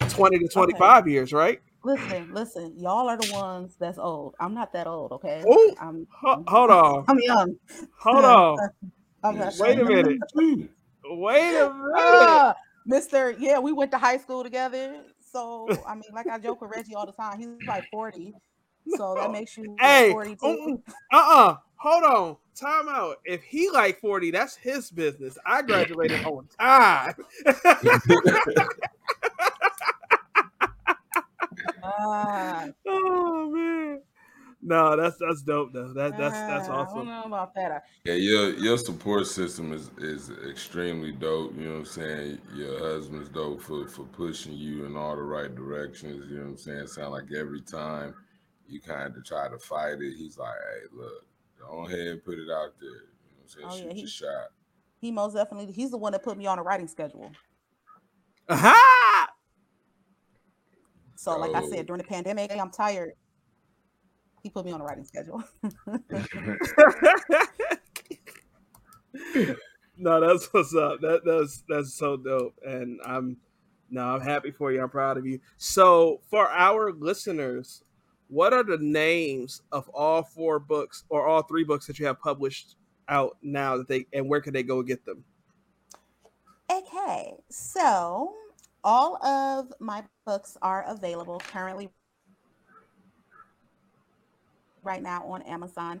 twenty 0.00 0.38
to 0.40 0.48
twenty 0.48 0.76
five 0.78 1.04
okay. 1.04 1.12
years, 1.12 1.32
right? 1.32 1.60
Listen, 1.86 2.34
listen, 2.34 2.74
y'all 2.76 3.08
are 3.08 3.16
the 3.16 3.32
ones 3.32 3.76
that's 3.78 3.96
old. 3.96 4.34
I'm 4.40 4.54
not 4.54 4.72
that 4.72 4.88
old, 4.88 5.12
okay? 5.12 5.44
I'm, 5.80 6.04
I'm, 6.26 6.44
hold 6.48 6.70
on. 6.70 7.04
I'm 7.06 7.18
young. 7.20 7.54
Hold 8.00 8.24
on. 8.24 8.58
I'm 9.22 9.38
not 9.38 9.54
Wait 9.56 9.78
a 9.78 9.84
minute. 9.84 10.18
Wait 10.34 11.54
a 11.54 11.72
minute. 11.72 11.96
Uh, 11.96 12.54
Mister, 12.86 13.36
yeah, 13.38 13.60
we 13.60 13.72
went 13.72 13.92
to 13.92 13.98
high 13.98 14.16
school 14.16 14.42
together. 14.42 14.96
So 15.30 15.68
I 15.86 15.94
mean, 15.94 16.02
like 16.12 16.26
I 16.26 16.40
joke 16.40 16.60
with 16.60 16.72
Reggie 16.74 16.96
all 16.96 17.06
the 17.06 17.12
time. 17.12 17.38
He's 17.38 17.50
like 17.68 17.88
40. 17.92 18.34
So 18.96 19.16
that 19.16 19.32
makes 19.32 19.56
you 19.56 19.74
hey, 19.80 20.10
42. 20.12 20.80
Uh-uh. 21.12 21.56
Hold 21.74 22.04
on. 22.04 22.36
Time 22.54 22.88
out. 22.88 23.16
If 23.24 23.42
he 23.42 23.68
like 23.68 23.98
40, 23.98 24.30
that's 24.30 24.54
his 24.54 24.92
business. 24.92 25.36
I 25.44 25.62
graduated 25.62 26.24
on 26.24 26.46
time. 26.56 27.14
Ah. 31.98 32.66
Oh 32.86 33.50
man. 33.50 34.00
No, 34.62 34.96
that's 34.96 35.16
that's 35.18 35.42
dope 35.42 35.72
though. 35.72 35.92
That 35.92 36.18
that's 36.18 36.34
that's 36.34 36.68
awesome. 36.68 36.98
I 36.98 37.02
don't 37.02 37.08
know 37.08 37.22
about 37.26 37.54
that. 37.54 37.84
Yeah, 38.04 38.14
your 38.14 38.54
your 38.54 38.78
support 38.78 39.26
system 39.26 39.72
is 39.72 39.90
is 39.98 40.30
extremely 40.50 41.12
dope. 41.12 41.56
You 41.56 41.66
know 41.66 41.72
what 41.72 41.78
I'm 41.78 41.84
saying? 41.84 42.38
Your 42.54 42.78
husband's 42.78 43.28
dope 43.28 43.62
for 43.62 43.86
for 43.86 44.02
pushing 44.04 44.54
you 44.54 44.86
in 44.86 44.96
all 44.96 45.14
the 45.14 45.22
right 45.22 45.54
directions. 45.54 46.28
You 46.28 46.38
know 46.38 46.42
what 46.42 46.50
I'm 46.50 46.56
saying? 46.56 46.86
Sound 46.88 47.12
like 47.12 47.26
every 47.32 47.60
time 47.60 48.14
you 48.66 48.80
kind 48.80 49.14
of 49.16 49.24
try 49.24 49.48
to 49.48 49.58
fight 49.58 50.00
it, 50.00 50.16
he's 50.16 50.36
like, 50.36 50.48
"Hey, 50.50 50.86
look, 50.92 51.26
go 51.60 51.86
ahead 51.86 52.08
and 52.08 52.24
put 52.24 52.38
it 52.38 52.50
out 52.50 52.72
there." 52.80 52.88
You 52.88 52.96
know 52.96 53.36
what 53.36 53.42
I'm 53.42 53.48
saying? 53.48 53.66
Oh, 53.68 53.76
Shoot 53.76 53.96
yeah, 53.96 54.00
your 54.00 54.08
shot. 54.08 54.48
He 54.98 55.12
most 55.12 55.34
definitely. 55.34 55.72
He's 55.72 55.90
the 55.90 55.98
one 55.98 56.10
that 56.10 56.24
put 56.24 56.36
me 56.36 56.46
on 56.46 56.58
a 56.58 56.62
writing 56.62 56.88
schedule. 56.88 57.30
Aha! 58.48 58.95
So, 61.16 61.36
like 61.38 61.54
I 61.54 61.66
said, 61.68 61.86
during 61.86 62.02
the 62.02 62.08
pandemic, 62.08 62.52
I'm 62.52 62.70
tired. 62.70 63.12
He 64.42 64.50
put 64.50 64.64
me 64.64 64.72
on 64.72 64.80
a 64.80 64.84
writing 64.84 65.04
schedule. 65.04 65.42
no, 69.96 70.20
that's 70.20 70.46
what's 70.52 70.74
up. 70.74 71.00
That 71.00 71.22
that's 71.24 71.64
that's 71.68 71.94
so 71.94 72.16
dope, 72.16 72.54
and 72.64 73.00
I'm 73.04 73.38
no, 73.90 74.02
I'm 74.02 74.20
happy 74.20 74.50
for 74.50 74.70
you. 74.72 74.82
I'm 74.82 74.90
proud 74.90 75.16
of 75.16 75.26
you. 75.26 75.40
So, 75.56 76.20
for 76.30 76.48
our 76.48 76.92
listeners, 76.92 77.82
what 78.28 78.52
are 78.52 78.62
the 78.62 78.78
names 78.78 79.62
of 79.72 79.88
all 79.90 80.22
four 80.22 80.58
books 80.58 81.04
or 81.08 81.26
all 81.26 81.42
three 81.42 81.64
books 81.64 81.86
that 81.86 81.98
you 81.98 82.06
have 82.06 82.20
published 82.20 82.76
out 83.08 83.36
now 83.42 83.76
that 83.76 83.88
they 83.88 84.06
and 84.12 84.28
where 84.28 84.40
can 84.40 84.52
they 84.52 84.62
go 84.62 84.82
get 84.82 85.04
them? 85.04 85.24
Okay, 86.70 87.34
so 87.48 88.34
all 88.86 89.16
of 89.26 89.72
my 89.80 90.04
books 90.24 90.56
are 90.62 90.84
available 90.86 91.42
currently 91.52 91.90
right 94.84 95.02
now 95.02 95.26
on 95.26 95.42
Amazon 95.42 96.00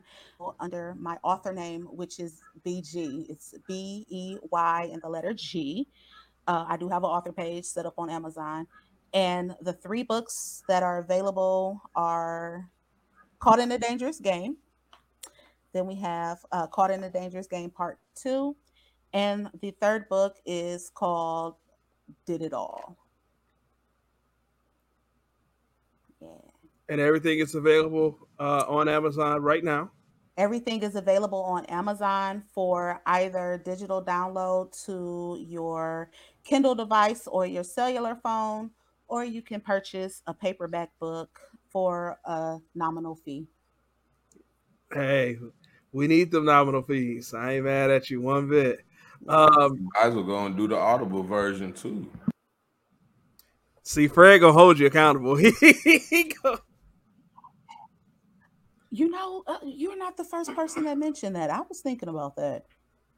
under 0.60 0.94
my 0.96 1.18
author 1.24 1.52
name, 1.52 1.82
which 1.86 2.20
is 2.20 2.40
Bey 2.62 2.80
G. 2.80 3.26
It's 3.28 3.54
B 3.66 4.06
E 4.08 4.38
Y 4.52 4.88
and 4.92 5.02
the 5.02 5.08
letter 5.08 5.34
G. 5.34 5.88
Uh, 6.46 6.64
I 6.68 6.76
do 6.76 6.88
have 6.88 7.02
an 7.02 7.10
author 7.10 7.32
page 7.32 7.64
set 7.64 7.86
up 7.86 7.94
on 7.98 8.08
Amazon. 8.08 8.68
And 9.12 9.56
the 9.60 9.72
three 9.72 10.04
books 10.04 10.62
that 10.68 10.84
are 10.84 10.98
available 10.98 11.82
are 11.96 12.70
Caught 13.40 13.58
in 13.58 13.72
a 13.72 13.78
Dangerous 13.78 14.20
Game. 14.20 14.58
Then 15.72 15.88
we 15.88 15.96
have 15.96 16.38
uh, 16.52 16.68
Caught 16.68 16.92
in 16.92 17.02
a 17.02 17.10
Dangerous 17.10 17.48
Game 17.48 17.70
Part 17.70 17.98
Two. 18.14 18.54
And 19.12 19.50
the 19.60 19.72
third 19.72 20.08
book 20.08 20.36
is 20.46 20.88
called 20.94 21.56
Did 22.26 22.42
It 22.42 22.52
All. 22.52 22.96
Yeah. 26.20 26.28
And 26.88 27.00
everything 27.00 27.40
is 27.40 27.54
available 27.54 28.28
uh, 28.38 28.64
on 28.68 28.88
Amazon 28.88 29.42
right 29.42 29.64
now. 29.64 29.90
Everything 30.36 30.82
is 30.82 30.96
available 30.96 31.42
on 31.42 31.64
Amazon 31.66 32.42
for 32.54 33.00
either 33.06 33.60
digital 33.64 34.04
download 34.04 34.70
to 34.84 35.38
your 35.40 36.10
Kindle 36.44 36.74
device 36.74 37.26
or 37.26 37.46
your 37.46 37.64
cellular 37.64 38.14
phone 38.22 38.70
or 39.08 39.24
you 39.24 39.42
can 39.42 39.60
purchase 39.60 40.22
a 40.26 40.34
paperback 40.34 40.90
book 40.98 41.40
for 41.70 42.18
a 42.24 42.58
nominal 42.74 43.16
fee. 43.16 43.46
Hey, 44.92 45.38
we 45.92 46.06
need 46.06 46.30
the 46.30 46.40
nominal 46.40 46.82
fees. 46.82 47.34
I 47.34 47.54
ain't 47.54 47.64
mad 47.64 47.90
at 47.90 48.10
you 48.10 48.20
one 48.20 48.48
bit. 48.48 48.84
Um, 49.28 49.88
I 50.00 50.08
was 50.08 50.26
going 50.26 50.52
to 50.52 50.58
do 50.58 50.68
the 50.68 50.76
Audible 50.76 51.22
version 51.22 51.72
too. 51.72 52.10
See, 53.82 54.08
Fred 54.08 54.40
gonna 54.40 54.52
hold 54.52 54.80
you 54.80 54.86
accountable. 54.86 55.40
you 55.40 55.52
know, 59.08 59.44
uh, 59.46 59.58
you're 59.64 59.96
not 59.96 60.16
the 60.16 60.24
first 60.24 60.52
person 60.56 60.82
that 60.84 60.98
mentioned 60.98 61.36
that. 61.36 61.50
I 61.50 61.60
was 61.68 61.82
thinking 61.82 62.08
about 62.08 62.34
that. 62.34 62.64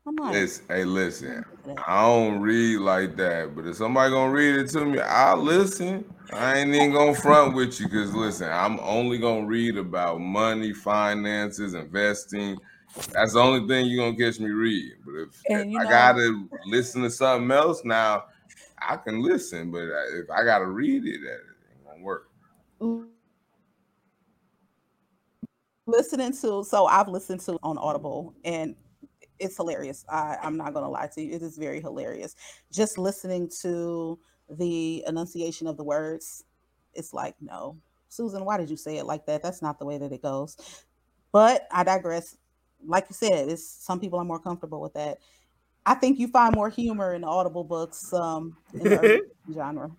I'm 0.06 0.14
like, 0.16 0.34
listen, 0.34 0.64
hey, 0.68 0.84
listen. 0.84 1.42
I 1.86 2.02
don't 2.02 2.40
read 2.40 2.80
like 2.80 3.16
that, 3.16 3.54
but 3.54 3.66
if 3.66 3.76
somebody 3.76 4.10
gonna 4.10 4.32
read 4.32 4.56
it 4.56 4.68
to 4.70 4.84
me, 4.84 4.98
I'll 5.00 5.38
listen. 5.38 6.04
I 6.32 6.58
ain't 6.58 6.74
even 6.74 6.92
gonna 6.92 7.14
front 7.14 7.54
with 7.54 7.80
you 7.80 7.86
because 7.86 8.14
listen, 8.14 8.50
I'm 8.50 8.78
only 8.80 9.18
gonna 9.18 9.46
read 9.46 9.78
about 9.78 10.20
money, 10.20 10.72
finances, 10.72 11.74
investing. 11.74 12.58
That's 13.12 13.32
the 13.32 13.40
only 13.40 13.66
thing 13.66 13.86
you're 13.86 14.04
gonna 14.04 14.16
catch 14.16 14.40
me 14.40 14.50
reading. 14.50 14.98
But 15.04 15.14
if, 15.14 15.42
if 15.46 15.80
I 15.80 15.84
gotta 15.84 16.44
listen 16.66 17.02
to 17.02 17.10
something 17.10 17.50
else 17.50 17.84
now, 17.84 18.24
I 18.80 18.96
can 18.96 19.22
listen. 19.22 19.70
But 19.70 19.84
uh, 19.84 20.18
if 20.20 20.30
I 20.30 20.44
gotta 20.44 20.66
read 20.66 21.06
it, 21.06 21.20
that 21.22 21.40
ain't 21.72 21.84
gonna 21.86 22.02
work. 22.02 22.30
Listening 25.86 26.32
to 26.32 26.64
so 26.64 26.86
I've 26.86 27.08
listened 27.08 27.40
to 27.42 27.58
on 27.62 27.78
Audible 27.78 28.34
and 28.44 28.74
it's 29.38 29.56
hilarious. 29.56 30.04
I, 30.08 30.36
I'm 30.42 30.56
not 30.56 30.74
gonna 30.74 30.90
lie 30.90 31.08
to 31.14 31.22
you. 31.22 31.34
It 31.34 31.42
is 31.42 31.56
very 31.56 31.80
hilarious. 31.80 32.34
Just 32.72 32.98
listening 32.98 33.50
to 33.62 34.18
the 34.50 35.04
enunciation 35.06 35.66
of 35.66 35.76
the 35.76 35.84
words, 35.84 36.44
it's 36.94 37.12
like, 37.12 37.34
no, 37.40 37.78
Susan, 38.08 38.44
why 38.44 38.56
did 38.56 38.70
you 38.70 38.76
say 38.76 38.96
it 38.96 39.04
like 39.04 39.26
that? 39.26 39.42
That's 39.42 39.62
not 39.62 39.78
the 39.78 39.84
way 39.84 39.98
that 39.98 40.12
it 40.12 40.22
goes. 40.22 40.56
But 41.32 41.66
I 41.70 41.84
digress. 41.84 42.36
Like 42.86 43.06
you 43.08 43.14
said, 43.14 43.48
it's 43.48 43.66
some 43.66 44.00
people 44.00 44.18
are 44.18 44.24
more 44.24 44.38
comfortable 44.38 44.80
with 44.80 44.94
that. 44.94 45.18
I 45.84 45.94
think 45.94 46.18
you 46.18 46.28
find 46.28 46.54
more 46.54 46.68
humor 46.68 47.14
in 47.14 47.22
the 47.22 47.26
audible 47.26 47.64
books 47.64 48.12
um, 48.12 48.56
in 48.74 48.80
the 48.80 49.22
genre. 49.52 49.90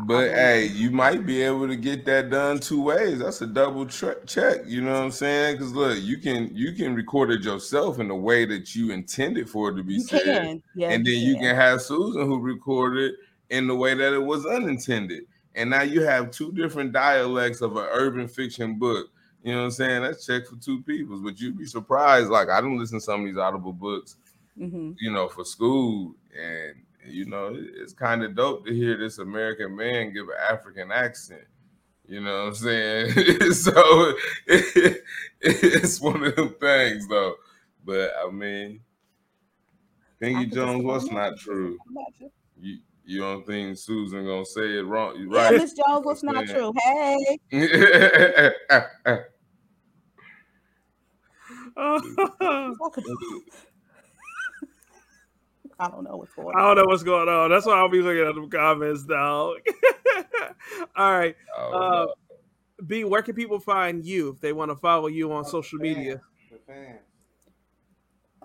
But 0.00 0.30
hey, 0.30 0.66
you 0.66 0.90
might 0.90 1.24
be 1.24 1.42
able 1.42 1.68
to 1.68 1.76
get 1.76 2.04
that 2.06 2.28
done 2.28 2.58
two 2.58 2.82
ways. 2.82 3.20
That's 3.20 3.42
a 3.42 3.46
double 3.46 3.86
tra- 3.86 4.24
check. 4.26 4.62
You 4.66 4.80
know 4.80 4.92
what 4.92 5.04
I'm 5.04 5.10
saying? 5.12 5.56
Because 5.56 5.72
look, 5.72 6.02
you 6.02 6.18
can 6.18 6.50
you 6.52 6.72
can 6.72 6.94
record 6.94 7.30
it 7.30 7.42
yourself 7.42 8.00
in 8.00 8.08
the 8.08 8.14
way 8.14 8.44
that 8.44 8.74
you 8.74 8.90
intended 8.90 9.48
for 9.48 9.70
it 9.70 9.76
to 9.76 9.84
be 9.84 9.94
you 9.94 10.00
said, 10.00 10.24
can. 10.24 10.62
Yeah, 10.74 10.90
and 10.90 11.06
then 11.06 11.14
you 11.14 11.34
can. 11.34 11.44
can 11.44 11.56
have 11.56 11.82
Susan 11.82 12.26
who 12.26 12.40
recorded 12.40 13.12
in 13.50 13.68
the 13.68 13.76
way 13.76 13.94
that 13.94 14.12
it 14.12 14.22
was 14.22 14.44
unintended. 14.46 15.24
And 15.54 15.70
now 15.70 15.82
you 15.82 16.02
have 16.02 16.32
two 16.32 16.50
different 16.52 16.92
dialects 16.92 17.60
of 17.60 17.76
an 17.76 17.86
urban 17.90 18.26
fiction 18.26 18.78
book. 18.78 19.06
You 19.44 19.52
know 19.52 19.58
what 19.58 19.64
I'm 19.64 19.70
saying? 19.72 20.02
That's 20.02 20.26
check 20.26 20.46
for 20.46 20.56
two 20.56 20.82
peoples. 20.82 21.20
But 21.20 21.38
you'd 21.38 21.58
be 21.58 21.66
surprised. 21.66 22.30
Like 22.30 22.48
I 22.48 22.60
don't 22.60 22.78
listen 22.78 22.98
to 22.98 23.04
some 23.04 23.20
of 23.20 23.26
these 23.26 23.36
audible 23.36 23.74
books, 23.74 24.16
mm-hmm. 24.58 24.92
you 24.98 25.12
know, 25.12 25.28
for 25.28 25.44
school 25.44 26.14
and 26.34 26.74
you 27.06 27.26
know, 27.26 27.54
it's 27.54 27.92
kind 27.92 28.24
of 28.24 28.34
dope 28.34 28.64
to 28.66 28.74
hear 28.74 28.96
this 28.96 29.18
American 29.18 29.76
man 29.76 30.14
give 30.14 30.28
an 30.28 30.36
African 30.50 30.90
accent. 30.90 31.44
You 32.06 32.22
know 32.22 32.44
what 32.44 32.48
I'm 32.48 32.54
saying? 32.54 33.12
so 33.52 34.14
it, 34.46 35.02
it's 35.40 36.00
one 36.00 36.24
of 36.24 36.36
them 36.36 36.54
things, 36.60 37.06
though. 37.08 37.34
But 37.84 38.12
I 38.26 38.30
mean, 38.30 38.80
Pinky 40.20 40.46
Jones, 40.46 40.82
what's 40.84 41.10
not 41.10 41.38
true? 41.38 41.76
You 42.58 42.78
you 43.06 43.20
don't 43.20 43.46
think 43.46 43.76
Susan 43.76 44.24
gonna 44.24 44.46
say 44.46 44.78
it 44.78 44.86
wrong? 44.86 45.16
You 45.16 45.30
right? 45.30 45.52
Yeah, 45.52 45.58
Miss 45.58 45.74
Jones, 45.74 46.06
what's 46.06 46.22
not 46.22 46.46
true? 46.46 46.72
Hey. 46.78 47.38
I 51.76 51.98
don't 55.88 56.04
know 56.04 56.16
what's 56.16 56.32
going 56.34 56.54
on. 56.54 56.56
I 56.56 56.60
don't 56.66 56.76
know 56.76 56.84
what's 56.86 57.02
going 57.02 57.28
on. 57.28 57.50
That's 57.50 57.66
why 57.66 57.74
I'll 57.74 57.88
be 57.88 58.00
looking 58.00 58.24
at 58.26 58.34
the 58.34 58.46
comments, 58.46 59.04
dog. 59.04 59.58
All 60.96 61.12
right. 61.12 61.36
Oh, 61.56 61.72
uh, 61.72 61.78
no. 61.80 62.14
Bey, 62.86 63.04
where 63.04 63.22
can 63.22 63.34
people 63.34 63.58
find 63.58 64.04
you 64.04 64.28
if 64.30 64.40
they 64.40 64.52
want 64.52 64.70
to 64.70 64.76
follow 64.76 65.06
you 65.08 65.32
on 65.32 65.44
social 65.44 65.78
media? 65.78 66.20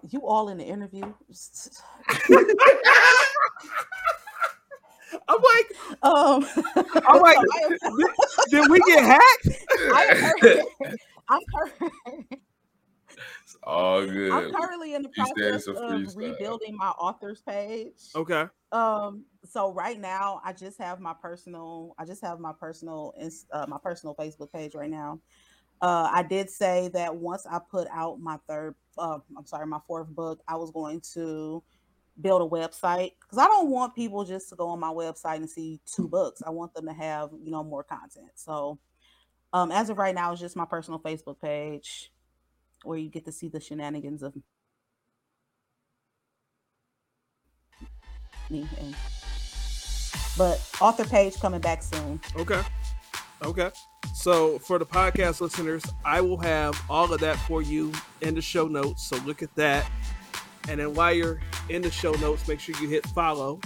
You 0.10 0.26
all 0.26 0.48
in 0.50 0.58
the 0.58 0.64
interview. 0.64 1.04
I'm 5.28 5.42
like, 5.42 5.66
um, 6.04 6.46
I'm 7.08 7.22
like, 7.22 7.38
did, 7.70 7.80
did 8.50 8.72
we 8.72 8.80
get 8.88 9.04
hacked? 9.04 9.50
I'm, 9.92 11.28
I'm, 11.28 11.40
it's 13.44 13.58
all 13.64 14.06
good. 14.06 14.32
I'm 14.32 14.52
currently 14.54 14.94
in 14.94 15.04
the 15.04 15.10
process 15.10 15.68
of 15.68 16.16
rebuilding 16.16 16.76
my 16.76 16.90
authors 16.90 17.42
page. 17.42 18.10
Okay. 18.16 18.46
Um. 18.72 19.26
So 19.46 19.74
right 19.74 20.00
now, 20.00 20.42
I 20.44 20.54
just 20.54 20.78
have 20.80 21.00
my 21.00 21.14
personal. 21.22 21.96
I 21.98 22.06
just 22.06 22.22
have 22.22 22.40
my 22.40 22.54
personal. 22.60 23.14
Uh, 23.52 23.66
my 23.68 23.78
personal 23.82 24.16
Facebook 24.16 24.52
page 24.52 24.76
right 24.76 24.90
now. 24.90 25.20
Uh, 25.82 26.10
I 26.12 26.24
did 26.24 26.50
say 26.50 26.90
that 26.94 27.16
once 27.16 27.46
I 27.50 27.60
put 27.60 27.88
out 27.92 28.20
my 28.20 28.38
third. 28.48 28.76
Uh, 28.98 29.20
I'm 29.38 29.46
sorry, 29.46 29.66
my 29.66 29.80
fourth 29.88 30.10
book. 30.10 30.42
I 30.48 30.56
was 30.56 30.72
going 30.72 31.02
to 31.14 31.64
build 32.22 32.42
a 32.42 32.46
website 32.46 33.14
because 33.22 33.38
I 33.38 33.48
don't 33.48 33.70
want 33.70 33.96
people 33.96 34.26
just 34.26 34.50
to 34.50 34.56
go 34.56 34.68
on 34.68 34.80
my 34.80 34.90
website 34.90 35.38
and 35.38 35.50
see 35.50 35.80
two 35.86 36.08
books. 36.08 36.42
I 36.46 36.50
want 36.50 36.74
them 36.74 36.86
to 36.88 36.94
have 36.94 37.30
you 37.44 37.52
know 37.52 37.64
more 37.64 37.84
content. 37.84 38.32
So, 38.36 38.80
um, 39.54 39.72
as 39.72 39.90
of 39.90 39.98
right 39.98 40.14
now, 40.14 40.32
it's 40.32 40.42
just 40.42 40.56
my 40.56 40.66
personal 40.66 41.00
Facebook 41.00 41.40
page 41.42 42.12
where 42.84 42.98
you 42.98 43.10
get 43.10 43.26
to 43.26 43.32
see 43.32 43.50
the 43.50 43.60
shenanigans 43.60 44.24
of 44.24 44.36
me 48.50 48.68
and 48.80 48.96
but 50.38 50.66
author 50.80 51.06
page 51.06 51.36
coming 51.40 51.60
back 51.60 51.84
soon. 51.84 52.20
Okay. 52.38 52.62
Okay. 53.44 53.72
So 54.14 54.60
for 54.60 54.80
the 54.80 54.86
podcast 54.86 55.42
listeners, 55.42 55.84
I 56.06 56.22
will 56.22 56.38
have 56.38 56.82
all 56.90 57.12
of 57.14 57.20
that 57.22 57.38
for 57.40 57.62
you 57.62 57.92
in 58.22 58.36
the 58.36 58.42
show 58.42 58.68
notes. 58.68 59.08
So 59.08 59.18
look 59.26 59.44
at 59.44 59.54
that. 59.56 59.90
And 60.68 60.80
then 60.80 60.94
while 60.94 61.14
you're 61.14 61.40
in 61.70 61.82
the 61.82 61.92
show 61.92 62.14
notes, 62.14 62.48
make 62.48 62.60
sure 62.60 62.76
you 62.82 62.88
hit 62.88 63.06
follow 63.08 63.60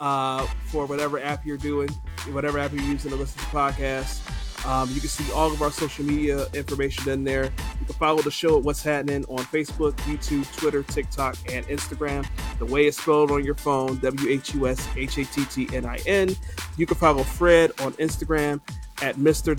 uh, 0.00 0.46
for 0.66 0.86
whatever 0.86 1.18
app 1.20 1.44
you're 1.44 1.56
doing, 1.56 1.88
whatever 2.30 2.58
app 2.58 2.72
you're 2.72 2.82
using 2.82 3.10
to 3.10 3.16
listen 3.16 3.38
to 3.38 3.46
podcasts. 3.46 4.20
Um, 4.66 4.88
you 4.90 5.00
can 5.00 5.10
see 5.10 5.30
all 5.32 5.52
of 5.52 5.60
our 5.60 5.70
social 5.70 6.04
media 6.04 6.46
information 6.54 7.08
in 7.10 7.24
there. 7.24 7.50
You 7.80 7.86
can 7.86 7.94
follow 7.96 8.22
the 8.22 8.30
show 8.30 8.58
at 8.58 8.64
Whus 8.64 8.82
Hattnin 8.82 9.28
on 9.30 9.38
Facebook, 9.46 9.92
YouTube, 10.06 10.50
Twitter, 10.56 10.82
TikTok, 10.82 11.36
and 11.52 11.66
Instagram. 11.66 12.26
The 12.58 12.66
way 12.66 12.86
it's 12.86 13.00
spelled 13.00 13.30
on 13.30 13.44
your 13.44 13.54
phone, 13.54 13.98
W 13.98 14.30
H 14.30 14.54
U 14.54 14.68
S 14.68 14.88
H 14.96 15.18
A 15.18 15.24
T 15.24 15.44
T 15.44 15.68
N 15.76 15.84
I 15.84 15.98
N. 16.06 16.34
You 16.76 16.86
can 16.86 16.96
follow 16.96 17.22
Fred 17.22 17.72
on 17.80 17.92
Instagram 17.94 18.60
at 19.02 19.16
Mr. 19.16 19.54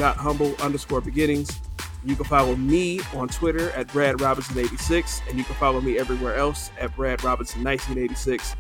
underscore 0.61 1.01
beginnings. 1.01 1.59
You 2.03 2.16
can 2.16 2.26
follow 2.26 2.55
me 2.55 3.01
on 3.16 3.28
Twitter 3.28 3.72
at 3.72 3.91
Brad 3.91 4.18
Robinson86, 4.18 5.28
and 5.28 5.38
you 5.38 5.43
can 5.43 5.55
follow 5.55 5.82
me 5.82 5.97
everywhere 5.97 6.36
else 6.36 6.70
at 6.80 6.95
Brad 6.95 7.20
Robinson1986. 7.20 8.55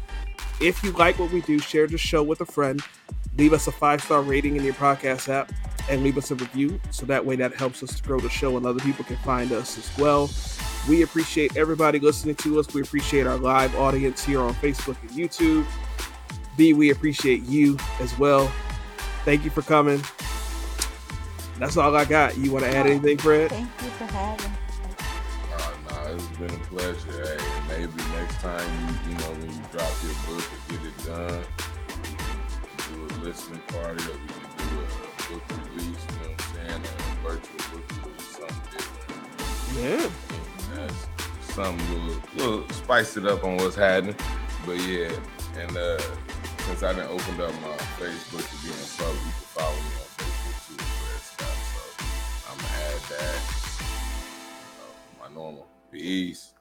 If 0.61 0.83
you 0.83 0.91
like 0.93 1.19
what 1.19 1.31
we 1.31 1.41
do, 1.41 1.59
share 1.59 1.87
the 1.87 1.97
show 1.97 2.23
with 2.23 2.41
a 2.41 2.45
friend. 2.45 2.81
Leave 3.37 3.53
us 3.53 3.67
a 3.67 3.71
five 3.71 4.01
star 4.01 4.21
rating 4.21 4.55
in 4.55 4.63
your 4.63 4.73
podcast 4.73 5.29
app 5.29 5.51
and 5.89 6.03
leave 6.03 6.17
us 6.17 6.31
a 6.31 6.35
review. 6.35 6.79
So 6.91 7.05
that 7.05 7.25
way, 7.25 7.35
that 7.35 7.53
helps 7.53 7.83
us 7.83 7.95
to 7.95 8.03
grow 8.03 8.19
the 8.19 8.29
show 8.29 8.57
and 8.57 8.65
other 8.65 8.79
people 8.79 9.05
can 9.05 9.17
find 9.17 9.51
us 9.51 9.77
as 9.77 9.97
well. 9.97 10.29
We 10.87 11.01
appreciate 11.01 11.57
everybody 11.57 11.99
listening 11.99 12.35
to 12.35 12.59
us. 12.59 12.73
We 12.73 12.81
appreciate 12.81 13.27
our 13.27 13.37
live 13.37 13.75
audience 13.75 14.23
here 14.23 14.41
on 14.41 14.53
Facebook 14.55 15.01
and 15.01 15.11
YouTube. 15.11 15.65
Bey, 16.57 16.73
we 16.73 16.91
appreciate 16.91 17.43
you 17.43 17.77
as 17.99 18.17
well. 18.17 18.51
Thank 19.25 19.43
you 19.43 19.49
for 19.49 19.61
coming. 19.63 20.01
That's 21.57 21.77
all 21.77 21.95
I 21.95 22.05
got. 22.05 22.37
You 22.37 22.51
want 22.51 22.65
to 22.65 22.75
add 22.75 22.85
anything, 22.85 23.17
Fred? 23.17 23.49
Thank 23.49 23.69
you 23.81 23.89
for 23.91 24.05
having. 24.05 24.51
Uh, 25.53 25.71
no, 25.89 26.15
it's 26.15 26.27
been 26.37 26.51
a 26.51 26.63
pleasure. 26.65 27.37
Hey, 27.37 27.54
maybe 27.77 28.03
next 28.13 28.39
time 28.39 28.69
you, 28.79 29.11
you 29.11 29.17
know, 29.17 29.31
when 29.35 29.51
you 29.51 29.63
drop 29.71 29.91
your 30.03 30.15
book 30.25 30.45
or 30.53 30.59
get 30.71 30.81
it 30.85 30.97
done, 31.05 31.43
do 32.87 32.95
a 33.03 33.17
listening 33.23 33.59
party 33.67 34.03
or 34.05 34.15
we 34.15 34.27
can 34.31 34.51
do 34.57 34.67
a 34.79 34.87
book 35.27 35.43
release. 35.67 36.03
You 36.07 36.15
know 36.15 36.29
what 36.31 36.39
I'm 36.39 36.55
saying? 36.55 36.81
A 36.83 37.27
virtual 37.27 37.61
book 37.71 37.85
release, 38.05 38.31
something 38.31 38.67
different. 38.71 39.27
Yeah. 39.75 40.07
That's 40.73 41.01
something 41.53 41.85
little, 41.93 42.21
little 42.35 42.69
spice 42.69 43.17
it 43.17 43.25
up 43.25 43.43
on 43.43 43.57
what's 43.57 43.75
happening. 43.75 44.15
But 44.65 44.79
yeah, 44.87 45.11
and 45.57 45.75
uh, 45.75 45.99
since 46.65 46.81
I 46.81 46.93
didn't 46.93 47.09
opened 47.11 47.41
up 47.41 47.53
my 47.61 47.75
Facebook 47.99 48.45
to 48.49 48.55
be 48.63 48.71
in 48.71 48.87
public, 48.97 49.19
you 49.19 49.31
can 49.35 49.47
follow 49.51 49.75
me 49.75 49.91
on 49.99 50.09
Facebook 50.15 50.57
too. 50.67 50.79
I'mma 52.47 52.69
add 52.87 53.01
that. 53.11 53.39
my 55.19 55.27
normal. 55.33 55.67
Peace. 55.91 56.53